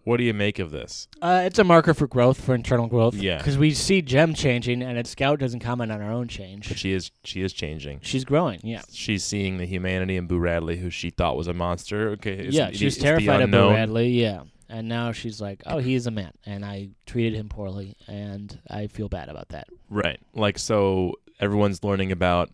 What 0.08 0.16
do 0.18 0.24
you 0.24 0.34
make 0.34 0.58
of 0.60 0.72
this? 0.72 1.10
Uh, 1.22 1.42
it's 1.46 1.60
a 1.60 1.66
marker 1.66 1.94
for 1.94 2.08
growth, 2.08 2.40
for 2.40 2.56
internal 2.56 2.88
growth. 2.88 3.16
Yeah. 3.16 3.40
Because 3.40 3.58
we 3.58 3.74
see 3.74 4.02
Jem 4.02 4.34
changing, 4.34 4.82
and 4.82 4.98
its 4.98 5.10
Scout 5.10 5.38
doesn't 5.38 5.60
comment 5.60 5.92
on 5.92 6.00
her 6.00 6.10
own 6.10 6.30
change. 6.30 6.70
But 6.70 6.78
she 6.80 6.94
is 6.94 7.12
she 7.26 7.42
is 7.42 7.52
changing. 7.52 8.00
She's 8.04 8.24
growing. 8.24 8.62
Yeah. 8.64 8.84
She's 8.90 9.26
seeing 9.26 9.58
the 9.58 9.66
humanity 9.66 10.16
in 10.16 10.26
Boo 10.26 10.38
Radley, 10.40 10.78
who 10.78 10.90
she 10.90 11.10
thought 11.10 11.36
was 11.36 11.48
a 11.50 11.54
monster. 11.54 12.12
Okay, 12.12 12.48
yeah. 12.50 12.70
it- 12.70 12.78
She 12.78 12.86
was 12.86 12.98
terrified 12.98 13.42
of 13.42 13.52
Boo. 13.52 13.70
Radley. 13.70 14.08
Yeah. 14.12 14.44
And 14.70 14.88
now 14.88 15.12
she's 15.12 15.42
like, 15.42 15.62
oh, 15.66 15.80
he 15.80 15.94
is 15.94 16.08
a 16.08 16.12
man, 16.12 16.32
and 16.46 16.64
I 16.64 16.92
treated 17.06 17.34
him 17.34 17.50
poorly, 17.50 17.98
and 18.08 18.58
I 18.70 18.88
feel 18.88 19.10
bad 19.10 19.28
about 19.28 19.50
that. 19.50 19.68
Right. 19.90 20.22
Like 20.34 20.58
so, 20.58 21.16
everyone's 21.42 21.84
learning 21.84 22.14
about 22.14 22.50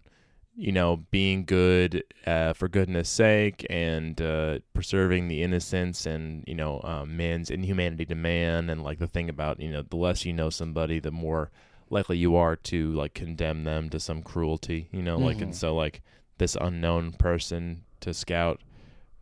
you 0.56 0.72
know 0.72 0.98
being 1.10 1.46
good 1.46 2.04
uh, 2.28 2.54
for 2.54 2.68
goodness 2.68 3.10
sake 3.10 3.66
and 3.70 4.22
uh, 4.22 4.60
preserving 4.74 5.28
the 5.28 5.42
innocence 5.42 6.06
and 6.06 6.44
you 6.46 6.54
know 6.56 6.80
um, 6.84 7.18
man's 7.18 7.50
inhumanity 7.50 8.06
to 8.06 8.16
man 8.16 8.70
and 8.70 8.84
like 8.84 9.00
the 9.00 9.08
thing 9.08 9.30
about 9.30 9.60
you 9.60 9.72
know 9.72 9.82
the 9.82 9.96
less 9.96 10.26
you 10.26 10.34
know 10.34 10.50
somebody, 10.50 11.00
the 11.00 11.12
more 11.12 11.50
likely 11.90 12.18
you 12.18 12.36
are 12.36 12.56
to 12.56 12.92
like 12.94 13.14
condemn 13.14 13.64
them 13.64 13.90
to 13.90 14.00
some 14.00 14.22
cruelty. 14.22 14.90
You 14.92 15.02
know, 15.02 15.18
like 15.18 15.42
and 15.42 15.52
Mhm. 15.54 15.56
so 15.56 15.76
like 15.76 16.02
this 16.38 16.56
unknown 16.60 17.14
person 17.14 17.84
to 18.02 18.14
scout. 18.14 18.62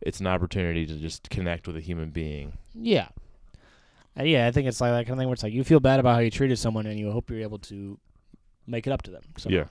It's 0.00 0.20
an 0.20 0.26
opportunity 0.26 0.84
to 0.86 0.96
just 0.96 1.30
connect 1.30 1.66
with 1.66 1.76
a 1.76 1.80
human 1.80 2.10
being. 2.10 2.54
Yeah. 2.74 3.08
Uh, 4.18 4.24
yeah, 4.24 4.46
I 4.46 4.50
think 4.50 4.66
it's 4.66 4.80
like 4.80 4.90
that 4.90 5.06
kind 5.06 5.12
of 5.12 5.18
thing 5.18 5.28
where 5.28 5.34
it's 5.34 5.42
like 5.42 5.52
you 5.52 5.64
feel 5.64 5.80
bad 5.80 6.00
about 6.00 6.14
how 6.14 6.18
you 6.20 6.30
treated 6.30 6.58
someone, 6.58 6.86
and 6.86 6.98
you 6.98 7.10
hope 7.10 7.30
you're 7.30 7.40
able 7.40 7.58
to 7.60 7.98
make 8.66 8.86
it 8.86 8.90
up 8.92 9.02
to 9.02 9.10
them. 9.10 9.22
So. 9.38 9.48
Yeah. 9.48 9.64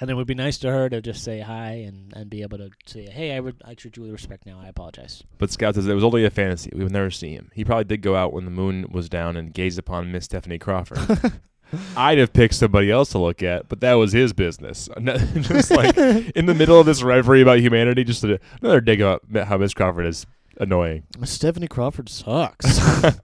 And 0.00 0.10
it 0.10 0.14
would 0.14 0.26
be 0.26 0.34
nice 0.34 0.58
to 0.58 0.70
her 0.70 0.88
to 0.88 1.00
just 1.00 1.24
say 1.24 1.40
hi 1.40 1.84
and, 1.86 2.12
and 2.14 2.30
be 2.30 2.42
able 2.42 2.58
to 2.58 2.70
say, 2.86 3.06
hey, 3.10 3.34
I, 3.34 3.40
would, 3.40 3.60
I 3.64 3.74
treat 3.74 3.96
you 3.96 4.04
with 4.04 4.12
respect 4.12 4.46
now. 4.46 4.60
I 4.62 4.68
apologize. 4.68 5.24
But 5.38 5.50
Scout 5.50 5.74
says 5.74 5.88
it 5.88 5.94
was 5.94 6.04
only 6.04 6.24
a 6.24 6.30
fantasy. 6.30 6.70
We 6.72 6.84
would 6.84 6.92
never 6.92 7.10
see 7.10 7.32
him. 7.32 7.50
He 7.52 7.64
probably 7.64 7.84
did 7.84 8.02
go 8.02 8.14
out 8.14 8.32
when 8.32 8.44
the 8.44 8.50
moon 8.50 8.86
was 8.90 9.08
down 9.08 9.36
and 9.36 9.52
gaze 9.52 9.76
upon 9.76 10.12
Miss 10.12 10.26
Stephanie 10.26 10.58
Crawford. 10.58 11.32
I'd 11.96 12.18
have 12.18 12.32
picked 12.32 12.54
somebody 12.54 12.90
else 12.90 13.10
to 13.10 13.18
look 13.18 13.42
at, 13.42 13.68
but 13.68 13.80
that 13.80 13.94
was 13.94 14.12
his 14.12 14.32
business. 14.32 14.88
just 15.40 15.70
like 15.70 15.96
in 15.98 16.46
the 16.46 16.54
middle 16.54 16.78
of 16.80 16.86
this 16.86 17.02
reverie 17.02 17.42
about 17.42 17.58
humanity, 17.58 18.04
just 18.04 18.24
a, 18.24 18.40
another 18.62 18.80
dig 18.80 19.00
about 19.00 19.22
how 19.48 19.58
Miss 19.58 19.74
Crawford 19.74 20.06
is 20.06 20.24
annoying. 20.58 21.02
Miss 21.18 21.30
Stephanie 21.32 21.68
Crawford 21.68 22.08
sucks. 22.08 22.80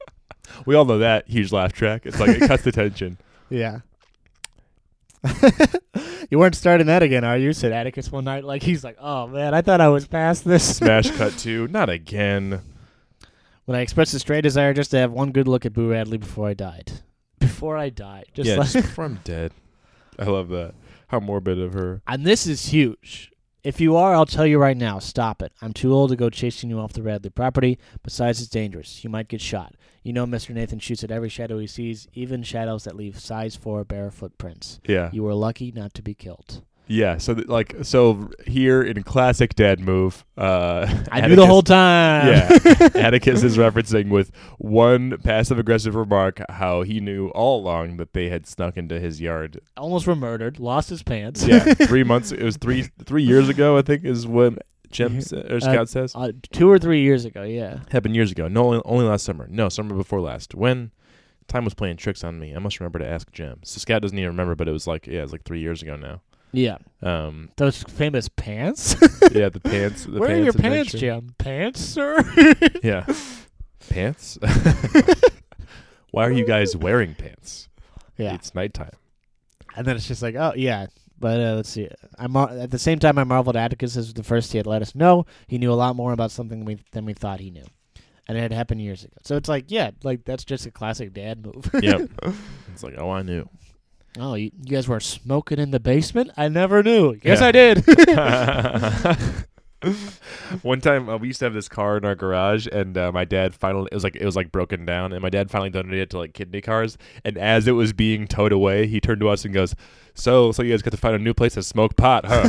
We 0.67 0.75
all 0.75 0.85
know 0.85 0.99
that 0.99 1.29
huge 1.29 1.53
laugh 1.53 1.73
track. 1.73 2.03
It's 2.05 2.21
like 2.21 2.31
it 2.31 2.47
cuts 2.47 2.63
the 2.63 2.71
tension. 2.71 3.19
yeah. 3.51 3.81
you 6.31 6.39
weren't 6.39 6.55
starting 6.55 6.87
that 6.87 7.03
again, 7.03 7.25
are 7.25 7.37
you? 7.39 7.53
Said 7.53 7.73
Atticus 7.73 8.11
one 8.13 8.25
night. 8.25 8.45
Like 8.45 8.63
he's 8.63 8.85
like, 8.85 8.97
oh 9.01 9.27
man, 9.27 9.55
I 9.55 9.63
thought 9.63 9.81
I 9.81 9.89
was 9.89 10.07
past 10.07 10.45
this. 10.45 10.77
Smash 10.77 11.11
cut 11.17 11.37
two. 11.39 11.67
Not 11.69 11.89
again. 11.89 12.61
when 13.65 13.77
I 13.77 13.81
expressed 13.81 14.15
a 14.15 14.19
stray 14.19 14.41
desire 14.41 14.75
just 14.75 14.91
to 14.93 14.99
have 14.99 15.13
one 15.13 15.33
good 15.33 15.49
look 15.49 15.65
at 15.65 15.73
Boo 15.73 15.91
Radley 15.91 16.19
before 16.19 16.49
I 16.49 16.55
died. 16.55 16.93
Before 17.39 17.77
I 17.77 17.91
died, 17.91 18.27
just 18.35 18.49
yeah, 18.49 18.57
like. 18.57 18.71
just 18.71 18.87
before 18.87 19.05
I'm 19.05 19.21
dead. 19.25 19.53
I 20.19 20.25
love 20.25 20.49
that. 20.49 20.75
How 21.09 21.21
morbid 21.21 21.59
of 21.59 21.75
her. 21.75 22.03
and 22.07 22.25
this 22.25 22.47
is 22.47 22.67
huge. 22.67 23.31
If 23.65 23.81
you 23.81 23.97
are, 23.97 24.15
I'll 24.15 24.27
tell 24.27 24.47
you 24.47 24.59
right 24.59 24.77
now, 24.77 24.99
stop 24.99 25.41
it. 25.41 25.51
I'm 25.63 25.73
too 25.73 25.95
old 25.95 26.11
to 26.11 26.17
go 26.17 26.29
chasing 26.29 26.69
you 26.69 26.79
off 26.79 26.93
the 26.93 27.03
Radley 27.03 27.31
property. 27.31 27.79
Besides, 28.03 28.43
it's 28.43 28.51
dangerous. 28.51 29.03
You 29.03 29.09
might 29.09 29.29
get 29.29 29.41
shot. 29.41 29.75
You 30.03 30.13
know, 30.13 30.27
Mr. 30.27 30.51
Nathan 30.51 30.81
shoots 30.81 31.03
at 31.03 31.11
every 31.11 31.31
shadow 31.31 31.59
he 31.59 31.67
sees, 31.67 32.07
even 32.13 32.43
shadows 32.43 32.85
that 32.85 32.95
leave 32.95 33.19
size 33.19 33.57
four 33.57 33.83
bare 33.83 34.11
footprints. 34.11 34.81
Yeah. 34.87 35.09
You 35.15 35.23
were 35.23 35.33
lucky 35.33 35.73
not 35.73 35.95
to 35.95 36.03
be 36.03 36.13
killed. 36.13 36.63
Yeah, 36.87 37.17
so 37.17 37.35
th- 37.35 37.49
like 37.49 37.75
so 37.83 38.31
here 38.47 38.83
in 38.83 39.03
classic 39.05 39.55
dad 39.55 39.81
move, 39.81 40.25
uh 40.37 40.87
I 41.11 41.27
knew 41.27 41.35
the 41.37 41.47
whole 41.47 41.63
time. 41.63 42.29
Yeah. 42.29 42.89
Atticus 42.95 43.43
is 43.43 43.57
referencing 43.57 44.11
with 44.11 44.31
one 44.59 45.17
passive 45.19 45.59
aggressive 45.59 45.95
remark 45.95 46.41
how 46.51 46.83
he 46.83 47.01
knew 47.01 47.29
all 47.29 47.61
along 47.61 47.97
that 47.97 48.13
they 48.13 48.29
had 48.29 48.47
snuck 48.47 48.77
into 48.77 49.01
his 49.01 49.21
yard. 49.21 49.61
Almost 49.77 50.07
were 50.07 50.15
murdered, 50.17 50.59
lost 50.61 50.91
his 50.91 51.03
pants. 51.03 51.47
Yeah, 51.47 51.61
3 51.75 52.05
months 52.05 52.33
it 52.33 52.43
was 52.43 52.57
3 52.59 52.83
3 53.05 53.23
years 53.23 53.49
ago 53.49 53.79
I 53.79 53.83
think 53.83 54.05
is 54.05 54.27
what 54.27 54.59
Jem 54.91 55.21
sa- 55.23 55.39
or 55.39 55.61
Scout 55.61 55.89
says. 55.89 56.15
Uh, 56.15 56.33
two 56.53 56.71
or 56.71 56.79
three 56.79 57.01
years 57.03 57.25
ago, 57.25 57.43
yeah. 57.43 57.81
Happened 57.91 58.15
years 58.15 58.31
ago. 58.31 58.47
No 58.47 58.81
only, 58.85 59.05
last 59.05 59.25
summer. 59.25 59.49
No, 59.51 59.69
summer 59.69 59.93
before 59.95 60.21
last. 60.21 60.55
When 60.55 60.93
time 61.49 61.65
was 61.65 61.75
playing 61.75 61.97
tricks 61.97 62.23
on 62.23 62.39
me. 62.39 62.55
I 62.55 62.59
must 62.61 62.79
remember 62.79 63.01
to 63.01 63.07
ask 63.07 63.31
Jem. 63.33 63.59
So 63.65 63.79
Scout 63.81 64.03
doesn't 64.03 64.17
even 64.17 64.29
remember, 64.31 64.55
but 64.55 64.69
it 64.69 64.73
was 64.73 64.87
like 64.87 65.07
yeah, 65.07 65.21
it 65.21 65.23
was 65.23 65.33
like 65.33 65.45
3 65.45 65.59
years 65.61 65.83
ago 65.83 65.97
now. 65.97 66.21
Yeah. 66.57 66.79
Um 67.03 67.51
Those 67.57 67.83
famous 67.83 68.29
pants? 68.29 68.97
yeah, 69.33 69.49
the 69.49 69.61
pants 69.61 70.05
the 70.05 70.19
Where 70.19 70.31
are 70.31 70.43
your 70.43 70.53
pants, 70.53 70.95
adventure. 70.95 70.99
Jem? 70.99 71.35
Pants, 71.39 71.81
sir? 71.81 72.19
Yeah. 72.83 73.07
pants? 73.91 74.39
Why 76.11 76.27
are 76.27 76.33
you 76.33 76.47
guys 76.47 76.77
wearing 76.77 77.15
pants? 77.15 77.69
yeah. 78.17 78.35
It's 78.35 78.55
nighttime. 78.55 78.93
And 79.77 79.85
then 79.87 79.97
it's 79.97 80.07
just 80.07 80.23
like, 80.23 80.37
oh 80.37 80.53
yeah. 80.57 80.87
But 81.19 81.41
uh, 81.41 81.55
let's 81.55 81.69
see. 81.71 81.89
I 82.19 82.27
mar- 82.27 82.51
at 82.51 82.71
the 82.71 82.79
same 82.79 82.99
time, 82.99 83.19
I 83.19 83.25
marveled 83.25 83.57
Atticus 83.57 83.97
is 83.97 84.13
the 84.13 84.23
first 84.23 84.53
he 84.53 84.59
had 84.59 84.67
let 84.67 84.83
us 84.83 84.95
know 84.95 85.27
he 85.47 85.59
knew 85.59 85.73
a 85.73 85.75
lot 85.75 85.97
more 85.97 86.13
about 86.13 86.31
something 86.31 86.65
we, 86.65 86.79
than 86.93 87.05
we 87.07 87.15
thought 87.15 87.41
he 87.41 87.51
knew, 87.51 87.65
and 88.29 88.37
it 88.37 88.41
had 88.41 88.53
happened 88.53 88.83
years 88.83 89.05
ago. 89.05 89.17
So 89.23 89.37
it's 89.37 89.49
like, 89.49 89.67
yeah, 89.69 89.93
like 90.03 90.25
that's 90.25 90.45
just 90.45 90.67
a 90.67 90.71
classic 90.71 91.15
dad 91.15 91.45
move. 91.45 91.71
Yep. 91.81 92.11
it's 92.73 92.83
like, 92.83 92.95
oh, 92.99 93.11
I 93.11 93.23
knew. 93.23 93.49
Oh, 94.19 94.35
you, 94.35 94.51
you 94.63 94.77
guys 94.77 94.89
were 94.89 95.01
smoking 95.01 95.59
in 95.59 95.71
the 95.71 95.81
basement? 95.81 96.31
I 96.37 96.49
never 96.49 96.83
knew. 96.83 97.19
Yes, 97.23 97.41
Yeah. 97.41 97.47
I 97.47 97.53
did. 97.53 99.45
One 100.63 100.81
time 100.81 101.09
uh, 101.09 101.17
we 101.19 101.29
used 101.29 101.41
to 101.41 101.47
have 101.47 101.55
this 101.55 101.69
car 101.69 101.97
in 101.97 102.05
our 102.05 102.15
garage, 102.15 102.67
and 102.71 102.97
uh, 102.97 103.13
my 103.13 103.25
dad 103.25 103.55
finally 103.55 103.89
it 103.91 103.95
was 103.95 104.05
like 104.05 104.17
it 104.17 104.25
was 104.25 104.37
like 104.37 104.51
broken 104.53 104.85
down, 104.87 105.13
and 105.13 105.21
my 105.21 105.29
dad 105.31 105.51
finally 105.51 105.71
donated 105.71 106.01
it 106.01 106.11
to 106.11 106.19
like 106.19 106.33
kidney 106.33 106.61
cars. 106.61 106.97
And 107.25 107.37
as 107.37 107.67
it 107.69 107.73
was 107.73 107.93
being 107.93 108.27
towed 108.27 108.53
away, 108.53 108.87
he 108.87 109.01
turned 109.01 109.21
to 109.21 109.29
us 109.29 109.45
and 109.45 109.53
goes, 109.53 109.75
"So, 110.15 110.53
so 110.53 110.63
you 110.63 110.71
guys 110.71 110.83
got 110.83 110.91
to 110.93 110.97
find 110.97 111.15
a 111.15 111.19
new 111.19 111.35
place 111.35 111.55
to 111.55 111.63
smoke 111.63 111.97
pot, 111.97 112.25
huh?" 112.27 112.49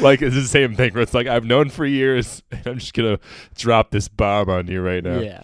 like 0.00 0.22
it's 0.22 0.34
the 0.34 0.46
same 0.48 0.74
thing. 0.74 0.92
Where 0.92 1.02
it's 1.02 1.14
like 1.14 1.26
I've 1.26 1.44
known 1.44 1.68
for 1.70 1.84
years, 1.86 2.42
and 2.50 2.66
I'm 2.66 2.78
just 2.78 2.94
gonna 2.94 3.18
drop 3.54 3.90
this 3.90 4.08
bomb 4.08 4.48
on 4.50 4.66
you 4.66 4.80
right 4.80 5.04
now. 5.04 5.20
yeah. 5.20 5.42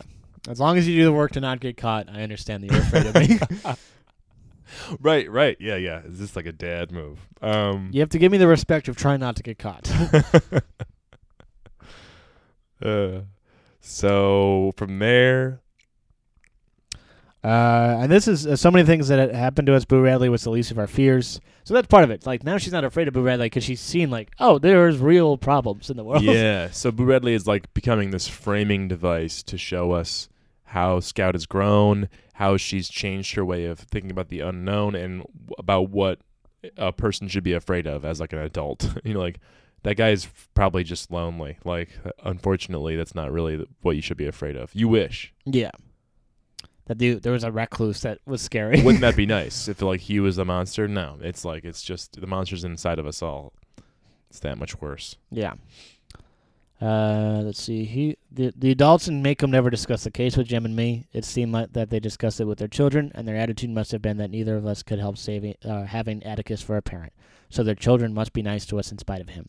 As 0.48 0.60
long 0.60 0.76
as 0.76 0.86
you 0.86 0.96
do 0.96 1.04
the 1.04 1.12
work 1.12 1.32
to 1.32 1.40
not 1.40 1.60
get 1.60 1.76
caught, 1.76 2.08
I 2.10 2.22
understand 2.22 2.62
that 2.64 2.70
you're 2.72 2.80
afraid 2.82 3.06
of 3.06 3.14
me. 3.64 3.74
Right, 4.98 5.30
right, 5.30 5.56
yeah, 5.60 5.76
yeah. 5.76 6.00
Is 6.02 6.18
this 6.18 6.34
like 6.34 6.46
a 6.46 6.52
dad 6.52 6.90
move? 6.90 7.20
Um, 7.40 7.90
you 7.92 8.00
have 8.00 8.08
to 8.08 8.18
give 8.18 8.32
me 8.32 8.38
the 8.38 8.48
respect 8.48 8.88
of 8.88 8.96
trying 8.96 9.20
not 9.20 9.36
to 9.36 9.42
get 9.42 9.58
caught. 9.58 9.88
Uh, 12.84 13.20
so 13.80 14.72
from 14.76 14.98
there, 14.98 15.60
Uh, 17.42 17.98
and 18.00 18.10
this 18.10 18.26
is 18.26 18.46
uh, 18.46 18.56
so 18.56 18.70
many 18.70 18.84
things 18.86 19.08
that 19.08 19.18
had 19.18 19.34
happened 19.34 19.66
to 19.66 19.74
us. 19.74 19.84
Boo 19.84 20.00
Radley 20.00 20.28
was 20.30 20.42
the 20.44 20.50
least 20.50 20.70
of 20.70 20.78
our 20.78 20.86
fears, 20.86 21.40
so 21.64 21.72
that's 21.74 21.86
part 21.86 22.04
of 22.04 22.10
it. 22.10 22.26
Like 22.26 22.42
now, 22.42 22.56
she's 22.58 22.72
not 22.72 22.84
afraid 22.84 23.06
of 23.06 23.14
Boo 23.14 23.22
Radley 23.22 23.46
because 23.46 23.64
she's 23.64 23.80
seen 23.80 24.10
like, 24.10 24.30
oh, 24.40 24.58
there's 24.58 24.98
real 24.98 25.36
problems 25.38 25.88
in 25.90 25.96
the 25.96 26.04
world. 26.04 26.22
yeah. 26.22 26.70
So 26.70 26.90
Boo 26.90 27.04
Radley 27.04 27.34
is 27.34 27.46
like 27.46 27.72
becoming 27.74 28.10
this 28.10 28.26
framing 28.28 28.88
device 28.88 29.42
to 29.44 29.56
show 29.58 29.92
us 29.92 30.28
how 30.64 31.00
Scout 31.00 31.34
has 31.34 31.46
grown, 31.46 32.08
how 32.34 32.56
she's 32.56 32.88
changed 32.88 33.34
her 33.34 33.44
way 33.44 33.66
of 33.66 33.78
thinking 33.78 34.10
about 34.10 34.28
the 34.28 34.40
unknown 34.40 34.94
and 34.94 35.24
about 35.58 35.90
what 35.90 36.20
a 36.76 36.92
person 36.92 37.28
should 37.28 37.44
be 37.44 37.52
afraid 37.52 37.86
of 37.86 38.04
as 38.04 38.20
like 38.20 38.32
an 38.32 38.38
adult. 38.38 38.88
you 39.04 39.14
know, 39.14 39.20
like 39.20 39.38
that 39.82 39.96
guy 39.96 40.10
is 40.10 40.28
probably 40.54 40.82
just 40.82 41.10
lonely. 41.10 41.58
Like, 41.64 41.90
unfortunately, 42.24 42.96
that's 42.96 43.14
not 43.14 43.30
really 43.30 43.66
what 43.82 43.96
you 43.96 44.02
should 44.02 44.16
be 44.16 44.26
afraid 44.26 44.56
of. 44.56 44.74
You 44.74 44.88
wish. 44.88 45.32
Yeah. 45.44 45.70
That 46.86 46.98
dude, 46.98 47.22
there 47.22 47.32
was 47.32 47.44
a 47.44 47.52
recluse 47.52 48.00
that 48.02 48.18
was 48.26 48.42
scary. 48.42 48.82
Wouldn't 48.82 49.00
that 49.00 49.16
be 49.16 49.26
nice 49.40 49.68
if 49.68 49.80
like 49.80 50.00
he 50.00 50.20
was 50.20 50.36
the 50.36 50.44
monster? 50.44 50.86
No, 50.88 51.18
it's 51.20 51.44
like 51.44 51.64
it's 51.64 51.82
just 51.82 52.20
the 52.20 52.26
monster's 52.26 52.64
inside 52.64 52.98
of 52.98 53.06
us 53.06 53.22
all. 53.22 53.54
It's 54.28 54.40
that 54.40 54.58
much 54.58 54.80
worse. 54.80 55.16
Yeah. 55.30 55.54
Uh, 56.80 57.40
let's 57.44 57.62
see. 57.62 57.84
He 57.84 58.16
the 58.30 58.52
the 58.56 58.70
adults 58.70 59.08
in 59.08 59.22
Maycomb 59.22 59.50
never 59.50 59.70
discussed 59.70 60.04
the 60.04 60.10
case 60.10 60.36
with 60.36 60.48
Jem 60.48 60.64
and 60.64 60.74
me. 60.74 61.06
It 61.12 61.24
seemed 61.24 61.52
like 61.52 61.72
that 61.72 61.90
they 61.90 62.00
discussed 62.00 62.40
it 62.40 62.46
with 62.46 62.58
their 62.58 62.68
children, 62.68 63.12
and 63.14 63.26
their 63.26 63.36
attitude 63.36 63.70
must 63.70 63.92
have 63.92 64.02
been 64.02 64.16
that 64.18 64.30
neither 64.30 64.56
of 64.56 64.66
us 64.66 64.82
could 64.82 64.98
help 64.98 65.16
saving 65.16 65.54
uh, 65.64 65.84
having 65.84 66.22
Atticus 66.24 66.62
for 66.62 66.76
a 66.76 66.82
parent. 66.82 67.12
So 67.48 67.62
their 67.62 67.76
children 67.76 68.12
must 68.12 68.32
be 68.32 68.42
nice 68.42 68.66
to 68.66 68.78
us 68.78 68.90
in 68.90 68.98
spite 68.98 69.20
of 69.20 69.30
him. 69.30 69.48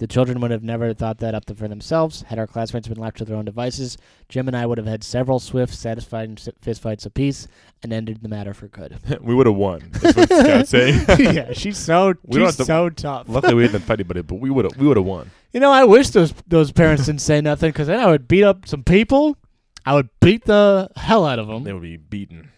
The 0.00 0.06
children 0.06 0.40
would 0.40 0.50
have 0.50 0.62
never 0.62 0.94
thought 0.94 1.18
that 1.18 1.34
up 1.34 1.44
for 1.54 1.68
themselves. 1.68 2.22
Had 2.22 2.38
our 2.38 2.46
classmates 2.46 2.88
been 2.88 2.96
left 2.96 3.18
to 3.18 3.26
their 3.26 3.36
own 3.36 3.44
devices, 3.44 3.98
Jem 4.30 4.48
and 4.48 4.56
I 4.56 4.64
would 4.64 4.78
have 4.78 4.86
had 4.86 5.04
several 5.04 5.38
swift, 5.38 5.74
satisfying 5.74 6.36
fistfights 6.36 7.04
apiece 7.04 7.46
and 7.82 7.92
ended 7.92 8.22
the 8.22 8.28
matter 8.30 8.54
for 8.54 8.66
good. 8.68 8.98
we 9.20 9.34
would 9.34 9.44
have 9.44 9.56
won. 9.56 9.90
That's 9.92 10.16
what 10.16 10.28
Scott's 10.30 10.70
saying. 10.70 11.04
yeah, 11.18 11.52
she's 11.52 11.76
so 11.76 12.14
she's 12.32 12.56
to- 12.56 12.64
so 12.64 12.88
tough. 12.88 13.26
Luckily, 13.28 13.52
we 13.52 13.62
didn't 13.66 13.80
fight 13.82 14.00
anybody, 14.00 14.22
but 14.22 14.36
we 14.36 14.48
would 14.48 14.64
have 14.64 14.74
we 14.78 14.86
would 14.86 14.96
have 14.96 15.04
won. 15.04 15.30
You 15.52 15.60
know, 15.60 15.70
I 15.70 15.84
wish 15.84 16.08
those 16.08 16.32
those 16.46 16.72
parents 16.72 17.04
didn't 17.04 17.20
say 17.20 17.42
nothing 17.42 17.68
because 17.68 17.88
then 17.88 18.00
I 18.00 18.06
would 18.06 18.26
beat 18.26 18.42
up 18.44 18.66
some 18.66 18.82
people. 18.82 19.36
I 19.84 19.92
would 19.94 20.08
beat 20.22 20.46
the 20.46 20.88
hell 20.96 21.26
out 21.26 21.38
of 21.38 21.46
them, 21.46 21.64
They 21.64 21.74
would 21.74 21.82
be 21.82 21.98
beaten. 21.98 22.48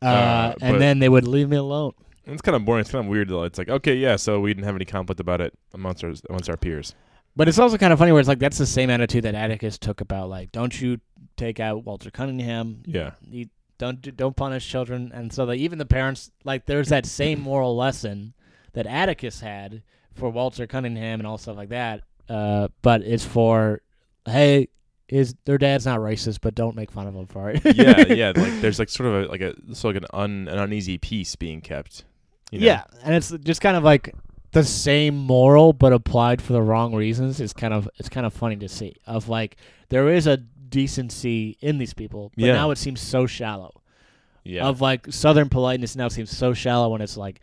uh, 0.00 0.04
uh, 0.06 0.54
and 0.60 0.80
then 0.80 1.00
they 1.00 1.08
would 1.08 1.26
leave 1.26 1.48
me 1.48 1.56
alone. 1.56 1.92
It's 2.26 2.42
kind 2.42 2.56
of 2.56 2.64
boring. 2.64 2.80
It's 2.80 2.90
kind 2.90 3.04
of 3.04 3.10
weird. 3.10 3.28
Though. 3.28 3.44
It's 3.44 3.58
like 3.58 3.68
okay, 3.68 3.94
yeah. 3.94 4.16
So 4.16 4.40
we 4.40 4.52
didn't 4.52 4.66
have 4.66 4.76
any 4.76 4.84
conflict 4.84 5.20
about 5.20 5.40
it 5.40 5.52
amongst 5.72 6.04
our 6.04 6.14
amongst 6.28 6.48
our 6.48 6.56
peers. 6.56 6.94
But 7.36 7.48
it's 7.48 7.58
also 7.58 7.76
kind 7.76 7.92
of 7.92 7.98
funny 7.98 8.12
where 8.12 8.20
it's 8.20 8.28
like 8.28 8.38
that's 8.38 8.58
the 8.58 8.66
same 8.66 8.90
attitude 8.90 9.24
that 9.24 9.34
Atticus 9.34 9.76
took 9.78 10.00
about 10.00 10.28
like, 10.28 10.52
don't 10.52 10.80
you 10.80 11.00
take 11.36 11.58
out 11.58 11.84
Walter 11.84 12.10
Cunningham? 12.10 12.82
Yeah. 12.86 13.12
You 13.28 13.48
don't 13.78 14.00
do, 14.00 14.12
don't 14.12 14.36
punish 14.36 14.68
children, 14.68 15.10
and 15.12 15.32
so 15.32 15.46
that 15.46 15.54
even 15.54 15.78
the 15.78 15.86
parents 15.86 16.30
like 16.44 16.66
there's 16.66 16.88
that 16.88 17.06
same 17.06 17.40
moral 17.40 17.76
lesson 17.76 18.34
that 18.72 18.86
Atticus 18.86 19.40
had 19.40 19.82
for 20.14 20.30
Walter 20.30 20.66
Cunningham 20.66 21.20
and 21.20 21.26
all 21.26 21.38
stuff 21.38 21.56
like 21.56 21.70
that. 21.70 22.02
Uh, 22.28 22.68
but 22.82 23.02
it's 23.02 23.24
for 23.24 23.82
hey, 24.26 24.68
his 25.08 25.34
their 25.44 25.58
dad's 25.58 25.86
not 25.86 25.98
racist, 25.98 26.38
but 26.40 26.54
don't 26.54 26.76
make 26.76 26.90
fun 26.90 27.06
of 27.06 27.14
him 27.14 27.26
for 27.26 27.50
it. 27.50 27.62
yeah, 27.76 28.06
yeah. 28.12 28.32
Like 28.34 28.60
there's 28.60 28.78
like 28.78 28.88
sort 28.88 29.08
of 29.08 29.24
a, 29.24 29.28
like 29.28 29.40
a 29.40 29.54
sort 29.74 29.96
of 29.96 30.02
like 30.02 30.10
an 30.12 30.20
un, 30.20 30.48
an 30.48 30.58
uneasy 30.58 30.98
peace 30.98 31.34
being 31.36 31.60
kept. 31.60 32.04
You 32.54 32.60
know? 32.60 32.66
Yeah, 32.66 32.84
and 33.04 33.14
it's 33.14 33.30
just 33.44 33.60
kind 33.60 33.76
of 33.76 33.82
like 33.84 34.14
the 34.52 34.64
same 34.64 35.16
moral 35.16 35.72
but 35.72 35.92
applied 35.92 36.40
for 36.40 36.52
the 36.52 36.62
wrong 36.62 36.94
reasons. 36.94 37.40
It's 37.40 37.52
kind 37.52 37.74
of 37.74 37.88
it's 37.98 38.08
kind 38.08 38.24
of 38.26 38.32
funny 38.32 38.56
to 38.56 38.68
see. 38.68 38.94
Of 39.06 39.28
like 39.28 39.56
there 39.88 40.08
is 40.08 40.26
a 40.26 40.36
decency 40.38 41.56
in 41.60 41.78
these 41.78 41.94
people, 41.94 42.32
but 42.36 42.44
Yeah. 42.44 42.54
now 42.54 42.70
it 42.70 42.78
seems 42.78 43.00
so 43.00 43.26
shallow. 43.26 43.80
yeah. 44.44 44.66
Of 44.66 44.80
like 44.80 45.12
southern 45.12 45.48
politeness 45.48 45.96
now 45.96 46.08
seems 46.08 46.36
so 46.36 46.52
shallow 46.54 46.88
when 46.90 47.00
it's 47.00 47.16
like, 47.16 47.40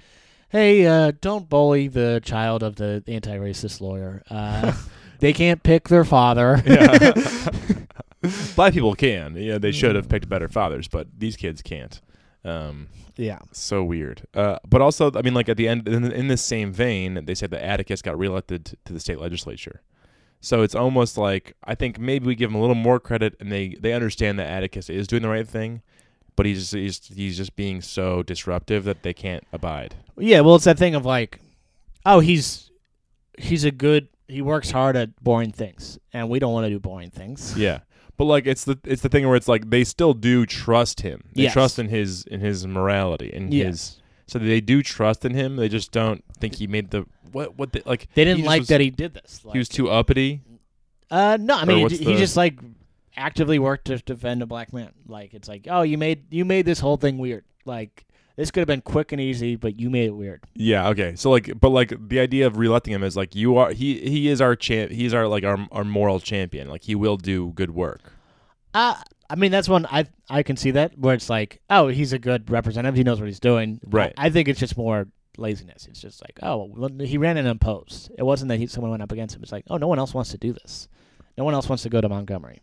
hey, 0.50 0.86
uh, 0.86 1.12
don't 1.22 1.50
bully 1.50 1.88
the 1.88 2.22
child 2.24 2.62
of 2.64 2.76
the 2.76 3.04
anti-racist 3.08 3.82
lawyer. 3.82 4.22
Uh, 4.30 4.74
they 5.20 5.34
can't 5.34 5.64
pick 5.64 5.88
their 5.90 6.04
father. 6.06 6.62
yeah. 6.68 7.14
Black 8.56 8.74
people 8.74 8.94
can. 8.94 9.36
Yeah, 9.36 9.58
they 9.58 9.72
should 9.72 9.96
have 9.96 10.08
picked 10.08 10.30
better 10.30 10.48
fathers, 10.48 10.88
but 10.88 11.08
these 11.18 11.36
kids 11.36 11.62
can't. 11.62 12.00
Um, 12.44 12.88
yeah. 13.18 13.40
so 13.52 13.84
weird. 13.84 14.24
Uh, 14.34 14.58
but 14.68 14.82
also, 14.82 15.12
I 15.14 15.22
mean, 15.22 15.34
like 15.34 15.50
at 15.50 15.58
the 15.58 15.68
end, 15.68 15.88
in, 15.88 16.12
in 16.12 16.28
this 16.28 16.42
same 16.42 16.72
vein, 16.72 17.26
they 17.26 17.36
said 17.36 17.52
that 17.52 17.64
Atticus 17.64 18.02
got 18.02 18.18
reelected 18.18 18.78
to 18.86 18.94
the 18.94 19.00
state 19.00 19.20
legislature. 19.20 19.82
So 20.40 20.64
it's 20.64 20.74
almost 20.74 21.18
like 21.18 21.56
I 21.64 21.76
think 21.76 22.00
maybe 22.00 22.26
we 22.26 22.34
give 22.36 22.50
him 22.50 22.56
a 22.56 22.62
little 22.62 22.76
more 22.76 23.00
credit, 23.00 23.36
and 23.40 23.52
they 23.52 23.76
they 23.80 23.94
understand 23.94 24.40
that 24.40 24.48
Atticus 24.48 24.90
is 24.90 25.06
doing 25.06 25.22
the 25.22 25.30
right 25.30 25.48
thing, 25.48 25.84
but 26.36 26.48
he's 26.48 26.72
just, 26.72 26.74
he's 26.74 27.16
he's 27.16 27.38
just 27.38 27.56
being 27.56 27.80
so 27.80 28.24
disruptive 28.24 28.84
that 28.86 29.04
they 29.04 29.14
can't 29.14 29.44
abide. 29.54 29.94
Yeah, 30.18 30.42
well, 30.42 30.56
it's 30.56 30.66
that 30.66 30.80
thing 30.80 30.96
of 30.96 31.06
like, 31.06 31.40
oh, 32.08 32.22
he's 32.22 32.72
he's 33.38 33.64
a 33.66 33.72
good. 33.72 34.08
He 34.28 34.42
works 34.42 34.72
hard 34.72 34.96
at 34.96 35.16
boring 35.24 35.52
things, 35.52 36.00
and 36.12 36.28
we 36.28 36.40
don't 36.40 36.54
want 36.54 36.66
to 36.66 36.70
do 36.70 36.80
boring 36.80 37.12
things. 37.12 37.56
Yeah. 37.56 37.80
But 38.22 38.26
like 38.28 38.46
it's 38.46 38.66
the 38.66 38.78
it's 38.84 39.02
the 39.02 39.10
thing 39.10 39.26
where 39.28 39.36
it's 39.36 39.48
like 39.48 39.72
they 39.72 39.84
still 39.84 40.14
do 40.14 40.46
trust 40.46 41.02
him. 41.02 41.24
They 41.34 41.44
Yes. 41.44 41.54
trust 41.54 41.80
in 41.80 41.88
his 41.90 42.24
in 42.26 42.40
his 42.40 42.68
morality 42.68 43.32
and 43.34 43.52
Yes. 43.52 43.66
his 43.66 43.98
so 44.28 44.38
they 44.38 44.62
do 44.62 44.84
trust 44.84 45.26
in 45.26 45.34
him. 45.34 45.56
They 45.56 45.68
just 45.68 45.92
don't 45.92 46.24
think 46.40 46.58
he 46.58 46.68
made 46.68 46.92
the 46.92 47.08
what 47.32 47.58
what 47.58 47.72
the, 47.72 47.82
like 47.84 48.08
They 48.14 48.24
didn't 48.24 48.42
just 48.42 48.48
like 48.48 48.60
was- 48.60 48.68
that 48.68 48.80
he 48.80 48.92
did 48.92 49.16
this. 49.16 49.42
Like, 49.44 49.54
he 49.54 49.58
was 49.58 49.68
too 49.70 49.90
uppity. 49.90 50.42
uh, 51.10 51.40
no, 51.42 51.56
I 51.58 51.66
mean, 51.66 51.78
he, 51.78 51.84
what's 51.84 51.98
he 51.98 52.06
the- 52.06 52.16
just 52.16 52.38
like 52.38 52.60
actively 53.18 53.58
worked 53.58 53.86
to 53.86 53.98
defend 53.98 54.44
a 54.44 54.46
black 54.46 54.72
man. 54.72 54.92
Like 55.08 55.34
it's 55.34 55.48
like, 55.50 55.68
oh, 55.68 55.82
you 55.82 55.98
made 55.98 56.32
you 56.32 56.46
made 56.46 56.68
this 56.68 56.80
whole 56.80 56.98
thing 56.98 57.18
weird. 57.18 57.44
Like 57.66 58.06
this 58.36 58.52
could 58.52 58.62
have 58.62 58.68
been 58.68 58.82
quick 58.82 59.12
and 59.12 59.22
easy, 59.22 59.56
but 59.56 59.80
you 59.80 59.90
made 59.90 60.08
it 60.08 60.16
weird. 60.16 60.44
Yeah, 60.56 60.90
okay. 60.90 61.16
So 61.16 61.30
like 61.30 61.60
but 61.60 61.70
like 61.70 61.94
the 62.10 62.20
idea 62.20 62.48
of 62.48 62.54
reelecting 62.54 62.90
him 62.90 63.04
is 63.04 63.16
like 63.16 63.36
you 63.36 63.58
are 63.58 63.72
he 63.72 64.00
he 64.00 64.28
is 64.28 64.42
our 64.42 64.56
champ 64.56 64.92
he's 64.92 65.14
our 65.14 65.28
like 65.28 65.44
our 65.44 65.58
our 65.72 65.84
moral 65.84 66.20
champion. 66.20 66.70
Like 66.70 66.84
he 66.84 66.96
will 66.96 67.18
do 67.18 67.52
good 67.52 67.72
work. 67.72 68.14
Uh, 68.74 68.96
I 69.30 69.36
mean, 69.36 69.52
that's 69.52 69.70
one 69.70 69.86
I 69.86 70.06
I 70.30 70.44
can 70.44 70.58
see 70.58 70.72
that 70.72 70.98
where 70.98 71.14
it's 71.14 71.30
like, 71.30 71.62
oh, 71.70 71.88
he's 71.88 72.14
a 72.14 72.20
good 72.20 72.50
representative. 72.50 72.96
He 72.96 73.04
knows 73.04 73.20
what 73.20 73.28
he's 73.28 73.40
doing. 73.40 73.80
Right. 73.86 74.14
I, 74.18 74.28
I 74.28 74.30
think 74.30 74.48
it's 74.48 74.60
just 74.60 74.78
more 74.78 75.08
laziness. 75.38 75.88
It's 75.88 76.02
just 76.02 76.22
like, 76.22 76.40
oh, 76.44 76.70
well, 76.76 76.90
he 77.00 77.18
ran 77.18 77.38
an 77.38 77.46
unopposed. 77.46 78.12
It 78.18 78.24
wasn't 78.24 78.50
that 78.50 78.58
he, 78.58 78.68
someone 78.68 78.92
went 78.92 79.04
up 79.04 79.12
against 79.12 79.36
him. 79.36 79.44
It's 79.44 79.52
like, 79.52 79.66
oh, 79.70 79.78
no 79.78 79.88
one 79.88 80.00
else 80.00 80.14
wants 80.14 80.32
to 80.32 80.38
do 80.38 80.54
this. 80.54 80.88
No 81.38 81.46
one 81.46 81.54
else 81.54 81.70
wants 81.70 81.84
to 81.84 81.90
go 81.90 82.02
to 82.02 82.10
Montgomery. 82.10 82.62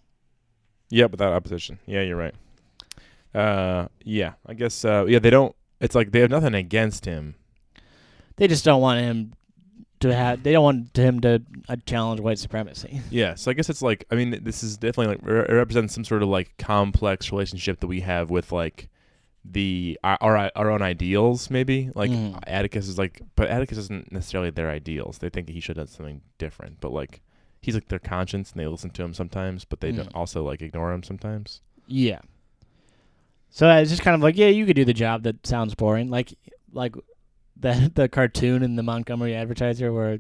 Yeah, 0.91 1.07
without 1.07 1.33
opposition. 1.33 1.79
Yeah, 1.87 2.03
you're 2.03 2.17
right. 2.17 2.35
Uh 3.35 3.89
yeah, 4.05 4.33
I 4.47 4.55
guess 4.55 4.85
uh 4.85 5.05
yeah, 5.07 5.19
they 5.19 5.31
don't 5.31 5.55
it's 5.81 5.95
like 5.95 6.11
they 6.13 6.21
have 6.21 6.31
nothing 6.31 6.55
against 6.55 7.05
him. 7.05 7.35
They 8.37 8.47
just 8.49 8.65
don't 8.65 8.81
want 8.81 9.01
him 9.01 9.33
to 10.01 10.15
have. 10.15 10.43
They 10.43 10.53
don't 10.53 10.63
want 10.65 10.97
him 10.97 11.21
to 11.21 11.43
uh, 11.69 11.77
challenge 11.87 12.21
white 12.21 12.39
supremacy. 12.39 13.01
Yeah, 13.11 13.35
so 13.35 13.51
I 13.51 13.55
guess 13.55 13.69
it's 13.69 13.83
like 13.83 14.05
I 14.11 14.15
mean 14.15 14.39
this 14.43 14.63
is 14.63 14.77
definitely 14.77 15.17
like 15.17 15.21
re- 15.27 15.47
it 15.49 15.53
represents 15.53 15.95
some 15.95 16.05
sort 16.05 16.23
of 16.23 16.29
like 16.29 16.57
complex 16.59 17.33
relationship 17.33 17.81
that 17.81 17.87
we 17.89 18.01
have 18.01 18.31
with 18.31 18.53
like 18.53 18.89
the 19.45 19.99
our 20.05 20.19
our, 20.21 20.51
our 20.57 20.71
own 20.71 20.83
ideals 20.83 21.49
maybe 21.51 21.91
like 21.95 22.11
Mm. 22.11 22.39
Atticus 22.47 22.87
is 22.89 22.99
like 22.99 23.23
but 23.35 23.49
Atticus 23.49 23.79
isn't 23.79 24.13
necessarily 24.13 24.51
their 24.51 24.71
ideals. 24.71 25.19
They 25.19 25.31
think 25.31 25.49
he 25.49 25.61
should 25.61 25.77
have 25.77 25.87
done 25.89 25.95
something 25.95 26.21
different, 26.39 26.81
but 26.81 26.93
like 26.93 27.21
he's 27.61 27.75
like 27.75 27.89
their 27.89 27.99
conscience 27.99 28.53
and 28.53 28.61
they 28.61 28.67
listen 28.67 28.91
to 28.91 29.03
him 29.03 29.15
sometimes, 29.15 29.65
but 29.65 29.81
they 29.81 29.91
don't 29.91 30.13
Mm. 30.13 30.17
also 30.17 30.45
like 30.45 30.63
ignore 30.63 30.93
him 30.93 31.03
sometimes. 31.03 31.61
Yeah. 31.87 32.21
So 33.51 33.69
it's 33.71 33.91
just 33.91 34.03
kind 34.03 34.15
of 34.15 34.21
like, 34.21 34.37
yeah, 34.37 34.49
you 34.49 34.67
could 34.67 34.77
do 34.77 34.85
the 34.85 34.93
job 34.95 35.23
that 35.25 35.47
sounds 35.47 35.75
boring, 35.75 36.11
like 36.11 36.33
like 36.73 36.95
the 37.59 37.91
the 37.95 38.09
cartoon 38.09 38.63
in 38.63 38.77
the 38.77 38.83
Montgomery 38.83 39.35
Advertiser 39.35 39.93
where 39.93 40.19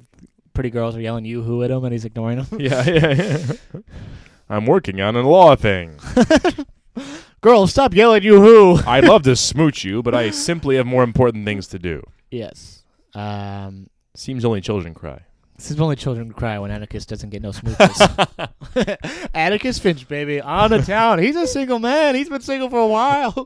pretty 0.54 0.70
girls 0.70 0.96
are 0.96 1.00
yelling 1.00 1.24
"yoo-hoo" 1.24 1.62
at 1.62 1.70
him 1.70 1.84
and 1.84 1.92
he's 1.92 2.04
ignoring 2.04 2.38
them. 2.42 2.60
yeah, 2.60 2.84
yeah, 2.88 3.12
yeah. 3.14 3.80
I'm 4.48 4.66
working 4.66 5.00
on 5.00 5.14
a 5.14 5.20
law 5.28 5.54
thing. 5.56 5.98
Girls, 7.40 7.70
stop 7.70 7.94
yelling 7.94 8.22
"yoo-hoo." 8.24 8.78
I'd 8.86 9.04
love 9.04 9.22
to 9.24 9.36
smooch 9.36 9.84
you, 9.84 10.02
but 10.02 10.14
I 10.14 10.30
simply 10.30 10.76
have 10.76 10.86
more 10.86 11.04
important 11.04 11.44
things 11.44 11.68
to 11.68 11.78
do. 11.78 12.02
yes. 12.30 12.82
Um, 13.14 13.88
Seems 14.14 14.44
only 14.44 14.60
children 14.60 14.94
cry. 14.94 15.20
This 15.58 15.72
is 15.72 15.80
only 15.80 15.96
children 15.96 16.32
cry 16.32 16.56
when 16.60 16.70
Atticus 16.70 17.04
doesn't 17.04 17.30
get 17.30 17.42
no 17.42 17.50
smooches. 17.50 19.28
Atticus 19.34 19.80
Finch, 19.80 20.06
baby, 20.06 20.40
on 20.40 20.70
the 20.70 20.78
town. 20.80 21.18
He's 21.18 21.34
a 21.34 21.48
single 21.48 21.80
man. 21.80 22.14
He's 22.14 22.28
been 22.28 22.40
single 22.40 22.70
for 22.70 22.78
a 22.78 22.86
while. 22.86 23.44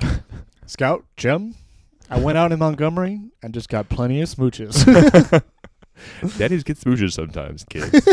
Scout 0.66 1.04
Jem, 1.18 1.54
I 2.08 2.18
went 2.18 2.38
out 2.38 2.52
in 2.52 2.58
Montgomery 2.58 3.20
and 3.42 3.52
just 3.52 3.68
got 3.68 3.90
plenty 3.90 4.22
of 4.22 4.30
smooches. 4.30 4.82
Daddies 6.38 6.64
get 6.64 6.78
smooches 6.78 7.12
sometimes, 7.12 7.64
kids. 7.64 8.08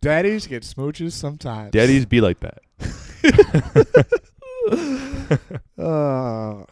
Daddies 0.00 0.46
get 0.46 0.62
smooches 0.62 1.10
sometimes. 1.12 1.72
Daddies 1.72 2.06
be 2.06 2.20
like 2.20 2.38
that. 2.40 2.60
Uh, 5.76 6.64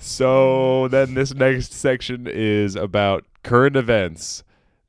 So 0.00 0.88
then 0.88 1.14
this 1.14 1.34
next 1.34 1.72
section 1.72 2.26
is 2.26 2.74
about 2.74 3.24
current 3.44 3.76
events. 3.76 4.42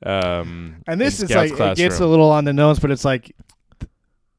Um, 0.04 0.78
and 0.88 1.00
this 1.00 1.22
is 1.22 1.30
Scout's 1.30 1.52
like 1.52 1.72
it 1.74 1.78
gets 1.78 2.00
a 2.00 2.08
little 2.08 2.32
on 2.32 2.46
the 2.46 2.54
nose, 2.54 2.80
but 2.80 2.90
it's 2.92 3.06
like 3.06 3.36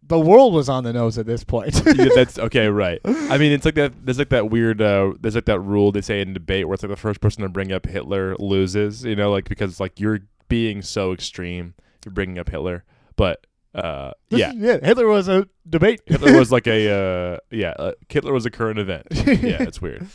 the 0.03 0.19
world 0.19 0.53
was 0.53 0.69
on 0.69 0.83
the 0.85 0.93
nose 0.93 1.19
at 1.19 1.27
this 1.27 1.45
point. 1.45 1.81
Yeah, 1.95 2.09
that's 2.15 2.39
okay, 2.47 2.69
right? 2.69 3.01
I 3.05 3.39
mean, 3.39 3.53
it's 3.53 3.65
like 3.65 3.77
that. 3.77 3.93
There's 4.05 4.19
like 4.19 4.31
that 4.31 4.51
weird. 4.51 4.83
Uh, 4.83 5.13
there's 5.21 5.35
like 5.35 5.45
that 5.45 5.61
rule 5.61 5.93
they 5.93 6.01
say 6.01 6.21
in 6.21 6.33
debate 6.33 6.67
where 6.67 6.75
it's 6.75 6.83
like 6.83 6.91
the 6.91 6.97
first 6.97 7.21
person 7.21 7.43
to 7.43 7.49
bring 7.49 7.71
up 7.71 7.87
Hitler 7.87 8.35
loses. 8.39 9.05
You 9.05 9.15
know, 9.15 9.31
like 9.31 9.49
because 9.49 9.79
like 9.79 10.01
you're 10.01 10.21
being 10.49 10.83
so 10.83 11.13
extreme, 11.13 11.75
you're 12.05 12.13
bringing 12.13 12.39
up 12.39 12.49
Hitler, 12.49 12.85
but 13.17 13.47
Uh, 13.75 14.13
yeah, 14.31 14.53
yeah. 14.55 14.79
Hitler 14.83 15.07
was 15.07 15.29
a 15.29 15.47
debate. 15.69 16.01
Hitler 16.07 16.37
was 16.39 16.51
like 16.51 16.67
a 16.67 16.89
uh, 16.91 17.39
yeah, 17.51 17.75
uh, 17.79 17.93
Hitler 18.09 18.33
was 18.33 18.45
a 18.47 18.51
current 18.51 18.79
event. 18.79 19.07
Yeah, 19.11 19.63
it's 19.63 19.81
weird. 19.81 20.07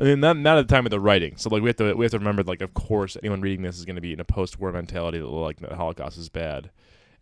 I 0.00 0.04
mean, 0.04 0.20
not 0.20 0.38
not 0.38 0.56
at 0.56 0.66
the 0.66 0.74
time 0.74 0.86
of 0.86 0.90
the 0.90 0.98
writing. 0.98 1.36
So 1.36 1.50
like 1.50 1.62
we 1.62 1.68
have 1.68 1.76
to 1.76 1.92
we 1.94 2.04
have 2.06 2.12
to 2.12 2.18
remember 2.18 2.42
like 2.42 2.62
of 2.62 2.72
course 2.72 3.18
anyone 3.22 3.42
reading 3.42 3.62
this 3.62 3.78
is 3.78 3.84
going 3.84 3.96
to 3.96 4.02
be 4.02 4.14
in 4.14 4.20
a 4.20 4.24
post-war 4.24 4.72
mentality 4.72 5.18
that 5.18 5.26
like 5.26 5.60
the 5.60 5.76
Holocaust 5.76 6.16
is 6.16 6.30
bad. 6.30 6.70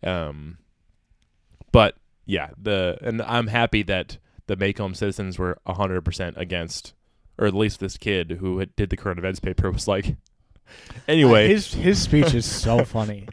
Um, 0.01 0.57
but 1.73 1.97
yeah, 2.25 2.51
the 2.57 2.97
and 3.01 3.21
I'm 3.21 3.47
happy 3.47 3.83
that 3.83 4.17
the 4.47 4.55
Maycomb 4.55 4.95
citizens 4.95 5.37
were 5.37 5.59
hundred 5.67 6.01
percent 6.01 6.35
against, 6.37 6.93
or 7.37 7.47
at 7.47 7.53
least 7.53 7.81
this 7.81 7.97
kid 7.97 8.37
who 8.39 8.59
had, 8.59 8.73
did 8.77 8.89
the 8.89 8.97
current 8.97 9.19
events 9.19 9.39
paper 9.39 9.69
was 9.69 9.87
like. 9.87 10.15
Anyway, 11.07 11.47
his 11.47 11.73
his 11.73 11.99
speech 11.99 12.35
is 12.35 12.45
so 12.45 12.85
funny. 12.85 13.27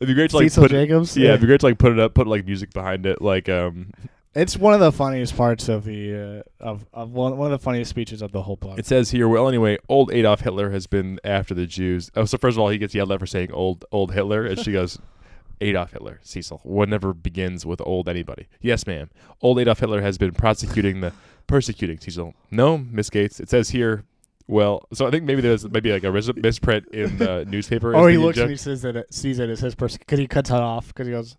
it'd 0.00 0.08
be 0.08 0.14
great 0.14 0.30
to 0.30 0.36
like 0.36 0.46
Cecil 0.46 0.64
put 0.64 0.72
Jacobs. 0.72 1.16
yeah, 1.16 1.28
it'd 1.28 1.40
be 1.40 1.46
great 1.46 1.60
to 1.60 1.66
like 1.66 1.78
put 1.78 1.92
it 1.92 2.00
up, 2.00 2.12
put 2.12 2.26
like 2.26 2.44
music 2.44 2.72
behind 2.72 3.06
it, 3.06 3.22
like 3.22 3.48
um, 3.48 3.92
It's 4.36 4.54
one 4.58 4.74
of 4.74 4.80
the 4.80 4.92
funniest 4.92 5.34
parts 5.34 5.70
of 5.70 5.84
the 5.84 6.42
uh, 6.60 6.64
of 6.64 6.84
of 6.92 7.12
one, 7.12 7.38
one 7.38 7.50
of 7.50 7.58
the 7.58 7.64
funniest 7.64 7.88
speeches 7.88 8.20
of 8.20 8.32
the 8.32 8.42
whole 8.42 8.56
book. 8.56 8.78
It 8.78 8.84
says 8.84 9.10
here, 9.10 9.26
well, 9.28 9.48
anyway, 9.48 9.78
old 9.88 10.12
Adolf 10.12 10.42
Hitler 10.42 10.70
has 10.72 10.86
been 10.86 11.18
after 11.24 11.54
the 11.54 11.66
Jews. 11.66 12.10
Oh, 12.14 12.26
so 12.26 12.36
first 12.36 12.56
of 12.56 12.60
all, 12.60 12.68
he 12.68 12.76
gets 12.76 12.94
yelled 12.94 13.10
at 13.12 13.18
for 13.18 13.26
saying 13.26 13.50
old 13.52 13.86
old 13.90 14.12
Hitler, 14.12 14.44
and 14.44 14.58
she 14.58 14.72
goes, 14.80 14.98
Adolf 15.62 15.92
Hitler, 15.92 16.20
Cecil. 16.22 16.60
One 16.64 16.90
never 16.90 17.14
begins 17.14 17.64
with 17.64 17.80
old 17.80 18.10
anybody. 18.10 18.46
Yes, 18.60 18.86
ma'am. 18.86 19.08
Old 19.40 19.58
Adolf 19.58 19.80
Hitler 19.80 20.02
has 20.02 20.18
been 20.18 20.32
prosecuting 20.32 21.00
the 21.00 21.14
persecuting 21.46 21.98
Cecil. 21.98 22.34
No, 22.50 22.76
Miss 22.76 23.08
Gates. 23.08 23.40
It 23.40 23.48
says 23.48 23.70
here. 23.70 24.04
Well, 24.48 24.86
so 24.92 25.06
I 25.06 25.10
think 25.10 25.24
maybe 25.24 25.40
there's 25.40 25.66
maybe 25.68 25.90
like 25.90 26.04
a 26.04 26.12
ris- 26.12 26.30
misprint 26.36 26.86
in 26.88 27.16
the 27.16 27.44
newspaper. 27.48 27.96
oh, 27.96 28.06
he 28.06 28.18
looks 28.18 28.36
joke. 28.36 28.42
and 28.42 28.50
he 28.50 28.56
says 28.58 28.82
that 28.82 28.96
it 28.96 29.12
sees 29.14 29.38
it 29.38 29.48
as 29.48 29.60
his 29.60 29.74
person 29.74 29.98
because 29.98 30.18
he 30.18 30.26
cuts 30.28 30.50
it 30.50 30.56
off 30.56 30.88
because 30.88 31.06
he 31.06 31.12
goes. 31.12 31.32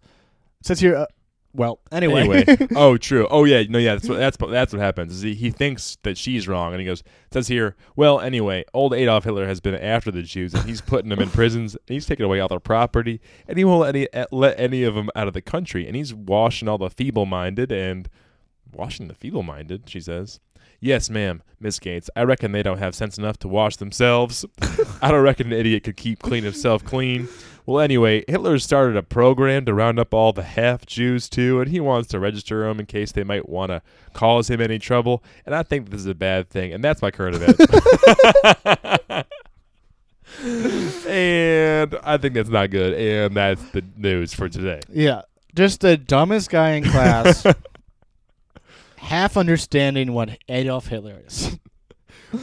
It 0.61 0.65
says 0.65 0.79
here. 0.79 0.95
Uh, 0.95 1.05
well, 1.57 1.79
anyway. 1.91 2.43
Anyway, 2.47 2.67
oh, 2.75 2.97
true. 2.97 3.27
Oh, 3.31 3.43
yeah, 3.43 3.63
no, 3.67 3.79
yeah. 3.79 3.95
That's 3.95 4.07
what 4.07 4.19
that's 4.19 4.37
that's 4.37 4.73
what 4.73 4.79
happens. 4.79 5.11
Is 5.11 5.21
he, 5.23 5.33
he 5.33 5.49
thinks 5.49 5.97
that 6.03 6.15
she's 6.15 6.47
wrong, 6.47 6.71
and 6.71 6.79
he 6.79 6.85
goes. 6.85 7.03
Says 7.33 7.47
here. 7.47 7.75
Well, 7.95 8.19
anyway, 8.21 8.63
old 8.75 8.93
Adolf 8.93 9.23
Hitler 9.23 9.47
has 9.47 9.59
been 9.59 9.73
after 9.73 10.11
the 10.11 10.21
Jews, 10.21 10.53
and 10.53 10.63
he's 10.65 10.81
putting 10.81 11.09
them 11.09 11.19
in 11.19 11.29
prisons, 11.31 11.73
and 11.75 11.95
he's 11.95 12.05
taking 12.05 12.25
away 12.25 12.39
all 12.39 12.47
their 12.47 12.59
property, 12.59 13.19
and 13.47 13.57
he 13.57 13.65
won't 13.65 13.81
let 13.81 13.95
any 13.95 14.07
eh, 14.13 14.25
let 14.31 14.57
any 14.59 14.83
of 14.83 14.93
them 14.93 15.09
out 15.15 15.27
of 15.27 15.33
the 15.33 15.41
country, 15.41 15.87
and 15.87 15.95
he's 15.95 16.13
washing 16.13 16.69
all 16.69 16.77
the 16.77 16.91
feeble-minded 16.91 17.71
and 17.71 18.07
washing 18.71 19.07
the 19.07 19.15
feeble-minded. 19.15 19.89
She 19.89 19.99
says. 19.99 20.39
Yes, 20.79 21.09
ma'am, 21.09 21.41
Miss 21.59 21.79
Gates. 21.79 22.07
I 22.15 22.21
reckon 22.21 22.51
they 22.51 22.61
don't 22.61 22.77
have 22.77 22.93
sense 22.93 23.17
enough 23.17 23.39
to 23.39 23.47
wash 23.47 23.77
themselves. 23.77 24.45
I 25.01 25.09
don't 25.09 25.23
reckon 25.23 25.47
an 25.47 25.53
idiot 25.59 25.83
could 25.83 25.97
keep 25.97 26.19
clean 26.19 26.43
himself 26.43 26.85
clean. 26.85 27.27
Well, 27.67 27.81
anyway, 27.81 28.23
Hitler 28.29 28.59
started 28.59 28.95
a 28.95 29.03
program 29.03 29.65
to 29.65 29.73
round 29.73 29.99
up 29.99 30.13
all 30.13 30.31
the 30.31 30.41
half 30.41 30.85
Jews 30.85 31.27
too, 31.27 31.59
and 31.59 31.69
he 31.69 31.81
wants 31.81 32.07
to 32.09 32.19
register 32.19 32.65
them 32.65 32.79
in 32.79 32.85
case 32.85 33.11
they 33.11 33.25
might 33.25 33.49
want 33.49 33.71
to 33.71 33.81
cause 34.13 34.49
him 34.49 34.61
any 34.61 34.79
trouble. 34.79 35.21
And 35.45 35.53
I 35.53 35.63
think 35.63 35.89
this 35.89 35.99
is 35.99 36.05
a 36.05 36.15
bad 36.15 36.47
thing, 36.47 36.71
and 36.71 36.81
that's 36.81 37.01
my 37.01 37.11
current 37.11 37.35
event. 37.35 37.59
and 41.05 41.97
I 42.03 42.15
think 42.15 42.35
that's 42.35 42.47
not 42.47 42.69
good, 42.69 42.93
and 42.93 43.35
that's 43.35 43.69
the 43.71 43.83
news 43.97 44.33
for 44.33 44.47
today. 44.47 44.79
Yeah, 44.87 45.23
just 45.53 45.81
the 45.81 45.97
dumbest 45.97 46.49
guy 46.49 46.71
in 46.71 46.85
class, 46.85 47.45
half 48.95 49.35
understanding 49.35 50.13
what 50.13 50.37
Adolf 50.47 50.87
Hitler 50.87 51.21
is. 51.27 51.59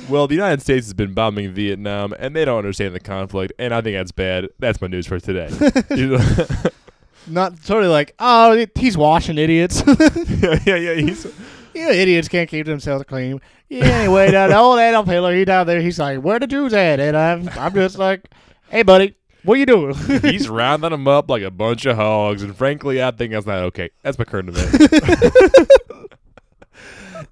Well, 0.08 0.26
the 0.26 0.34
United 0.34 0.62
States 0.62 0.86
has 0.86 0.94
been 0.94 1.12
bombing 1.12 1.52
Vietnam, 1.52 2.14
and 2.18 2.34
they 2.34 2.44
don't 2.44 2.58
understand 2.58 2.94
the 2.94 3.00
conflict, 3.00 3.52
and 3.58 3.74
I 3.74 3.80
think 3.80 3.96
that's 3.96 4.12
bad. 4.12 4.48
That's 4.58 4.80
my 4.80 4.86
news 4.86 5.06
for 5.06 5.20
today. 5.20 5.50
Not 7.26 7.62
totally 7.64 7.88
like, 7.88 8.14
oh, 8.18 8.66
he's 8.74 8.96
washing 8.96 9.38
idiots. 9.38 9.82
yeah, 9.86 10.58
yeah, 10.66 10.76
yeah. 10.76 10.94
He's, 10.94 11.26
yeah, 11.74 11.90
idiots 11.90 12.28
can't 12.28 12.48
keep 12.48 12.66
themselves 12.66 13.04
clean. 13.06 13.40
Yeah, 13.68 13.86
anyway, 13.86 14.30
that 14.30 14.52
old 14.52 14.78
Adolf 14.78 15.06
Hitler, 15.06 15.34
he 15.34 15.44
down 15.44 15.66
there, 15.66 15.80
he's 15.80 15.98
like, 15.98 16.20
where 16.20 16.38
the 16.38 16.46
Jews 16.46 16.72
at? 16.72 17.00
And 17.00 17.16
I'm, 17.16 17.48
I'm 17.50 17.74
just 17.74 17.98
like, 17.98 18.28
hey, 18.68 18.82
buddy, 18.82 19.16
what 19.42 19.54
are 19.54 19.58
you 19.58 19.66
doing? 19.66 19.94
he's 20.22 20.48
rounding 20.48 20.90
them 20.90 21.08
up 21.08 21.28
like 21.28 21.42
a 21.42 21.50
bunch 21.50 21.86
of 21.86 21.96
hogs, 21.96 22.42
and 22.42 22.56
frankly, 22.56 23.02
I 23.02 23.10
think 23.10 23.32
that's 23.32 23.46
not 23.46 23.58
okay. 23.58 23.90
That's 24.02 24.18
my 24.18 24.24
current 24.24 24.50
event. 24.50 25.70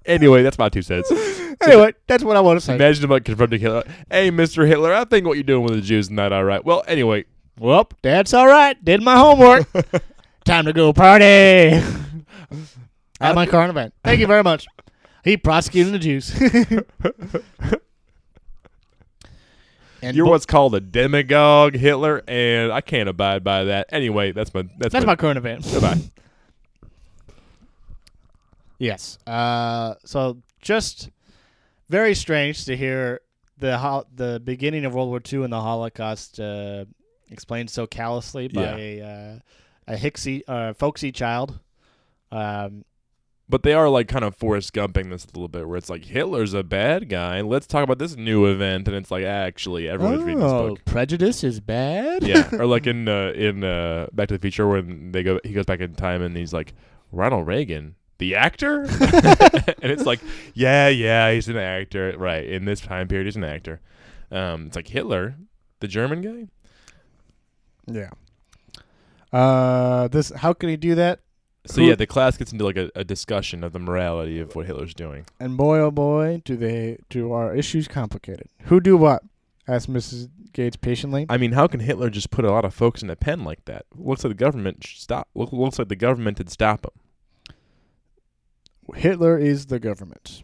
Anyway, 0.05 0.43
that's 0.43 0.57
my 0.57 0.69
two 0.69 0.81
cents. 0.81 1.11
anyway, 1.61 1.93
that's 2.07 2.23
what 2.23 2.37
I 2.37 2.41
want 2.41 2.59
to 2.59 2.65
say. 2.65 2.75
Imagine 2.75 3.09
like 3.09 3.25
confronting 3.25 3.59
Hitler. 3.59 3.83
Hey, 4.11 4.31
Mister 4.31 4.65
Hitler, 4.65 4.93
I 4.93 5.05
think 5.05 5.25
what 5.27 5.33
you're 5.33 5.43
doing 5.43 5.63
with 5.63 5.73
the 5.75 5.81
Jews 5.81 6.05
is 6.07 6.11
not 6.11 6.31
all 6.33 6.43
right. 6.43 6.63
Well, 6.63 6.83
anyway, 6.87 7.25
Well, 7.59 7.87
that's 8.01 8.33
all 8.33 8.47
right. 8.47 8.83
Did 8.83 9.01
my 9.01 9.17
homework. 9.17 9.67
Time 10.45 10.65
to 10.65 10.73
go 10.73 10.91
party. 10.93 11.25
At 13.21 13.35
my 13.35 13.45
current 13.45 13.69
event. 13.69 13.93
Thank 14.03 14.19
you 14.19 14.27
very 14.27 14.43
much. 14.43 14.65
He 15.23 15.37
prosecuted 15.37 15.93
the 15.93 15.99
Jews. 15.99 16.35
and 20.01 20.17
you're 20.17 20.25
bo- 20.25 20.31
what's 20.31 20.45
called 20.45 20.75
a 20.75 20.81
demagogue, 20.81 21.75
Hitler, 21.75 22.23
and 22.27 22.73
I 22.73 22.81
can't 22.81 23.07
abide 23.07 23.43
by 23.43 23.65
that. 23.65 23.87
Anyway, 23.89 24.33
that's 24.33 24.53
my 24.53 24.63
that's, 24.77 24.91
that's 24.91 25.05
my, 25.05 25.13
my 25.13 25.15
current 25.15 25.37
event. 25.37 25.65
goodbye. 25.71 26.01
Yes. 28.79 29.17
Uh, 29.27 29.95
so 30.05 30.37
just 30.61 31.09
very 31.89 32.15
strange 32.15 32.65
to 32.65 32.75
hear 32.75 33.21
the 33.57 33.77
ho- 33.77 34.05
the 34.13 34.41
beginning 34.43 34.83
of 34.85 34.93
World 34.93 35.09
War 35.09 35.21
II 35.31 35.43
and 35.43 35.53
the 35.53 35.61
Holocaust 35.61 36.39
uh, 36.39 36.85
explained 37.29 37.69
so 37.69 37.85
callously 37.87 38.47
by 38.47 38.61
Yeah. 38.63 38.75
a 38.77 39.01
uh, 39.01 39.39
a 39.87 39.95
Hicksy, 39.97 40.41
uh, 40.47 40.73
folksy 40.73 41.11
child. 41.11 41.59
Um, 42.31 42.85
But 43.49 43.63
they 43.63 43.73
are 43.73 43.89
like 43.89 44.07
kind 44.07 44.23
of 44.23 44.35
Forrest 44.35 44.73
Gumping 44.73 45.09
this 45.11 45.25
a 45.25 45.27
little 45.27 45.49
bit, 45.49 45.67
where 45.67 45.77
it's 45.77 45.89
like 45.89 46.05
Hitler's 46.05 46.53
a 46.53 46.63
bad 46.63 47.09
guy. 47.09 47.41
Let's 47.41 47.67
talk 47.67 47.83
about 47.83 47.99
this 47.99 48.15
new 48.15 48.45
event, 48.45 48.87
and 48.87 48.95
it's 48.95 49.11
like 49.11 49.25
actually 49.25 49.87
everyone's 49.89 50.23
reading 50.23 50.39
this 50.39 50.51
oh, 50.51 50.69
book. 50.69 50.85
prejudice 50.85 51.43
is 51.43 51.59
bad. 51.59 52.23
yeah, 52.23 52.49
or 52.53 52.65
like 52.65 52.87
in 52.87 53.07
uh, 53.09 53.33
in 53.35 53.63
uh, 53.63 54.07
Back 54.13 54.29
to 54.29 54.35
the 54.35 54.39
Future 54.41 54.67
when 54.67 55.11
they 55.11 55.21
go, 55.21 55.39
he 55.43 55.51
goes 55.53 55.65
back 55.65 55.81
in 55.81 55.93
time 55.95 56.21
and 56.21 56.35
he's 56.35 56.53
like 56.53 56.73
Ronald 57.11 57.45
Reagan, 57.45 57.95
the 58.23 58.35
actor, 58.35 58.83
and 59.81 59.91
it's 59.91 60.05
like, 60.05 60.21
yeah, 60.53 60.87
yeah, 60.87 61.29
he's 61.33 61.49
an 61.49 61.57
actor, 61.57 62.15
right? 62.17 62.45
In 62.45 62.63
this 62.63 62.79
time 62.79 63.09
period, 63.09 63.25
he's 63.25 63.35
an 63.35 63.43
actor. 63.43 63.81
Um, 64.31 64.67
it's 64.67 64.77
like 64.77 64.87
Hitler, 64.87 65.35
the 65.81 65.89
German 65.89 66.21
guy. 66.21 66.47
Yeah. 67.85 68.11
Uh, 69.37 70.07
this 70.07 70.29
how 70.29 70.53
can 70.53 70.69
he 70.69 70.77
do 70.77 70.95
that? 70.95 71.19
So 71.65 71.81
Who- 71.81 71.89
yeah, 71.89 71.95
the 71.95 72.07
class 72.07 72.37
gets 72.37 72.53
into 72.53 72.63
like 72.63 72.77
a, 72.77 72.89
a 72.95 73.03
discussion 73.03 73.61
of 73.63 73.73
the 73.73 73.79
morality 73.79 74.39
of 74.39 74.55
what 74.55 74.67
Hitler's 74.67 74.93
doing. 74.93 75.25
And 75.39 75.57
boy, 75.57 75.79
oh 75.79 75.91
boy, 75.91 76.41
do 76.45 76.55
they 76.55 76.99
do 77.09 77.33
our 77.33 77.53
issues 77.53 77.89
complicated. 77.89 78.47
Who 78.63 78.79
do 78.79 78.95
what? 78.95 79.23
asked 79.67 79.89
Mrs. 79.89 80.29
Gates 80.51 80.75
patiently. 80.75 81.25
I 81.29 81.37
mean, 81.37 81.53
how 81.53 81.67
can 81.67 81.79
Hitler 81.79 82.09
just 82.09 82.31
put 82.31 82.45
a 82.45 82.51
lot 82.51 82.63
of 82.65 82.73
folks 82.73 83.01
in 83.01 83.09
a 83.09 83.15
pen 83.15 83.43
like 83.43 83.65
that? 83.65 83.85
Looks 83.95 84.23
like 84.23 84.31
the 84.31 84.35
government 84.35 84.83
should 84.85 85.01
stop. 85.01 85.27
Look, 85.35 85.51
looks 85.51 85.79
like 85.79 85.87
the 85.89 85.95
government 85.95 86.37
would 86.37 86.49
stop 86.49 86.85
him. 86.85 86.91
Hitler 88.95 89.37
is 89.37 89.67
the 89.67 89.79
government. 89.79 90.43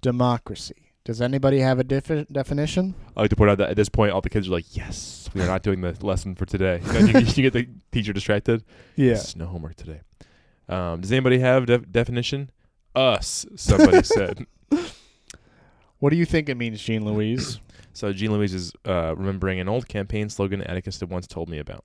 Democracy. 0.00 0.92
Does 1.04 1.20
anybody 1.20 1.60
have 1.60 1.78
a 1.78 1.84
defi- 1.84 2.26
definition? 2.30 2.94
I 3.16 3.22
like 3.22 3.30
to 3.30 3.36
point 3.36 3.50
out 3.50 3.58
that 3.58 3.70
at 3.70 3.76
this 3.76 3.88
point, 3.88 4.12
all 4.12 4.20
the 4.20 4.30
kids 4.30 4.48
are 4.48 4.52
like, 4.52 4.76
"Yes, 4.76 5.28
we 5.34 5.40
are 5.40 5.46
not 5.46 5.62
doing 5.62 5.80
the 5.80 5.94
lesson 6.04 6.34
for 6.34 6.44
today." 6.46 6.80
And 6.84 7.08
then 7.08 7.24
you, 7.24 7.32
you 7.34 7.50
get 7.50 7.52
the 7.52 7.68
teacher 7.90 8.12
distracted. 8.12 8.64
Yeah. 8.96 9.10
Yes, 9.12 9.34
no 9.34 9.46
homework 9.46 9.76
today. 9.76 10.00
Um, 10.68 11.00
does 11.00 11.10
anybody 11.10 11.38
have 11.40 11.66
def- 11.66 11.90
definition? 11.90 12.50
Us, 12.94 13.46
somebody 13.56 14.02
said. 14.04 14.46
What 15.98 16.10
do 16.10 16.16
you 16.16 16.24
think 16.24 16.48
it 16.48 16.56
means, 16.56 16.80
Jean 16.80 17.04
Louise? 17.04 17.58
So 17.92 18.12
Jean 18.12 18.30
Louise 18.32 18.54
is 18.54 18.72
uh, 18.86 19.14
remembering 19.16 19.58
an 19.58 19.68
old 19.68 19.88
campaign 19.88 20.30
slogan 20.30 20.62
Atticus 20.62 21.00
had 21.00 21.10
once 21.10 21.26
told 21.26 21.48
me 21.48 21.58
about: 21.58 21.84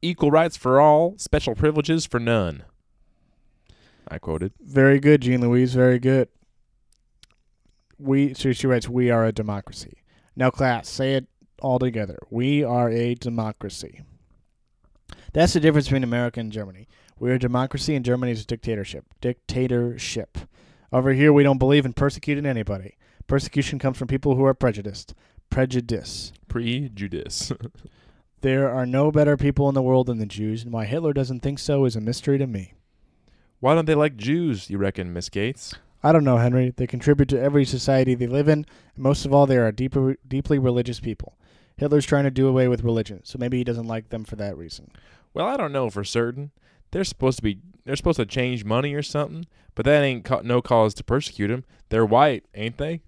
"Equal 0.00 0.30
rights 0.30 0.56
for 0.56 0.80
all, 0.80 1.14
special 1.18 1.54
privileges 1.54 2.06
for 2.06 2.18
none." 2.18 2.64
I 4.08 4.18
quoted. 4.18 4.52
very 4.60 5.00
good, 5.00 5.22
Jean 5.22 5.40
Louise. 5.40 5.74
Very 5.74 5.98
good. 5.98 6.28
We. 7.98 8.34
So 8.34 8.52
she 8.52 8.66
writes, 8.66 8.88
"We 8.88 9.10
are 9.10 9.24
a 9.24 9.32
democracy." 9.32 9.98
Now, 10.36 10.50
class, 10.50 10.88
say 10.88 11.14
it 11.14 11.26
all 11.60 11.78
together. 11.78 12.18
We 12.30 12.62
are 12.64 12.90
a 12.90 13.14
democracy. 13.14 14.02
That's 15.32 15.52
the 15.52 15.60
difference 15.60 15.86
between 15.86 16.04
America 16.04 16.40
and 16.40 16.52
Germany. 16.52 16.88
We're 17.18 17.34
a 17.34 17.38
democracy, 17.38 17.94
and 17.94 18.04
Germany 18.04 18.32
is 18.32 18.42
a 18.42 18.46
dictatorship. 18.46 19.06
Dictatorship. 19.20 20.38
Over 20.92 21.12
here, 21.12 21.32
we 21.32 21.42
don't 21.42 21.58
believe 21.58 21.86
in 21.86 21.92
persecuting 21.92 22.46
anybody. 22.46 22.96
Persecution 23.26 23.78
comes 23.78 23.96
from 23.96 24.08
people 24.08 24.36
who 24.36 24.44
are 24.44 24.54
prejudiced. 24.54 25.14
Prejudice. 25.50 26.32
Prejudice. 26.48 27.52
There 28.40 28.68
are 28.68 28.84
no 28.84 29.10
better 29.10 29.38
people 29.38 29.70
in 29.70 29.74
the 29.74 29.80
world 29.80 30.08
than 30.08 30.18
the 30.18 30.26
Jews, 30.26 30.64
and 30.64 30.70
why 30.70 30.84
Hitler 30.84 31.14
doesn't 31.14 31.40
think 31.40 31.58
so 31.58 31.86
is 31.86 31.96
a 31.96 32.00
mystery 32.02 32.36
to 32.36 32.46
me. 32.46 32.74
Why 33.64 33.74
don't 33.74 33.86
they 33.86 33.94
like 33.94 34.18
Jews? 34.18 34.68
You 34.68 34.76
reckon, 34.76 35.14
Miss 35.14 35.30
Gates? 35.30 35.72
I 36.02 36.12
don't 36.12 36.22
know, 36.22 36.36
Henry. 36.36 36.74
They 36.76 36.86
contribute 36.86 37.30
to 37.30 37.40
every 37.40 37.64
society 37.64 38.14
they 38.14 38.26
live 38.26 38.46
in, 38.46 38.66
and 38.94 39.02
most 39.02 39.24
of 39.24 39.32
all, 39.32 39.46
they 39.46 39.56
are 39.56 39.72
deeper, 39.72 40.18
deeply 40.28 40.58
religious 40.58 41.00
people. 41.00 41.38
Hitler's 41.78 42.04
trying 42.04 42.24
to 42.24 42.30
do 42.30 42.46
away 42.46 42.68
with 42.68 42.84
religion, 42.84 43.22
so 43.24 43.38
maybe 43.38 43.56
he 43.56 43.64
doesn't 43.64 43.86
like 43.86 44.10
them 44.10 44.22
for 44.22 44.36
that 44.36 44.58
reason. 44.58 44.90
Well, 45.32 45.46
I 45.46 45.56
don't 45.56 45.72
know 45.72 45.88
for 45.88 46.04
certain. 46.04 46.50
They're 46.90 47.04
supposed 47.04 47.38
to 47.38 47.42
be 47.42 47.58
they're 47.86 47.96
supposed 47.96 48.18
to 48.18 48.26
change 48.26 48.66
money 48.66 48.92
or 48.92 49.02
something, 49.02 49.46
but 49.74 49.86
that 49.86 50.02
ain't 50.02 50.26
ca- 50.26 50.42
no 50.44 50.60
cause 50.60 50.92
to 50.96 51.02
persecute 51.02 51.48
them. 51.48 51.64
They're 51.88 52.04
white, 52.04 52.44
ain't 52.54 52.76
they? 52.76 53.00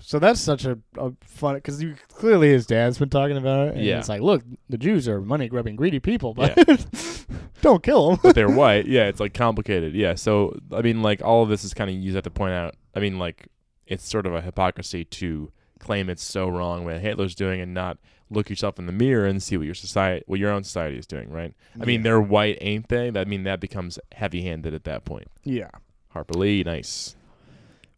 So 0.00 0.18
that's 0.18 0.40
such 0.40 0.66
a, 0.66 0.78
a 0.98 1.12
fun 1.22 1.54
because 1.54 1.82
clearly 2.08 2.50
his 2.50 2.66
dad's 2.66 2.98
been 2.98 3.08
talking 3.08 3.38
about 3.38 3.68
it. 3.68 3.74
And 3.76 3.84
Yeah. 3.84 4.00
it's 4.00 4.08
like, 4.10 4.20
look, 4.20 4.42
the 4.68 4.76
Jews 4.78 5.08
are 5.08 5.22
money 5.22 5.48
grubbing, 5.48 5.76
greedy 5.76 5.98
people, 5.98 6.34
but 6.34 6.54
don't 7.62 7.82
kill 7.82 8.10
them. 8.10 8.20
But 8.22 8.34
they're 8.34 8.50
white. 8.64 8.86
Yeah, 8.86 9.04
it's 9.08 9.20
like 9.20 9.34
complicated. 9.34 9.94
Yeah, 9.94 10.14
so 10.14 10.58
I 10.72 10.82
mean, 10.82 11.02
like 11.02 11.22
all 11.22 11.42
of 11.42 11.48
this 11.48 11.64
is 11.64 11.74
kind 11.74 11.90
of 11.90 11.96
used 11.96 12.22
to 12.22 12.30
point 12.30 12.52
out. 12.52 12.74
I 12.94 13.00
mean, 13.00 13.18
like 13.18 13.48
it's 13.86 14.06
sort 14.08 14.26
of 14.26 14.34
a 14.34 14.40
hypocrisy 14.40 15.04
to 15.04 15.50
claim 15.78 16.10
it's 16.10 16.24
so 16.24 16.48
wrong 16.48 16.84
what 16.84 17.00
Hitler's 17.00 17.34
doing 17.34 17.60
and 17.60 17.72
not 17.72 17.98
look 18.30 18.50
yourself 18.50 18.78
in 18.78 18.86
the 18.86 18.92
mirror 18.92 19.24
and 19.26 19.42
see 19.42 19.56
what 19.56 19.64
your 19.64 19.74
society, 19.74 20.22
what 20.26 20.38
your 20.38 20.50
own 20.50 20.64
society 20.64 20.98
is 20.98 21.06
doing. 21.06 21.30
Right? 21.30 21.54
I 21.80 21.84
mean, 21.84 22.02
they're 22.02 22.20
white, 22.20 22.58
ain't 22.60 22.88
they? 22.88 23.10
I 23.14 23.24
mean, 23.24 23.44
that 23.44 23.60
becomes 23.60 23.98
heavy-handed 24.12 24.74
at 24.74 24.84
that 24.84 25.04
point. 25.04 25.28
yeah. 25.44 25.70
Harper 26.10 26.38
Lee, 26.38 26.62
nice. 26.64 27.14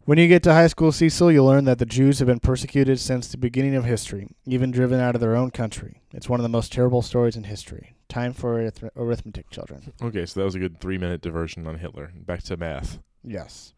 When 0.05 0.19
you 0.19 0.27
get 0.27 0.43
to 0.43 0.53
high 0.53 0.67
school, 0.67 0.91
Cecil, 0.91 1.31
you'll 1.31 1.47
learn 1.47 1.65
that 1.67 1.79
the 1.79 1.87
Jews 1.87 2.19
have 2.19 2.27
been 2.27 2.41
persecuted 2.41 2.99
since 2.99 3.29
the 3.29 3.37
beginning 3.39 3.77
of 3.77 3.85
history, 3.85 4.29
even 4.47 4.73
driven 4.73 4.99
out 4.99 5.15
of 5.15 5.21
their 5.21 5.37
own 5.37 5.53
country. 5.53 6.03
It's 6.13 6.29
one 6.29 6.41
of 6.41 6.43
the 6.43 6.49
most 6.49 6.73
terrible 6.73 7.03
stories 7.03 7.37
in 7.37 7.45
history. 7.45 7.95
Time 8.11 8.33
for 8.35 8.59
arith- 8.61 8.91
arithmetic, 8.97 9.49
children. 9.51 9.93
Okay, 10.03 10.27
so 10.27 10.41
that 10.41 10.45
was 10.45 10.55
a 10.55 10.59
good 10.59 10.81
three-minute 10.81 11.23
diversion 11.23 11.67
on 11.67 11.79
Hitler. 11.79 12.13
Back 12.15 12.43
to 12.45 12.57
math. 12.59 12.99
Yes. 13.25 13.73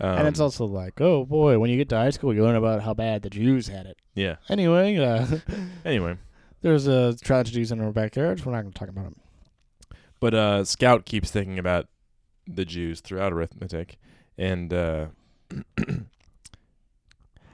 Um, 0.00 0.18
and 0.18 0.28
it's 0.28 0.40
also 0.40 0.64
like, 0.66 1.00
oh 1.00 1.24
boy, 1.24 1.58
when 1.58 1.70
you 1.70 1.76
get 1.76 1.88
to 1.90 1.96
high 1.96 2.10
school, 2.10 2.34
you 2.34 2.42
learn 2.42 2.56
about 2.56 2.82
how 2.82 2.92
bad 2.92 3.22
the 3.22 3.30
Jews 3.30 3.68
had 3.68 3.86
it. 3.86 3.96
yeah. 4.14 4.36
Anyway, 4.50 4.96
uh, 4.96 5.24
Anyway, 5.84 6.16
there's 6.62 6.88
uh, 6.88 7.14
tragedies 7.22 7.70
in 7.70 7.80
our 7.80 7.92
backyards. 7.92 8.44
We're 8.44 8.52
not 8.52 8.62
going 8.62 8.72
to 8.72 8.78
talk 8.78 8.88
about 8.88 9.04
them. 9.04 9.16
but 10.20 10.34
uh, 10.34 10.64
Scout 10.64 11.06
keeps 11.06 11.30
thinking 11.30 11.58
about 11.60 11.86
the 12.46 12.64
Jews 12.64 13.00
throughout 13.00 13.32
arithmetic, 13.32 13.96
and 14.36 14.72
uh, 14.74 15.06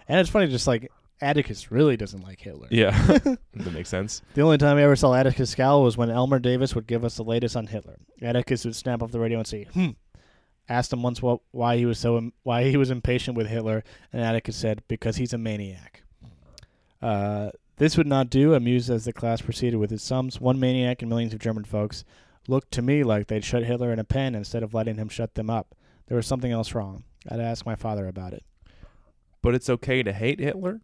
And 0.09 0.19
it's 0.19 0.31
funny, 0.31 0.49
just 0.49 0.67
like 0.67 0.91
Atticus 1.21 1.71
really 1.71 1.97
doesn't 1.97 2.23
like 2.23 2.41
Hitler. 2.41 2.69
yeah, 2.71 2.91
that 3.07 3.73
makes 3.73 3.89
sense. 3.89 4.23
The 4.35 4.43
only 4.43 4.59
time 4.59 4.77
I 4.79 4.83
ever 4.83 4.97
saw 4.97 5.13
Atticus 5.15 5.51
scowl 5.51 5.83
was 5.83 5.97
when 5.97 6.11
Elmer 6.11 6.39
Davis 6.39 6.75
would 6.75 6.87
give 6.87 7.05
us 7.05 7.17
the 7.17 7.25
latest 7.25 7.57
on 7.57 7.67
Hitler. 7.67 7.99
Atticus 8.23 8.65
would 8.65 8.77
snap 8.77 9.03
off 9.03 9.11
the 9.13 9.21
radio 9.21 9.39
and 9.39 9.47
say, 9.47 9.65
"Hmm." 9.65 9.91
Asked 10.69 10.93
him 10.93 11.03
once 11.03 11.21
what 11.21 11.41
why 11.51 11.77
he 11.77 11.85
was 11.87 11.99
so 11.99 12.17
im- 12.17 12.33
why 12.43 12.65
he 12.71 12.77
was 12.77 12.91
impatient 12.91 13.37
with 13.37 13.49
Hitler, 13.49 13.83
and 14.13 14.23
Atticus 14.23 14.57
said, 14.57 14.83
"Because 14.89 15.17
he's 15.17 15.33
a 15.33 15.39
maniac." 15.39 16.03
Uh, 17.03 17.51
this 17.77 17.97
would 17.97 18.07
not 18.07 18.31
do. 18.31 18.55
Amused 18.55 18.91
as 18.91 19.05
the 19.05 19.13
class 19.13 19.41
proceeded 19.41 19.79
with 19.79 19.91
its 19.93 20.05
sums, 20.05 20.41
one 20.41 20.61
maniac 20.61 21.03
and 21.03 21.09
millions 21.09 21.33
of 21.33 21.41
German 21.41 21.65
folks 21.65 22.05
looked 22.47 22.71
to 22.73 22.83
me 22.83 23.03
like 23.03 23.27
they'd 23.27 23.45
shut 23.45 23.65
Hitler 23.65 23.93
in 23.93 23.99
a 23.99 24.05
pen 24.05 24.35
instead 24.35 24.63
of 24.63 24.75
letting 24.75 24.97
him 24.97 25.09
shut 25.09 25.35
them 25.35 25.51
up. 25.51 25.75
There 26.07 26.17
was 26.17 26.27
something 26.27 26.53
else 26.53 26.75
wrong. 26.75 27.05
I'd 27.29 27.41
ask 27.41 27.65
my 27.67 27.75
father 27.77 28.07
about 28.07 28.33
it. 28.33 28.45
But 29.43 29.55
it's 29.55 29.71
okay 29.71 30.03
to 30.03 30.13
hate 30.13 30.41
Hitler. 30.41 30.81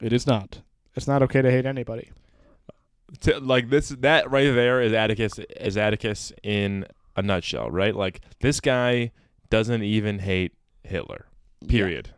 It 0.00 0.12
is 0.12 0.26
not. 0.26 0.60
It's 0.94 1.06
not 1.06 1.22
okay 1.24 1.42
to 1.42 1.50
hate 1.50 1.66
anybody. 1.66 2.10
To, 3.22 3.38
like 3.40 3.70
this, 3.70 3.88
that 3.88 4.30
right 4.30 4.52
there 4.54 4.80
is 4.82 4.92
Atticus. 4.92 5.38
Is 5.60 5.76
Atticus 5.76 6.32
in 6.42 6.86
a 7.16 7.22
nutshell, 7.22 7.70
right? 7.70 7.94
Like 7.94 8.20
this 8.40 8.60
guy 8.60 9.12
doesn't 9.50 9.82
even 9.82 10.18
hate 10.18 10.52
Hitler. 10.84 11.26
Period. 11.68 12.10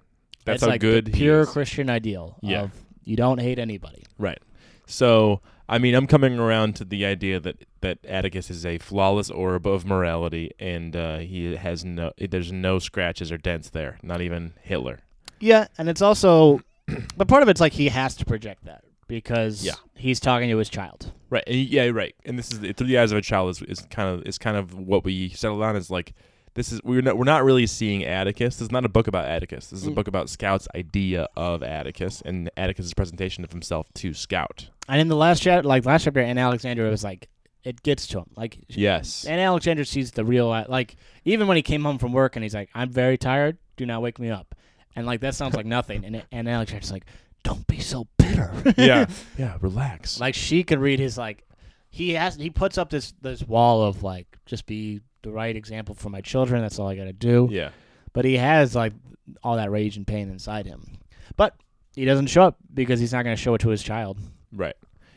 That's 0.44 0.56
it's 0.56 0.64
how 0.64 0.70
like 0.70 0.80
good 0.80 1.06
the 1.06 1.12
he 1.12 1.18
pure 1.18 1.40
is. 1.42 1.50
Christian 1.50 1.88
ideal 1.88 2.36
Yeah. 2.42 2.62
of 2.62 2.70
you 3.04 3.16
don't 3.16 3.38
hate 3.40 3.58
anybody. 3.58 4.04
Right. 4.18 4.38
So, 4.86 5.40
I 5.68 5.78
mean, 5.78 5.94
I'm 5.94 6.06
coming 6.08 6.38
around 6.38 6.74
to 6.76 6.84
the 6.84 7.04
idea 7.06 7.38
that 7.40 7.64
that 7.82 7.98
Atticus 8.04 8.50
is 8.50 8.66
a 8.66 8.78
flawless 8.78 9.30
orb 9.30 9.66
of 9.66 9.86
morality, 9.86 10.50
and 10.58 10.94
uh, 10.96 11.18
he 11.18 11.54
has 11.56 11.84
no, 11.84 12.12
there's 12.18 12.50
no 12.52 12.78
scratches 12.78 13.30
or 13.30 13.38
dents 13.38 13.70
there. 13.70 13.98
Not 14.02 14.20
even 14.20 14.52
Hitler. 14.62 14.98
Yeah, 15.38 15.68
and 15.78 15.88
it's 15.88 16.02
also, 16.02 16.60
but 17.16 17.28
part 17.28 17.42
of 17.42 17.48
it's 17.48 17.60
like 17.60 17.72
he 17.72 17.88
has 17.88 18.14
to 18.16 18.24
project 18.24 18.64
that 18.64 18.84
because 19.08 19.64
Yeah. 19.64 19.72
he's 19.96 20.20
talking 20.20 20.48
to 20.50 20.56
his 20.58 20.68
child. 20.68 21.12
Right. 21.30 21.46
Yeah. 21.48 21.86
Right. 21.88 22.14
And 22.24 22.38
this 22.38 22.50
is 22.52 22.58
through 22.58 22.86
the 22.86 22.98
eyes 22.98 23.12
of 23.12 23.18
a 23.18 23.22
child 23.22 23.50
is, 23.50 23.62
is 23.62 23.80
kind 23.90 24.08
of 24.08 24.26
is 24.26 24.38
kind 24.38 24.56
of 24.56 24.74
what 24.74 25.04
we 25.04 25.28
settled 25.30 25.62
on 25.62 25.76
is 25.76 25.90
like 25.90 26.14
this 26.54 26.72
is 26.72 26.80
we're 26.82 27.00
not 27.02 27.16
we're 27.16 27.24
not 27.24 27.44
really 27.44 27.66
seeing 27.66 28.04
Atticus. 28.04 28.56
This 28.56 28.62
is 28.62 28.72
not 28.72 28.84
a 28.84 28.88
book 28.88 29.06
about 29.06 29.26
Atticus. 29.26 29.68
This 29.70 29.80
is 29.82 29.86
a 29.86 29.90
Mm. 29.90 29.94
book 29.94 30.08
about 30.08 30.28
Scout's 30.28 30.66
idea 30.74 31.28
of 31.36 31.62
Atticus 31.62 32.20
and 32.24 32.50
Atticus's 32.56 32.92
presentation 32.94 33.44
of 33.44 33.52
himself 33.52 33.86
to 33.94 34.12
Scout. 34.12 34.68
And 34.88 35.00
in 35.00 35.06
the 35.08 35.16
last 35.16 35.42
chapter, 35.42 35.66
like 35.68 35.84
last 35.86 36.04
chapter, 36.04 36.18
and 36.20 36.38
Alexandra 36.40 36.90
was 36.90 37.04
like, 37.04 37.28
it 37.62 37.82
gets 37.84 38.06
to 38.08 38.18
him. 38.18 38.26
Like, 38.36 38.58
Yes. 38.68 39.24
and 39.26 39.40
Alexandra 39.40 39.84
sees 39.84 40.10
the 40.12 40.24
real, 40.24 40.48
like, 40.48 40.96
even 41.24 41.46
when 41.46 41.56
he 41.56 41.62
came 41.62 41.84
home 41.84 41.98
from 41.98 42.12
work 42.12 42.34
and 42.34 42.42
he's 42.42 42.54
like, 42.54 42.70
I'm 42.74 42.90
very 42.90 43.16
tired. 43.18 43.58
Do 43.76 43.86
not 43.86 44.02
wake 44.02 44.18
me 44.18 44.30
up. 44.30 44.54
And 44.96 45.06
like 45.06 45.20
that 45.20 45.34
sounds 45.34 45.54
like 45.54 45.66
nothing. 45.66 46.04
And 46.04 46.24
and 46.32 46.48
Alexandra's 46.48 46.92
like, 46.92 47.06
don't 47.42 47.66
be 47.66 47.80
so 47.80 48.06
bitter. 48.18 48.52
yeah. 48.76 49.06
Yeah. 49.38 49.56
Relax. 49.60 50.20
like 50.20 50.34
she 50.34 50.62
can 50.62 50.80
read 50.80 50.98
his 50.98 51.16
like 51.16 51.44
he 51.90 52.14
has 52.14 52.36
he 52.36 52.50
puts 52.50 52.78
up 52.78 52.90
this 52.90 53.12
this 53.20 53.42
wall 53.42 53.82
of 53.82 54.02
like 54.02 54.26
just 54.46 54.66
be 54.66 55.00
the 55.22 55.30
right 55.30 55.56
example 55.56 55.94
for 55.94 56.08
my 56.08 56.20
children 56.22 56.62
that's 56.62 56.78
all 56.78 56.88
i 56.88 56.94
gotta 56.94 57.12
do 57.12 57.46
yeah. 57.50 57.70
but 58.14 58.24
he 58.24 58.38
has 58.38 58.74
like 58.74 58.94
all 59.42 59.56
that 59.56 59.70
rage 59.70 59.96
and 59.98 60.06
pain 60.06 60.30
inside 60.30 60.64
him 60.64 60.98
but 61.36 61.54
he 61.94 62.04
doesn't 62.06 62.28
show 62.28 62.42
up 62.42 62.56
because 62.72 63.00
he's 63.00 63.12
not 63.12 63.22
going 63.24 63.36
to 63.36 63.42
show 63.42 63.54
it 63.54 63.58
to 63.58 63.68
his 63.68 63.82
child 63.82 64.16
Right. 64.52 64.74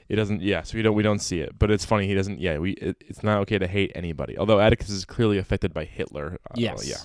It 0.09 0.15
doesn't. 0.15 0.41
Yeah. 0.41 0.63
So 0.63 0.78
we 0.78 0.82
don't. 0.82 0.95
We 0.95 1.03
don't 1.03 1.19
see 1.19 1.39
it. 1.39 1.57
But 1.57 1.71
it's 1.71 1.86
funny. 1.86 2.07
He 2.07 2.13
doesn't. 2.13 2.39
Yeah. 2.39 2.57
We. 2.57 2.71
It, 2.74 2.97
it's 3.07 3.24
not 3.24 3.39
okay 3.39 3.57
to 3.57 3.67
hate 3.67 3.91
anybody. 3.95 4.38
Although 4.38 4.59
Atticus 4.59 4.89
is 4.89 5.05
clearly 5.05 5.38
affected 5.38 5.74
by 5.74 5.86
Hitler. 5.86 6.38
Uh, 6.49 6.53
yes 6.55 6.88
Yeah. 6.88 6.97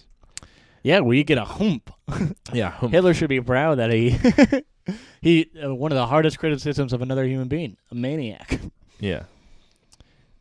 Yeah 0.83 1.01
we 1.01 1.25
get 1.25 1.39
a 1.39 1.45
hump 1.45 1.91
Yeah. 2.53 2.71
hum- 2.71 2.91
hitler 2.93 3.15
should 3.15 3.29
be 3.29 3.41
proud 3.41 3.77
that 3.79 3.91
he 3.93 4.17
he 5.21 5.51
uh, 5.63 5.75
one 5.75 5.93
of 5.93 5.97
the 5.97 6.07
hardest 6.07 6.39
criticisms 6.39 6.93
of 6.93 7.03
another 7.03 7.25
human 7.27 7.49
being 7.49 7.77
a 7.91 7.95
maniac 7.95 8.61
Yeah. 9.01 9.25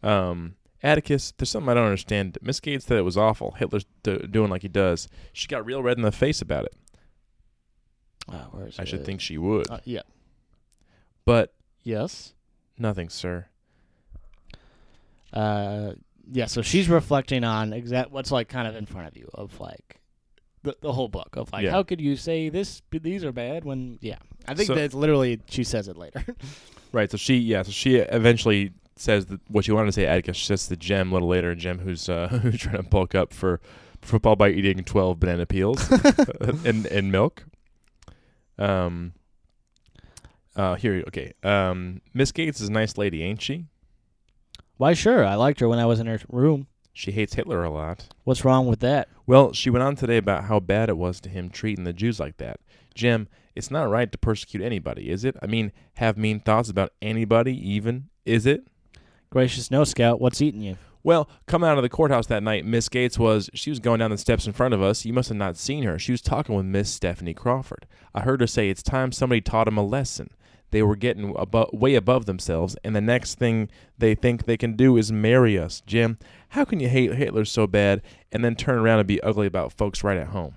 Um. 0.03 0.55
Atticus, 0.83 1.33
there's 1.37 1.49
something 1.49 1.69
I 1.69 1.73
don't 1.73 1.85
understand. 1.85 2.37
Miss 2.41 2.59
Gates 2.59 2.85
said 2.85 2.97
it 2.97 3.01
was 3.01 3.17
awful. 3.17 3.51
Hitler's 3.53 3.85
do, 4.03 4.19
doing 4.19 4.49
like 4.51 4.61
he 4.61 4.67
does. 4.67 5.07
She 5.33 5.47
got 5.47 5.65
real 5.65 5.81
red 5.83 5.97
in 5.97 6.03
the 6.03 6.11
face 6.11 6.39
about 6.41 6.65
it. 6.65 6.73
uh, 8.31 8.45
where 8.51 8.67
is 8.67 8.79
I 8.79 8.83
should 8.85 9.03
think 9.05 9.19
she 9.21 9.37
would. 9.39 9.69
uh, 9.71 9.79
yeah 9.85 10.03
But 11.25 11.53
yes 11.83 12.33
nothing, 12.77 13.09
sir. 13.09 13.47
uh 15.33 15.93
yeah 16.31 16.45
so 16.45 16.61
she's 16.61 16.89
reflecting 16.89 17.43
on 17.43 17.73
exact 17.73 18.11
what's 18.11 18.31
like 18.31 18.47
kind 18.49 18.67
of 18.67 18.75
in 18.75 18.85
front 18.85 19.07
of 19.07 19.17
you 19.17 19.29
of 19.33 19.59
like 19.59 19.99
the, 20.63 20.75
the 20.81 20.91
whole 20.93 21.07
book 21.07 21.29
of 21.37 21.51
like 21.53 21.63
Yeah. 21.63 21.71
how 21.71 21.83
could 21.83 22.01
you 22.01 22.15
say 22.15 22.49
this 22.49 22.81
these 22.91 23.23
are 23.23 23.31
bad 23.31 23.63
when 23.63 23.97
yeah 24.01 24.17
i 24.47 24.53
think 24.53 24.67
So- 24.67 24.75
that's 24.75 24.93
literally 24.93 25.39
she 25.49 25.63
says 25.63 25.87
it 25.87 25.97
later 25.97 26.25
Right. 26.93 27.11
So 27.11 27.17
she. 27.17 27.35
Yeah. 27.35 27.63
So 27.63 27.71
she 27.71 27.97
eventually 27.97 28.71
says 28.95 29.25
that 29.25 29.41
what 29.49 29.65
she 29.65 29.73
wanted 29.73 29.87
to 29.87 29.91
say. 29.91 30.05
Atticus 30.05 30.39
says 30.39 30.67
to 30.69 30.77
Jem 30.77 31.11
a 31.11 31.15
little 31.15 31.27
later. 31.27 31.53
Jem, 31.53 31.79
who's 31.79 32.07
uh, 32.07 32.27
who's 32.41 32.57
trying 32.61 32.77
to 32.77 32.83
bulk 32.83 33.13
up 33.13 33.33
for 33.33 33.59
football 34.01 34.37
by 34.37 34.49
eating 34.49 34.81
twelve 34.85 35.19
banana 35.19 35.45
peels 35.45 35.85
and 36.65 36.85
and 36.85 37.11
milk. 37.11 37.43
Um. 38.57 39.11
Uh. 40.55 40.75
Here. 40.75 41.03
Okay. 41.09 41.33
Um. 41.43 42.01
Miss 42.13 42.31
Gates 42.31 42.61
is 42.61 42.69
a 42.69 42.71
nice 42.71 42.97
lady, 42.97 43.21
ain't 43.21 43.41
she? 43.41 43.65
why 44.77 44.93
sure 44.93 45.25
i 45.25 45.33
liked 45.33 45.59
her 45.59 45.67
when 45.67 45.79
i 45.79 45.85
was 45.85 45.99
in 45.99 46.05
her 46.05 46.19
room 46.29 46.67
She 46.97 47.11
hates 47.11 47.35
Hitler 47.35 47.63
a 47.63 47.69
lot. 47.69 48.07
what's 48.23 48.43
wrong 48.43 48.65
with 48.65 48.79
that 48.79 49.07
Well, 49.27 49.53
she 49.53 49.69
went 49.69 49.83
on 49.83 49.95
today 49.95 50.17
about 50.17 50.45
how 50.45 50.59
bad 50.59 50.89
it 50.89 50.97
was 50.97 51.19
to 51.21 51.29
him 51.29 51.49
treating 51.49 51.83
the 51.83 51.93
Jews 51.93 52.19
like 52.19 52.37
that. 52.37 52.59
Jem, 52.95 53.27
it's 53.55 53.69
not 53.69 53.87
right 53.89 54.11
to 54.11 54.17
persecute 54.17 54.63
anybody, 54.63 55.11
is 55.11 55.23
it? 55.23 55.35
I 55.39 55.45
mean, 55.45 55.71
have 55.97 56.17
mean 56.17 56.39
thoughts 56.39 56.69
about 56.69 56.93
anybody, 56.99 57.53
even, 57.69 58.09
is 58.25 58.47
it? 58.47 58.67
gracious 59.29 59.69
no 59.69 59.83
scout 59.83 60.21
what's 60.21 60.41
eating 60.41 60.61
you 60.61 60.77
Well, 61.03 61.29
coming 61.45 61.69
out 61.69 61.77
of 61.77 61.83
the 61.83 61.89
courthouse 61.89 62.25
that 62.27 62.41
night, 62.41 62.65
Miss 62.65 62.89
Gates 62.89 63.19
was, 63.19 63.49
she 63.53 63.69
was 63.69 63.79
going 63.79 63.99
down 63.99 64.09
the 64.09 64.17
steps 64.17 64.47
in 64.47 64.53
front 64.53 64.73
of 64.73 64.81
us. 64.81 65.05
You 65.05 65.13
must 65.13 65.29
have 65.29 65.37
not 65.37 65.55
seen 65.55 65.83
her. 65.83 65.99
She 65.99 66.11
was 66.11 66.21
talking 66.21 66.55
with 66.55 66.65
Miss 66.65 66.89
Stephanie 66.89 67.35
Crawford. 67.35 67.85
I 68.15 68.21
heard 68.21 68.41
her 68.41 68.47
say 68.47 68.69
it's 68.69 68.81
time 68.81 69.11
somebody 69.11 69.39
taught 69.39 69.67
him 69.67 69.77
a 69.77 69.85
lesson. 69.85 70.31
They 70.71 70.83
were 70.83 70.95
getting 70.97 71.33
abo- 71.33 71.73
way 71.73 71.95
above 71.95 72.25
themselves, 72.25 72.75
and 72.83 72.95
the 72.95 73.01
next 73.01 73.35
thing 73.39 73.69
they 73.97 74.15
think 74.15 74.45
they 74.45 74.57
can 74.57 74.75
do 74.75 74.97
is 74.97 75.11
marry 75.11 75.57
us. 75.57 75.81
Jem, 75.85 76.17
how 76.49 76.65
can 76.65 76.79
you 76.79 76.89
hate 76.89 77.13
Hitler 77.15 77.45
so 77.45 77.67
bad 77.67 78.01
and 78.31 78.43
then 78.43 78.55
turn 78.55 78.77
around 78.77 78.99
and 78.99 79.07
be 79.07 79.21
ugly 79.23 79.47
about 79.47 79.71
folks 79.71 80.03
right 80.03 80.17
at 80.17 80.27
home? 80.27 80.55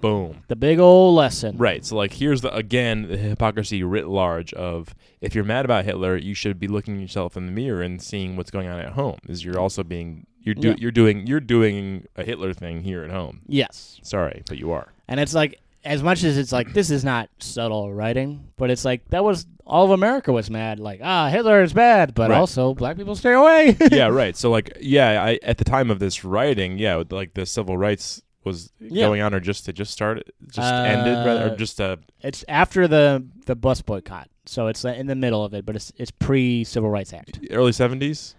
Boom. 0.00 0.42
the 0.48 0.56
big 0.56 0.78
old 0.78 1.14
lesson 1.14 1.56
Right. 1.56 1.82
So 1.82 1.96
like 1.96 2.12
here's 2.12 2.42
the 2.42 2.54
again 2.54 3.08
the 3.08 3.16
hypocrisy 3.16 3.82
writ 3.82 4.06
large 4.06 4.52
of 4.52 4.94
if 5.22 5.34
you're 5.34 5.44
mad 5.44 5.64
about 5.64 5.86
Hitler, 5.86 6.14
you 6.16 6.34
should 6.34 6.60
be 6.60 6.68
looking 6.68 7.00
yourself 7.00 7.38
in 7.38 7.46
the 7.46 7.52
mirror 7.52 7.80
and 7.80 8.02
seeing 8.02 8.36
what's 8.36 8.50
going 8.50 8.68
on 8.68 8.78
at 8.80 8.92
home. 8.92 9.16
Is 9.28 9.42
you're 9.46 9.58
also 9.58 9.82
being 9.82 10.26
you're 10.40 10.54
do, 10.56 10.68
Yeah. 10.70 10.74
you're 10.78 10.90
doing 10.90 11.26
you're 11.26 11.40
doing 11.40 12.04
a 12.16 12.22
Hitler 12.24 12.52
thing 12.52 12.82
here 12.82 13.02
at 13.02 13.10
home. 13.10 13.40
yes 13.46 13.98
Sorry, 14.02 14.42
but 14.46 14.58
you 14.58 14.72
are. 14.72 14.88
and 15.08 15.18
it's 15.20 15.32
like 15.32 15.58
as 15.84 16.02
much 16.02 16.24
as 16.24 16.38
it's 16.38 16.52
like 16.52 16.72
this 16.72 16.90
is 16.90 17.04
not 17.04 17.28
subtle 17.38 17.92
writing, 17.92 18.48
but 18.56 18.70
it's 18.70 18.84
like 18.84 19.08
that 19.10 19.22
was 19.24 19.46
all 19.66 19.84
of 19.84 19.90
America 19.90 20.32
was 20.32 20.50
mad. 20.50 20.78
Like 20.80 21.00
ah, 21.02 21.28
Hitler 21.28 21.62
is 21.62 21.72
bad, 21.72 22.14
but 22.14 22.30
Right. 22.30 22.38
also 22.38 22.74
black 22.74 22.96
people 22.96 23.14
stay 23.16 23.32
away. 23.32 23.76
yeah, 23.92 24.08
right. 24.08 24.36
So 24.36 24.50
like, 24.50 24.76
yeah, 24.80 25.22
I 25.22 25.38
at 25.42 25.58
the 25.58 25.64
time 25.64 25.90
of 25.90 25.98
this 25.98 26.24
writing, 26.24 26.78
yeah, 26.78 27.02
like 27.10 27.34
the 27.34 27.46
civil 27.46 27.76
rights 27.76 28.22
was 28.44 28.72
Yeah. 28.80 29.06
going 29.06 29.20
on, 29.22 29.34
or 29.34 29.40
just 29.40 29.68
it 29.68 29.72
just 29.74 29.92
started, 29.92 30.30
just 30.50 30.72
ended, 30.74 31.18
rather, 31.24 31.48
or 31.48 31.52
Uh, 31.52 31.56
just 31.56 31.80
uh, 31.80 31.96
it's 32.22 32.44
after 32.48 32.86
the 32.88 33.24
the 33.46 33.54
bus 33.56 33.80
boycott, 33.82 34.28
so 34.46 34.66
it's 34.68 34.84
in 34.84 35.06
the 35.06 35.14
middle 35.14 35.44
of 35.44 35.54
it, 35.54 35.64
but 35.66 35.76
it's 35.76 35.92
it's 35.96 36.10
pre 36.10 36.62
Civil 36.64 36.90
Rights 36.90 37.12
Act. 37.12 37.40
early 37.50 37.72
seventies. 37.72 38.34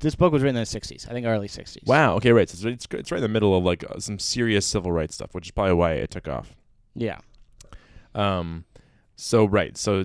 This 0.00 0.14
book 0.14 0.32
was 0.32 0.42
written 0.42 0.56
in 0.56 0.62
the 0.62 0.66
'60s, 0.80 1.06
I 1.08 1.12
think 1.12 1.26
early 1.26 1.48
'60s. 1.48 1.86
Wow. 1.86 2.14
Okay, 2.16 2.32
right. 2.32 2.48
So 2.48 2.66
it's 2.68 2.86
it's 2.92 3.12
right 3.12 3.18
in 3.18 3.22
the 3.22 3.28
middle 3.28 3.54
of 3.56 3.62
like 3.62 3.84
uh, 3.88 3.98
some 4.00 4.18
serious 4.18 4.66
civil 4.66 4.90
rights 4.90 5.14
stuff, 5.14 5.34
which 5.34 5.48
is 5.48 5.50
probably 5.50 5.74
why 5.74 5.92
it 5.92 6.10
took 6.10 6.26
off. 6.28 6.56
Yeah. 6.94 7.18
Um, 8.14 8.64
so 9.16 9.44
right. 9.44 9.76
So 9.76 10.00
uh, 10.00 10.04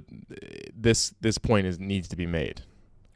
this 0.76 1.14
this 1.22 1.38
point 1.38 1.68
is 1.68 1.80
needs 1.80 2.08
to 2.10 2.16
be 2.16 2.26
made. 2.26 2.62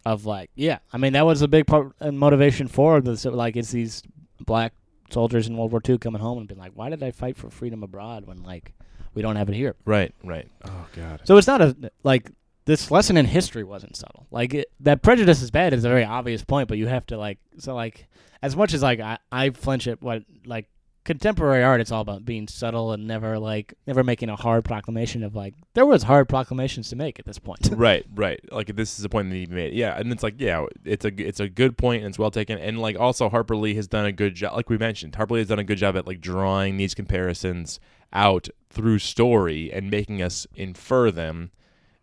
Of 0.06 0.26
like, 0.26 0.50
yeah, 0.56 0.80
I 0.92 0.98
mean 0.98 1.14
that 1.14 1.26
was 1.26 1.42
a 1.42 1.48
big 1.48 1.68
part 1.68 1.94
and 2.00 2.18
motivation 2.18 2.68
for 2.68 3.02
this. 3.02 3.24
Like, 3.26 3.56
it's 3.56 3.72
these 3.72 4.02
black 4.40 4.74
soldiers 5.12 5.48
in 5.48 5.56
World 5.56 5.72
War 5.72 5.82
II 5.88 6.00
coming 6.00 6.22
home 6.22 6.40
and 6.40 6.48
being 6.48 6.60
like, 6.60 6.72
"Why 6.74 6.90
did 6.90 7.04
I 7.04 7.12
fight 7.12 7.38
for 7.38 7.50
freedom 7.50 7.84
abroad 7.84 8.26
when 8.26 8.42
like 8.42 8.74
we 9.14 9.22
don't 9.22 9.36
have 9.36 9.50
it 9.50 9.56
here?" 9.56 9.76
Right. 9.86 10.14
Right. 10.24 10.48
Oh 10.66 10.88
God. 10.96 11.22
So 11.24 11.38
it's 11.38 11.48
not 11.48 11.62
a 11.62 11.92
like 12.04 12.32
this 12.66 12.90
lesson 12.90 13.18
in 13.18 13.26
history 13.26 13.64
wasn't 13.64 13.96
subtle. 13.96 14.26
Like 14.32 14.54
it, 14.54 14.72
that 14.80 15.02
prejudice 15.02 15.42
is 15.42 15.52
bad 15.52 15.74
is 15.74 15.84
a 15.86 15.90
very 15.90 16.04
obvious 16.04 16.44
point, 16.44 16.68
but 16.68 16.78
you 16.78 16.88
have 16.88 17.06
to 17.08 17.18
like 17.18 17.38
so 17.58 17.76
like 17.76 18.08
as 18.42 18.56
much 18.56 18.74
as 18.74 18.82
like 18.82 19.00
I, 19.00 19.20
I 19.32 19.50
flinch 19.52 19.88
at 19.88 20.02
what 20.02 20.24
like 20.46 20.68
contemporary 21.04 21.64
art, 21.64 21.82
it's 21.82 21.92
all 21.92 22.02
about 22.02 22.26
being 22.26 22.48
subtle 22.48 22.92
and 22.92 23.08
never 23.08 23.40
like 23.40 23.74
never 23.88 24.04
making 24.04 24.30
a 24.30 24.36
hard 24.36 24.64
proclamation 24.64 25.24
of 25.24 25.36
like 25.36 25.56
there 25.74 25.86
was 25.86 26.04
hard 26.04 26.30
proclamations 26.30 26.90
to 26.90 26.96
make 26.96 27.20
at 27.20 27.26
this 27.26 27.40
point. 27.40 27.70
right, 27.76 28.06
right. 28.14 28.40
Like 28.52 28.76
this 28.76 29.00
is 29.00 29.06
a 29.06 29.10
point 29.10 29.30
that 29.30 29.36
he 29.36 29.46
made. 29.48 29.74
Yeah, 29.74 29.98
and 29.98 30.12
it's 30.12 30.24
like 30.24 30.36
yeah, 30.38 30.66
it's 30.86 31.06
a 31.06 31.14
it's 31.22 31.40
a 31.40 31.50
good 31.50 31.78
point 31.78 32.04
and 32.04 32.10
it's 32.10 32.20
well 32.20 32.32
taken. 32.32 32.58
And 32.58 32.80
like 32.80 33.00
also 33.00 33.30
Harper 33.30 33.56
Lee 33.56 33.76
has 33.76 33.88
done 33.88 34.06
a 34.06 34.12
good 34.12 34.36
job. 34.36 34.56
Like 34.56 34.70
we 34.70 34.78
mentioned, 34.78 35.16
Harper 35.16 35.36
Lee 35.36 35.42
has 35.42 35.50
done 35.50 35.60
a 35.60 35.64
good 35.64 35.78
job 35.78 35.96
at 35.98 36.08
like 36.08 36.22
drawing 36.22 36.78
these 36.78 36.94
comparisons 36.94 37.80
out 38.14 38.50
through 38.70 39.00
story 39.00 39.72
and 39.72 39.90
making 39.90 40.22
us 40.22 40.46
infer 40.56 41.12
them. 41.12 41.52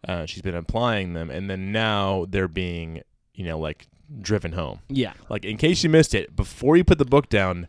Uh, 0.06 0.26
she's 0.26 0.42
been 0.42 0.54
applying 0.54 1.12
them, 1.12 1.30
and 1.30 1.50
then 1.50 1.72
now 1.72 2.26
they're 2.28 2.48
being 2.48 3.02
you 3.34 3.44
know 3.44 3.58
like 3.58 3.86
driven 4.20 4.52
home. 4.52 4.80
yeah. 4.88 5.12
Like 5.28 5.44
in 5.44 5.56
case 5.56 5.84
you 5.84 5.90
missed 5.90 6.14
it, 6.14 6.34
before 6.34 6.76
you 6.76 6.84
put 6.84 6.98
the 6.98 7.04
book 7.04 7.28
down, 7.28 7.68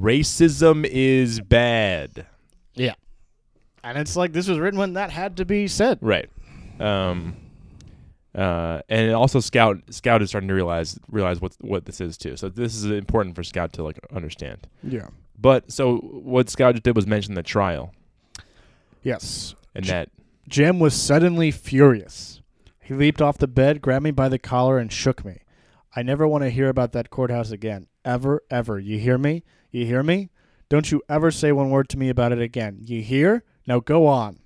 racism 0.00 0.84
is 0.84 1.40
bad. 1.40 2.26
Yeah. 2.74 2.94
And 3.82 3.96
it's 3.98 4.16
like 4.16 4.32
this 4.32 4.48
was 4.48 4.58
written 4.58 4.78
when 4.78 4.94
that 4.94 5.10
had 5.10 5.36
to 5.38 5.44
be 5.44 5.68
said. 5.68 5.98
Right. 6.00 6.28
Um, 6.80 7.36
uh, 8.34 8.82
and 8.88 9.12
also 9.14 9.40
Scout 9.40 9.78
Scout 9.90 10.20
is 10.22 10.28
starting 10.28 10.48
to 10.48 10.54
realize 10.54 10.98
realize 11.08 11.40
what 11.40 11.56
what 11.60 11.86
this 11.86 12.00
is 12.00 12.18
too. 12.18 12.36
So 12.36 12.48
this 12.48 12.74
is 12.74 12.84
important 12.84 13.34
for 13.34 13.42
Scout 13.42 13.72
to 13.74 13.82
like 13.82 13.98
understand. 14.14 14.66
Yeah. 14.82 15.08
But 15.38 15.70
so 15.70 15.98
what 15.98 16.50
Scout 16.50 16.74
just 16.74 16.82
did 16.84 16.96
was 16.96 17.06
mention 17.06 17.34
the 17.34 17.42
trial 17.42 17.92
Yes. 19.02 19.54
and 19.74 19.84
that 19.86 20.08
Jem 20.48 20.78
was 20.78 20.94
suddenly 20.94 21.50
furious. 21.50 22.40
He 22.82 22.94
leaped 22.94 23.20
off 23.22 23.38
the 23.38 23.48
bed, 23.48 23.80
grabbed 23.82 24.04
me 24.04 24.10
by 24.10 24.28
the 24.28 24.38
collar, 24.38 24.78
and 24.78 24.92
shook 24.92 25.24
me. 25.24 25.40
I 25.94 26.02
never 26.02 26.26
want 26.26 26.44
to 26.44 26.50
hear 26.50 26.68
about 26.68 26.92
that 26.92 27.10
courthouse 27.10 27.50
again. 27.50 27.86
Ever, 28.04 28.42
ever. 28.50 28.78
You 28.78 28.98
hear 28.98 29.18
me? 29.18 29.42
You 29.70 29.84
hear 29.86 30.02
me? 30.02 30.30
Don't 30.68 30.90
you 30.90 31.02
ever 31.08 31.30
say 31.30 31.52
one 31.52 31.70
word 31.70 31.88
to 31.90 31.98
me 31.98 32.08
about 32.08 32.32
it 32.32 32.40
again. 32.40 32.78
You 32.82 33.02
hear? 33.02 33.44
Now 33.66 33.80
go 33.80 34.06
on. 34.06 34.38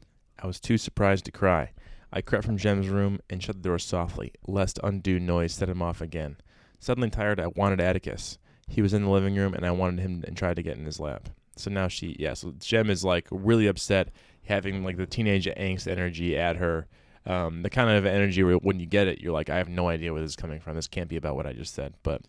I 0.42 0.46
was 0.46 0.60
too 0.60 0.78
surprised 0.78 1.24
to 1.26 1.32
cry. 1.32 1.72
I 2.12 2.20
crept 2.20 2.44
from 2.44 2.56
Jem's 2.56 2.88
room 2.88 3.20
and 3.28 3.42
shut 3.42 3.56
the 3.56 3.68
door 3.68 3.78
softly, 3.78 4.32
lest 4.46 4.80
undue 4.82 5.20
noise 5.20 5.54
set 5.54 5.68
him 5.68 5.82
off 5.82 6.00
again. 6.00 6.36
Suddenly 6.78 7.10
tired, 7.10 7.38
I 7.38 7.48
wanted 7.48 7.80
Atticus. 7.80 8.38
He 8.66 8.82
was 8.82 8.94
in 8.94 9.02
the 9.02 9.10
living 9.10 9.36
room, 9.36 9.54
and 9.54 9.66
I 9.66 9.70
wanted 9.70 10.00
him 10.00 10.24
and 10.26 10.36
tried 10.36 10.56
to 10.56 10.62
get 10.62 10.76
in 10.76 10.84
his 10.84 10.98
lap. 10.98 11.28
So 11.56 11.70
now 11.70 11.88
she, 11.88 12.16
yeah. 12.18 12.34
So 12.34 12.54
Jem 12.58 12.90
is 12.90 13.04
like 13.04 13.28
really 13.30 13.66
upset, 13.66 14.10
having 14.44 14.82
like 14.82 14.96
the 14.96 15.06
teenage 15.06 15.46
angst 15.46 15.86
energy 15.86 16.36
at 16.36 16.56
her. 16.56 16.88
Um, 17.26 17.62
the 17.62 17.70
kind 17.70 17.90
of 17.90 18.06
energy 18.06 18.42
where 18.42 18.56
when 18.56 18.80
you 18.80 18.86
get 18.86 19.06
it, 19.06 19.20
you're 19.20 19.32
like, 19.32 19.50
I 19.50 19.58
have 19.58 19.68
no 19.68 19.88
idea 19.88 20.12
where 20.12 20.22
this 20.22 20.30
is 20.30 20.36
coming 20.36 20.58
from. 20.58 20.74
This 20.74 20.88
can't 20.88 21.08
be 21.08 21.16
about 21.16 21.36
what 21.36 21.46
I 21.46 21.52
just 21.52 21.74
said. 21.74 21.94
But 22.02 22.22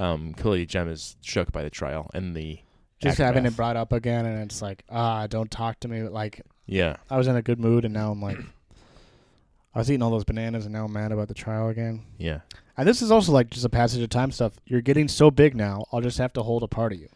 um, 0.00 0.32
clearly, 0.34 0.64
Jem 0.64 0.88
is 0.88 1.16
shook 1.20 1.52
by 1.52 1.62
the 1.62 1.70
trial 1.70 2.10
and 2.14 2.34
the 2.34 2.58
Just 3.00 3.18
having 3.18 3.44
it 3.44 3.54
brought 3.54 3.76
up 3.76 3.92
again, 3.92 4.24
and 4.24 4.42
it's 4.42 4.62
like, 4.62 4.82
ah, 4.88 5.26
don't 5.26 5.50
talk 5.50 5.78
to 5.80 5.88
me. 5.88 6.02
Like, 6.02 6.40
Yeah, 6.66 6.96
I 7.10 7.18
was 7.18 7.26
in 7.26 7.36
a 7.36 7.42
good 7.42 7.60
mood, 7.60 7.84
and 7.84 7.92
now 7.92 8.10
I'm 8.10 8.22
like, 8.22 8.38
I 9.74 9.78
was 9.78 9.90
eating 9.90 10.02
all 10.02 10.10
those 10.10 10.24
bananas, 10.24 10.64
and 10.64 10.72
now 10.72 10.86
I'm 10.86 10.92
mad 10.92 11.12
about 11.12 11.28
the 11.28 11.34
trial 11.34 11.68
again. 11.68 12.02
yeah. 12.18 12.40
And 12.76 12.88
this 12.88 13.02
is 13.02 13.10
also 13.10 13.32
like 13.32 13.50
just 13.50 13.66
a 13.66 13.68
passage 13.68 14.02
of 14.02 14.08
time 14.08 14.32
stuff. 14.32 14.54
You're 14.64 14.80
getting 14.80 15.06
so 15.06 15.30
big 15.30 15.54
now, 15.54 15.84
I'll 15.92 16.00
just 16.00 16.16
have 16.16 16.32
to 16.32 16.42
hold 16.42 16.62
a 16.62 16.68
part 16.68 16.94
of 16.94 16.98
you. 16.98 17.08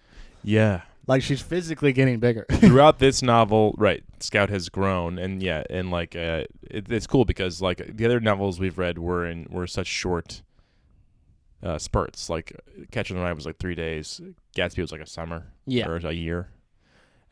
Yeah. 0.43 0.83
Like, 1.07 1.23
she's 1.23 1.41
physically 1.41 1.95
getting 1.95 2.19
bigger. 2.21 2.45
throughout 2.53 2.99
this 2.99 3.23
novel, 3.23 3.75
right, 3.79 4.05
Scout 4.21 4.51
has 4.51 4.69
grown, 4.69 5.19
and 5.19 5.43
yeah, 5.43 5.63
and 5.71 5.91
like 5.91 6.15
uh, 6.17 6.45
it, 6.63 6.91
it's 6.91 7.07
cool 7.07 7.25
because 7.25 7.63
like 7.63 7.97
the 7.97 8.05
other 8.05 8.21
novels 8.21 8.61
we've 8.61 8.77
read 8.77 8.99
were 8.99 9.25
in 9.25 9.47
were 9.49 9.67
such 9.67 9.87
short 9.87 10.43
uh, 11.65 11.79
spurts. 11.79 12.29
Like 12.31 12.53
Catcher 12.93 13.15
in 13.15 13.19
the 13.19 13.25
Rye 13.25 13.33
was 13.33 13.47
like 13.47 13.59
three 13.59 13.75
days, 13.75 14.21
Gatsby 14.57 14.79
was 14.81 14.93
like 14.93 15.01
a 15.01 15.07
summer, 15.07 15.47
Yeah. 15.67 15.89
or 15.89 15.97
a 15.97 16.13
year, 16.13 16.51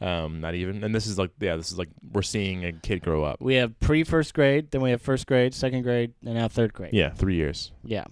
um, 0.01 0.41
not 0.41 0.55
even. 0.55 0.83
And 0.83 0.95
this 0.95 1.07
is 1.07 1.19
like 1.19 1.31
yeah, 1.39 1.55
this 1.57 1.71
is 1.71 1.79
like 1.79 1.91
we're 2.13 2.23
seeing 2.23 2.65
a 2.65 2.73
kid 2.73 3.03
grow 3.03 3.23
up. 3.25 3.41
We 3.41 3.55
have 3.57 3.79
pre 3.79 4.03
first 4.05 4.35
grade, 4.35 4.71
then 4.71 4.81
we 4.81 4.91
have 4.91 5.01
first 5.03 5.27
grade, 5.27 5.55
second 5.55 5.83
grade, 5.83 6.15
and 6.25 6.35
now 6.35 6.49
third 6.49 6.73
grade. 6.73 6.93
Yeah, 6.95 7.11
three 7.11 7.37
years. 7.37 7.71
Yeah. 7.85 8.05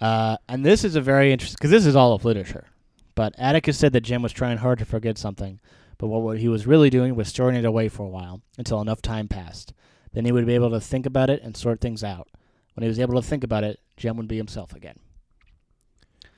Uh, 0.00 0.36
and 0.48 0.64
this 0.64 0.84
is 0.84 0.94
a 0.96 1.00
very 1.00 1.32
interesting 1.32 1.56
because 1.58 1.70
this 1.70 1.86
is 1.86 1.96
all 1.96 2.12
of 2.12 2.24
literature. 2.24 2.66
But 3.14 3.34
Atticus 3.36 3.76
said 3.76 3.92
that 3.94 4.02
Jem 4.02 4.22
was 4.22 4.32
trying 4.32 4.58
hard 4.58 4.78
to 4.78 4.84
forget 4.84 5.18
something, 5.18 5.58
but 5.98 6.06
what, 6.06 6.22
what 6.22 6.38
he 6.38 6.46
was 6.48 6.68
really 6.68 6.88
doing 6.88 7.16
was 7.16 7.26
storing 7.26 7.56
it 7.56 7.64
away 7.64 7.88
for 7.88 8.04
a 8.04 8.08
while 8.08 8.40
until 8.56 8.80
enough 8.80 9.02
time 9.02 9.26
passed. 9.26 9.72
Then 10.12 10.24
he 10.24 10.30
would 10.30 10.46
be 10.46 10.54
able 10.54 10.70
to 10.70 10.80
think 10.80 11.04
about 11.04 11.30
it 11.30 11.42
and 11.42 11.56
sort 11.56 11.80
things 11.80 12.04
out. 12.04 12.28
When 12.74 12.82
he 12.82 12.88
was 12.88 13.00
able 13.00 13.20
to 13.20 13.26
think 13.26 13.42
about 13.42 13.64
it, 13.64 13.80
Jem 13.98 14.16
would 14.16 14.28
be 14.28 14.36
himself 14.36 14.74
again, 14.74 14.98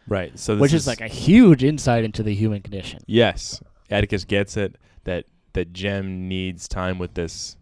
Right. 0.08 0.36
So 0.38 0.54
this 0.56 0.60
which 0.62 0.72
is, 0.72 0.86
like 0.86 1.00
a 1.00 1.06
huge 1.08 1.62
insight 1.62 2.04
into 2.04 2.22
the 2.22 2.34
human 2.34 2.62
condition. 2.62 3.00
yes, 3.06 3.62
Atticus 3.90 4.24
gets 4.24 4.56
it 4.56 4.76
that 5.04 5.26
that 5.52 5.72
Jem 5.72 6.28
needs 6.28 6.66
time 6.68 6.98
with 6.98 7.14
this. 7.14 7.56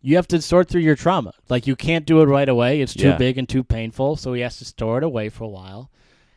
You 0.00 0.16
have 0.16 0.28
to 0.28 0.40
sort 0.40 0.68
through 0.68 0.82
your 0.82 0.94
trauma. 0.94 1.32
Like 1.48 1.66
you 1.66 1.74
can't 1.74 2.06
do 2.06 2.20
it 2.20 2.26
right 2.26 2.48
away; 2.48 2.80
it's 2.80 2.94
too 2.94 3.08
Yeah. 3.08 3.16
big 3.16 3.38
and 3.38 3.48
too 3.48 3.64
painful. 3.64 4.16
So 4.16 4.32
he 4.34 4.42
has 4.42 4.58
to 4.58 4.64
store 4.64 4.98
it 4.98 5.04
away 5.04 5.28
for 5.28 5.44
a 5.44 5.48
while. 5.48 5.90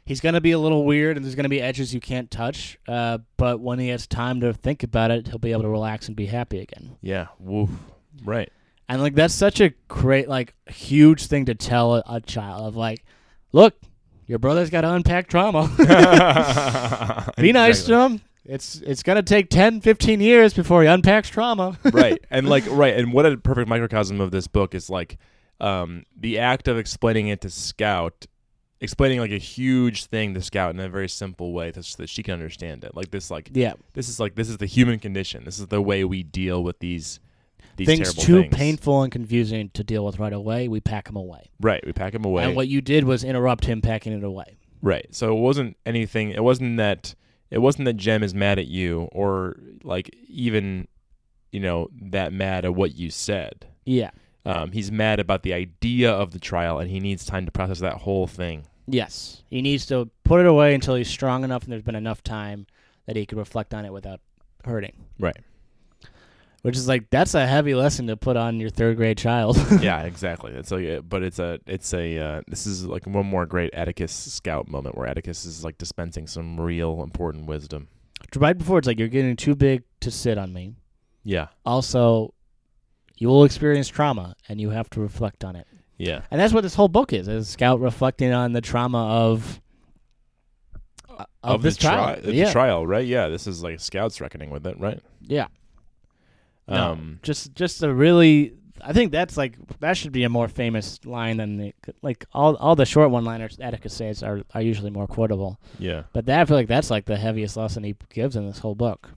He's 0.05 0.21
gonna 0.21 0.41
be 0.41 0.51
a 0.51 0.57
little 0.59 0.85
weird, 0.85 1.17
and 1.17 1.23
there's 1.23 1.35
gonna 1.35 1.49
be 1.49 1.61
edges 1.61 1.93
you 1.93 1.99
can't 1.99 2.31
touch. 2.31 2.79
Uh, 2.87 3.19
but 3.37 3.59
when 3.59 3.77
he 3.77 3.89
has 3.89 4.07
time 4.07 4.39
to 4.41 4.53
think 4.53 4.81
about 4.81 5.11
it, 5.11 5.27
he'll 5.27 5.37
be 5.37 5.51
able 5.51 5.61
to 5.63 5.69
relax 5.69 6.07
and 6.07 6.15
be 6.15 6.25
happy 6.25 6.59
again. 6.59 6.95
Yeah. 7.01 7.27
Woof. 7.37 7.69
Right. 8.23 8.51
And 8.89 9.01
like 9.01 9.13
that's 9.13 9.35
such 9.35 9.61
a 9.61 9.69
great, 9.87 10.27
like, 10.27 10.55
huge 10.67 11.27
thing 11.27 11.45
to 11.45 11.55
tell 11.55 11.95
a, 11.95 12.03
a 12.09 12.19
child 12.19 12.67
of 12.67 12.75
like, 12.75 13.05
look, 13.51 13.75
your 14.25 14.39
brother's 14.39 14.69
got 14.69 14.81
to 14.81 14.91
unpack 14.91 15.27
trauma. 15.27 15.71
be 17.37 17.51
nice 17.51 17.83
to 17.85 17.99
him. 17.99 18.21
It's 18.45 18.77
it's 18.77 19.03
gonna 19.03 19.21
take 19.21 19.49
10, 19.49 19.81
15 19.81 20.21
years 20.21 20.55
before 20.55 20.81
he 20.81 20.87
unpacks 20.87 21.29
trauma. 21.29 21.77
right 21.93 22.23
and 22.31 22.49
like 22.49 22.63
right 22.67 22.95
and 22.95 23.13
what 23.13 23.25
a 23.27 23.37
perfect 23.37 23.69
microcosm 23.69 24.19
of 24.19 24.31
this 24.31 24.47
book 24.47 24.73
is 24.73 24.89
like 24.89 25.19
um 25.61 26.03
the 26.17 26.39
act 26.39 26.67
of 26.67 26.77
explaining 26.77 27.27
it 27.27 27.41
to 27.41 27.49
scout 27.51 28.25
explaining 28.81 29.19
like 29.19 29.31
a 29.31 29.37
huge 29.37 30.05
thing 30.05 30.33
to 30.33 30.41
scout 30.41 30.73
in 30.73 30.79
a 30.79 30.89
very 30.89 31.09
simple 31.09 31.53
way 31.53 31.71
so 31.73 31.81
that 31.97 32.09
she 32.09 32.23
can 32.23 32.33
understand 32.33 32.83
it 32.83 32.95
like 32.95 33.11
this 33.11 33.29
like 33.29 33.51
yeah, 33.53 33.73
this 33.93 34.09
is 34.09 34.19
like 34.19 34.33
this 34.35 34.49
is 34.49 34.57
the 34.57 34.65
human 34.65 34.97
condition 34.97 35.43
this 35.43 35.59
is 35.59 35.67
the 35.67 35.81
way 35.81 36.03
we 36.03 36.23
deal 36.23 36.63
with 36.63 36.79
these 36.79 37.19
these 37.79 37.87
things 37.87 38.13
too 38.13 38.41
things. 38.43 38.55
painful 38.55 39.01
and 39.03 39.11
confusing 39.11 39.69
to 39.73 39.83
deal 39.83 40.05
with 40.05 40.19
right 40.19 40.33
away. 40.33 40.67
We 40.67 40.79
pack 40.79 41.09
him 41.09 41.15
away. 41.15 41.49
right 41.59 41.83
we 41.85 41.91
pack 41.93 42.13
him 42.13 42.23
away 42.25 42.43
And 42.43 42.55
what 42.55 42.67
you 42.67 42.81
did 42.81 43.03
was 43.03 43.23
interrupt 43.23 43.65
him 43.65 43.81
packing 43.81 44.13
it 44.13 44.23
away. 44.23 44.57
Right. 44.81 45.07
So 45.11 45.35
it 45.35 45.39
wasn't 45.39 45.77
anything. 45.85 46.29
It 46.31 46.43
wasn't 46.43 46.77
that. 46.77 47.15
It 47.49 47.57
wasn't 47.57 47.85
that 47.85 47.97
Jem 47.97 48.21
is 48.21 48.35
mad 48.35 48.59
at 48.59 48.67
you, 48.67 49.09
or 49.11 49.57
like 49.83 50.15
even, 50.27 50.87
you 51.51 51.59
know, 51.59 51.89
that 51.99 52.31
mad 52.31 52.63
at 52.63 52.75
what 52.75 52.95
you 52.95 53.09
said. 53.09 53.65
Yeah. 53.85 54.11
Um, 54.45 54.71
he's 54.71 54.91
mad 54.91 55.19
about 55.19 55.43
the 55.43 55.53
idea 55.53 56.11
of 56.11 56.31
the 56.31 56.39
trial, 56.39 56.79
and 56.79 56.89
he 56.89 56.99
needs 56.99 57.25
time 57.25 57.45
to 57.45 57.51
process 57.51 57.79
that 57.79 57.95
whole 57.95 58.27
thing. 58.27 58.65
Yes. 58.87 59.43
He 59.49 59.61
needs 59.61 59.85
to 59.87 60.09
put 60.23 60.39
it 60.39 60.45
away 60.45 60.73
until 60.73 60.95
he's 60.95 61.09
strong 61.09 61.43
enough 61.43 61.63
and 61.63 61.71
there's 61.71 61.83
been 61.83 61.95
enough 61.95 62.23
time 62.23 62.65
that 63.05 63.15
he 63.15 63.25
can 63.25 63.37
reflect 63.37 63.73
on 63.73 63.85
it 63.85 63.93
without 63.93 64.19
hurting. 64.65 64.93
Right. 65.19 65.37
Which 66.61 66.75
is 66.75 66.87
like 66.87 67.09
that's 67.09 67.35
a 67.35 67.47
heavy 67.47 67.73
lesson 67.73 68.07
to 68.07 68.17
put 68.17 68.35
on 68.35 68.59
your 68.59 68.69
third 68.69 68.97
grade 68.97 69.17
child. 69.17 69.57
yeah. 69.81 70.01
Exactly. 70.01 70.51
It's 70.51 70.71
like, 70.71 71.07
but 71.07 71.23
it's 71.23 71.39
a, 71.39 71.59
it's 71.65 71.93
a. 71.93 72.17
Uh, 72.17 72.41
this 72.47 72.67
is 72.67 72.85
like 72.85 73.05
one 73.07 73.25
more 73.25 73.45
great 73.45 73.73
Atticus 73.73 74.11
Scout 74.11 74.67
moment 74.67 74.97
where 74.97 75.07
Atticus 75.07 75.45
is 75.45 75.63
like 75.63 75.77
dispensing 75.77 76.27
some 76.27 76.59
real 76.59 77.01
important 77.01 77.45
wisdom. 77.45 77.87
right 78.35 78.57
before 78.57 78.77
it's 78.77 78.87
like 78.87 78.99
you're 78.99 79.07
getting 79.07 79.35
too 79.35 79.55
big 79.55 79.83
to 80.01 80.11
sit 80.11 80.37
on 80.37 80.51
me. 80.53 80.75
Yeah. 81.23 81.47
also 81.65 82.33
you 83.19 83.27
will 83.27 83.43
experience 83.43 83.89
trauma 83.89 84.35
and 84.47 84.59
you 84.59 84.69
have 84.69 84.89
to 84.91 85.01
reflect 85.01 85.43
on 85.43 85.55
it. 85.55 85.67
Yeah. 85.97 86.21
And 86.31 86.39
that's 86.39 86.53
what 86.53 86.61
this 86.61 86.73
whole 86.73 86.87
book 86.87 87.13
is: 87.13 87.27
is 87.27 87.49
Scout 87.49 87.79
reflecting 87.81 88.31
on 88.31 88.53
the 88.53 88.61
trauma 88.61 89.05
of 89.05 89.61
uh, 91.09 91.25
of, 91.43 91.61
this 91.61 91.75
the 91.75 91.81
tri- 91.81 91.93
trial. 91.93 92.21
the 92.23 92.33
yeah, 92.33 92.51
trial, 92.51 92.87
right? 92.87 93.05
Yeah, 93.05 93.27
this 93.27 93.45
is 93.45 93.61
like 93.61 93.79
Scout's 93.81 94.21
reckoning 94.21 94.49
with 94.49 94.65
it, 94.65 94.79
right? 94.79 95.01
yeah. 95.21 95.47
No, 96.69 96.91
Um, 96.91 97.19
just 97.23 97.53
just 97.55 97.81
a 97.83 97.93
really, 97.93 98.53
I 98.81 98.93
think 98.93 99.11
that's 99.11 99.35
like 99.37 99.55
that 99.79 99.97
should 99.97 100.11
be 100.11 100.23
a 100.23 100.29
more 100.29 100.47
famous 100.47 101.03
line 101.05 101.37
than 101.37 101.57
the 101.57 101.73
like 102.01 102.25
all 102.33 102.55
all 102.57 102.75
the 102.75 102.85
short 102.85 103.09
one-liners 103.11 103.57
Atticus 103.59 103.93
says 103.93 104.21
are 104.23 104.41
are 104.53 104.61
usually 104.61 104.91
more 104.91 105.07
quotable. 105.07 105.59
yeah. 105.79 106.03
But 106.13 106.25
that 106.27 106.39
I 106.41 106.45
feel 106.45 106.57
like 106.57 106.67
that's 106.67 106.89
like 106.89 107.05
the 107.05 107.17
heaviest 107.17 107.57
lesson 107.57 107.83
he 107.83 107.95
gives 108.13 108.35
in 108.35 108.45
this 108.47 108.59
whole 108.59 108.75
book. 108.75 109.11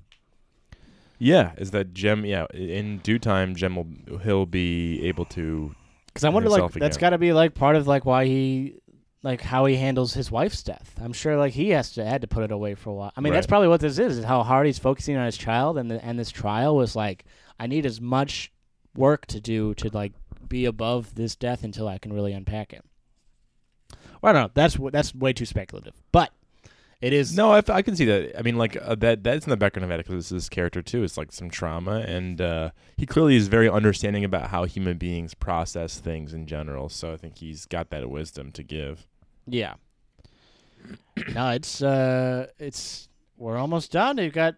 Yeah, 1.18 1.52
is 1.56 1.70
that 1.70 1.94
Jem? 1.94 2.24
Yeah, 2.24 2.46
in 2.52 2.98
due 2.98 3.18
time, 3.18 3.54
Jem 3.54 3.76
will 3.76 4.18
he'll 4.22 4.46
be 4.46 5.06
able 5.06 5.24
to. 5.26 5.74
Because 6.06 6.24
I 6.24 6.30
wonder, 6.30 6.48
like, 6.48 6.62
himself 6.62 6.80
that's 6.80 6.96
again. 6.96 7.06
got 7.06 7.10
to 7.10 7.18
be 7.18 7.32
like 7.32 7.54
part 7.54 7.76
of 7.76 7.86
like 7.86 8.04
why 8.04 8.26
he, 8.26 8.74
like, 9.22 9.40
how 9.40 9.64
he 9.66 9.76
handles 9.76 10.12
his 10.12 10.30
wife's 10.32 10.62
death. 10.64 10.94
I'm 11.00 11.12
sure 11.12 11.36
like 11.36 11.52
he 11.52 11.70
has 11.70 11.92
to 11.92 12.04
had 12.04 12.22
to 12.22 12.26
put 12.26 12.42
it 12.42 12.50
away 12.50 12.74
for 12.74 12.90
a 12.90 12.94
while. 12.94 13.12
I 13.16 13.20
mean, 13.20 13.32
that's 13.32 13.46
probably 13.46 13.68
what 13.68 13.80
this 13.80 13.98
is: 14.00 14.18
is 14.18 14.24
how 14.24 14.42
hard 14.42 14.66
he's 14.66 14.80
focusing 14.80 15.16
on 15.16 15.24
his 15.26 15.36
child, 15.38 15.78
and 15.78 15.88
the, 15.90 16.04
and 16.04 16.18
this 16.18 16.30
trial 16.32 16.74
was 16.74 16.96
like, 16.96 17.24
I 17.62 17.68
need 17.68 17.86
as 17.86 18.00
much 18.00 18.50
work 18.96 19.24
to 19.26 19.40
do 19.40 19.72
to 19.74 19.88
like 19.90 20.14
be 20.48 20.64
above 20.64 21.14
this 21.14 21.36
death 21.36 21.62
until 21.62 21.86
I 21.86 21.98
can 21.98 22.12
really 22.12 22.32
unpack 22.32 22.72
it. 22.72 22.84
Well, 24.20 24.30
I 24.30 24.32
don't 24.32 24.42
know. 24.42 24.50
That's 24.52 24.76
that's 24.90 25.14
way 25.14 25.32
too 25.32 25.46
speculative, 25.46 25.94
but 26.10 26.32
it 27.00 27.12
is. 27.12 27.36
No, 27.36 27.52
I, 27.52 27.58
f- 27.58 27.70
I 27.70 27.82
can 27.82 27.94
see 27.94 28.04
that. 28.06 28.36
I 28.36 28.42
mean, 28.42 28.58
like 28.58 28.76
uh, 28.76 28.96
that. 28.96 29.22
That's 29.22 29.46
in 29.46 29.50
the 29.50 29.56
background 29.56 29.84
of 29.84 29.92
Atticus' 29.92 30.48
character 30.48 30.82
too. 30.82 31.04
It's 31.04 31.16
like 31.16 31.30
some 31.30 31.50
trauma, 31.50 32.00
and 32.00 32.40
uh, 32.40 32.70
he 32.96 33.06
clearly 33.06 33.36
is 33.36 33.46
very 33.46 33.68
understanding 33.68 34.24
about 34.24 34.50
how 34.50 34.64
human 34.64 34.98
beings 34.98 35.32
process 35.32 36.00
things 36.00 36.34
in 36.34 36.48
general. 36.48 36.88
So 36.88 37.12
I 37.12 37.16
think 37.16 37.38
he's 37.38 37.66
got 37.66 37.90
that 37.90 38.10
wisdom 38.10 38.50
to 38.52 38.64
give. 38.64 39.06
Yeah. 39.46 39.74
no, 41.32 41.50
it's 41.50 41.80
uh, 41.80 42.48
it's 42.58 43.08
we're 43.36 43.56
almost 43.56 43.92
done. 43.92 44.18
You've 44.18 44.32
got 44.32 44.56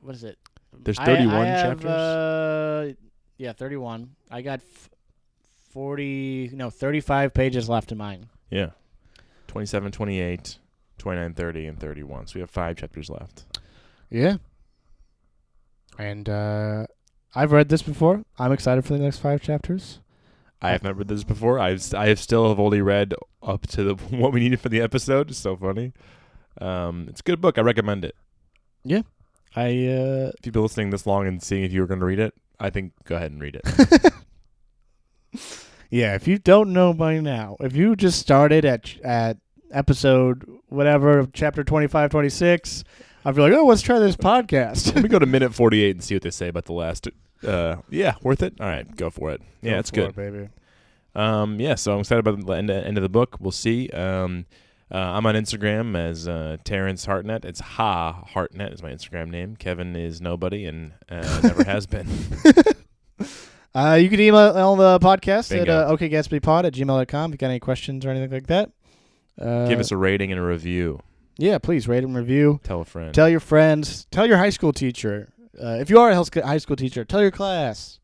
what 0.00 0.14
is 0.14 0.24
it? 0.24 0.38
There's 0.78 0.98
31 0.98 1.34
I 1.34 1.46
have, 1.46 1.62
chapters? 1.62 1.90
Uh, 1.90 2.92
yeah, 3.36 3.52
31. 3.52 4.10
I 4.30 4.42
got 4.42 4.60
f- 4.60 4.90
40, 5.72 6.50
no, 6.52 6.70
35 6.70 7.34
pages 7.34 7.68
left 7.68 7.92
in 7.92 7.98
mine. 7.98 8.26
Yeah, 8.50 8.70
27, 9.48 9.92
28, 9.92 10.58
29, 10.98 11.34
30, 11.34 11.66
and 11.66 11.78
31. 11.78 12.26
So 12.26 12.32
we 12.34 12.40
have 12.40 12.50
five 12.50 12.76
chapters 12.76 13.08
left. 13.10 13.44
Yeah. 14.10 14.36
And 15.98 16.28
uh, 16.28 16.86
I've 17.34 17.52
read 17.52 17.68
this 17.68 17.82
before. 17.82 18.24
I'm 18.38 18.52
excited 18.52 18.84
for 18.84 18.94
the 18.94 19.00
next 19.00 19.18
five 19.18 19.40
chapters. 19.42 20.00
I 20.62 20.70
have 20.70 20.82
not 20.82 20.96
read 20.96 21.08
this 21.08 21.24
before. 21.24 21.58
I've 21.58 21.80
st- 21.82 22.00
I 22.00 22.08
have 22.08 22.18
still 22.18 22.48
have 22.48 22.60
only 22.60 22.82
read 22.82 23.14
up 23.42 23.66
to 23.68 23.82
the 23.82 23.94
what 24.16 24.32
we 24.32 24.40
needed 24.40 24.60
for 24.60 24.68
the 24.68 24.80
episode. 24.80 25.30
It's 25.30 25.38
so 25.38 25.56
funny. 25.56 25.92
Um, 26.60 27.06
it's 27.08 27.20
a 27.20 27.22
good 27.22 27.40
book. 27.40 27.56
I 27.56 27.62
recommend 27.62 28.04
it. 28.04 28.14
I 29.56 29.68
uh, 29.88 30.30
If 30.38 30.46
you've 30.46 30.52
been 30.52 30.62
listening 30.62 30.90
this 30.90 31.06
long 31.06 31.26
and 31.26 31.42
seeing 31.42 31.64
if 31.64 31.72
you 31.72 31.80
were 31.80 31.86
going 31.86 32.00
to 32.00 32.06
read 32.06 32.18
it, 32.20 32.34
I 32.58 32.70
think 32.70 32.92
go 33.04 33.16
ahead 33.16 33.32
and 33.32 33.40
read 33.40 33.60
it. 33.62 34.12
yeah. 35.90 36.14
If 36.14 36.28
you 36.28 36.38
don't 36.38 36.72
know 36.72 36.92
by 36.92 37.18
now, 37.20 37.56
if 37.60 37.74
you 37.74 37.96
just 37.96 38.18
started 38.18 38.64
at 38.64 38.96
at 39.02 39.38
episode 39.72 40.44
whatever, 40.68 41.26
chapter 41.32 41.62
25, 41.64 42.10
26, 42.10 42.84
I'd 43.24 43.34
be 43.34 43.40
like, 43.40 43.52
oh, 43.52 43.66
let's 43.66 43.82
try 43.82 43.98
this 43.98 44.16
podcast. 44.16 44.94
Let 44.94 45.02
me 45.02 45.08
go 45.08 45.18
to 45.18 45.26
minute 45.26 45.54
48 45.54 45.90
and 45.96 46.02
see 46.04 46.14
what 46.14 46.22
they 46.22 46.30
say 46.30 46.48
about 46.48 46.64
the 46.66 46.72
last. 46.72 47.08
Uh, 47.46 47.76
yeah, 47.88 48.14
worth 48.22 48.42
it. 48.42 48.54
All 48.60 48.66
right, 48.66 48.94
go 48.96 49.10
for 49.10 49.30
it. 49.30 49.42
Yeah, 49.62 49.72
Go 49.72 49.78
it's 49.78 49.90
good. 49.90 50.10
it, 50.10 50.16
baby. 50.16 50.48
Um, 51.14 51.58
yeah, 51.60 51.74
so 51.74 51.92
I'm 51.94 52.00
excited 52.00 52.26
about 52.26 52.44
the 52.44 52.52
end, 52.52 52.70
end 52.70 52.96
of 52.98 53.02
the 53.02 53.08
book. 53.08 53.36
We'll 53.40 53.50
see. 53.50 53.88
Um, 53.90 54.46
uh, 54.92 54.96
I'm 54.96 55.24
on 55.26 55.34
Instagram 55.34 55.96
as 55.96 56.26
uh, 56.28 56.56
Terrence 56.64 57.04
Hartnett. 57.06 57.44
It's 57.44 57.60
Ha 57.60 58.12
Hartnett 58.32 58.72
is 58.72 58.82
my 58.82 58.90
Instagram 58.90 59.30
name. 59.30 59.56
Kevin 59.56 59.94
is 59.96 60.20
nobody 60.20 60.64
and 60.66 60.92
uh, 61.10 61.40
never 61.42 61.64
has 61.64 61.86
been. 61.86 62.08
Uh, 63.72 63.94
you 63.94 64.08
can 64.08 64.18
email 64.18 64.74
the 64.74 64.98
podcast 64.98 65.52
at 65.56 65.66
Bingo. 65.66 65.72
uh, 65.72 65.96
okgatsbypod 65.96 66.64
at 66.64 66.72
gmail.com 66.74 67.30
if 67.30 67.34
you 67.34 67.38
got 67.38 67.46
any 67.50 67.60
questions 67.60 68.04
or 68.04 68.10
anything 68.10 68.30
like 68.30 68.48
that. 68.48 68.68
Uh, 69.40 69.68
Give 69.68 69.78
us 69.78 69.92
a 69.92 69.96
rating 69.96 70.32
and 70.32 70.40
a 70.40 70.44
review. 70.44 70.98
yeah, 71.36 71.56
please 71.58 71.86
rate 71.86 72.02
and 72.02 72.16
review. 72.16 72.58
Tell 72.64 72.80
a 72.80 72.84
friend. 72.84 73.14
Tell 73.14 73.28
your 73.28 73.38
friends. 73.38 74.08
Tell 74.10 74.26
your 74.26 74.38
high 74.38 74.50
school 74.50 74.72
teacher. 74.72 75.32
Uh, 75.56 75.78
if 75.80 75.88
you 75.88 76.00
are 76.00 76.10
a 76.10 76.16
high 76.16 76.22
school- 76.24 76.42
high 76.44 76.58
school 76.58 76.74
teacher, 76.74 77.04
tell 77.04 77.22
your 77.22 77.30
class. 77.30 78.00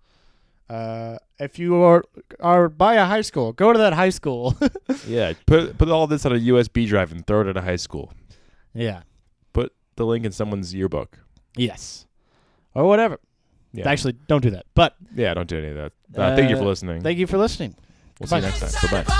Uh, 0.71 1.17
if 1.39 1.59
you 1.59 1.77
are 1.83 2.05
are 2.41 2.69
by 2.69 2.95
a 2.95 3.05
high 3.05 3.21
school, 3.23 3.53
go 3.53 3.73
to 3.73 3.79
that 3.79 3.93
high 3.93 4.11
school. 4.11 4.57
yeah, 5.07 5.33
put 5.47 5.77
put 5.79 5.89
all 5.89 6.07
this 6.07 6.25
on 6.27 6.33
a 6.33 6.37
USB 6.39 6.87
drive 6.89 7.13
and 7.13 7.27
throw 7.27 7.41
it 7.43 7.47
at 7.49 7.57
a 7.57 7.63
high 7.63 7.77
school. 7.77 8.13
Yeah. 8.75 9.03
Put 9.53 9.73
the 9.97 10.05
link 10.07 10.25
in 10.25 10.33
someone's 10.33 10.75
yearbook. 10.75 11.19
Yes. 11.57 12.07
Or 12.75 12.85
whatever. 12.85 13.19
Yeah, 13.73 13.89
Actually, 13.89 14.15
don't 14.29 14.43
do 14.43 14.51
that. 14.51 14.67
But 14.75 14.95
yeah, 15.15 15.35
don't 15.35 15.49
do 15.49 15.59
any 15.59 15.69
of 15.69 15.75
that. 15.77 15.93
Uh, 16.15 16.37
thank 16.37 16.51
you 16.51 16.57
for 16.57 16.63
Uh, 16.63 16.67
listening. 16.67 17.03
thank 17.03 17.19
you 17.19 17.27
for 17.27 17.39
listening. 17.39 17.75
we'll 18.21 18.29
see 18.29 18.37
you 18.37 18.43
next 18.43 18.61
time. 18.61 18.71
Bye 18.91 19.05
bye. 19.05 19.13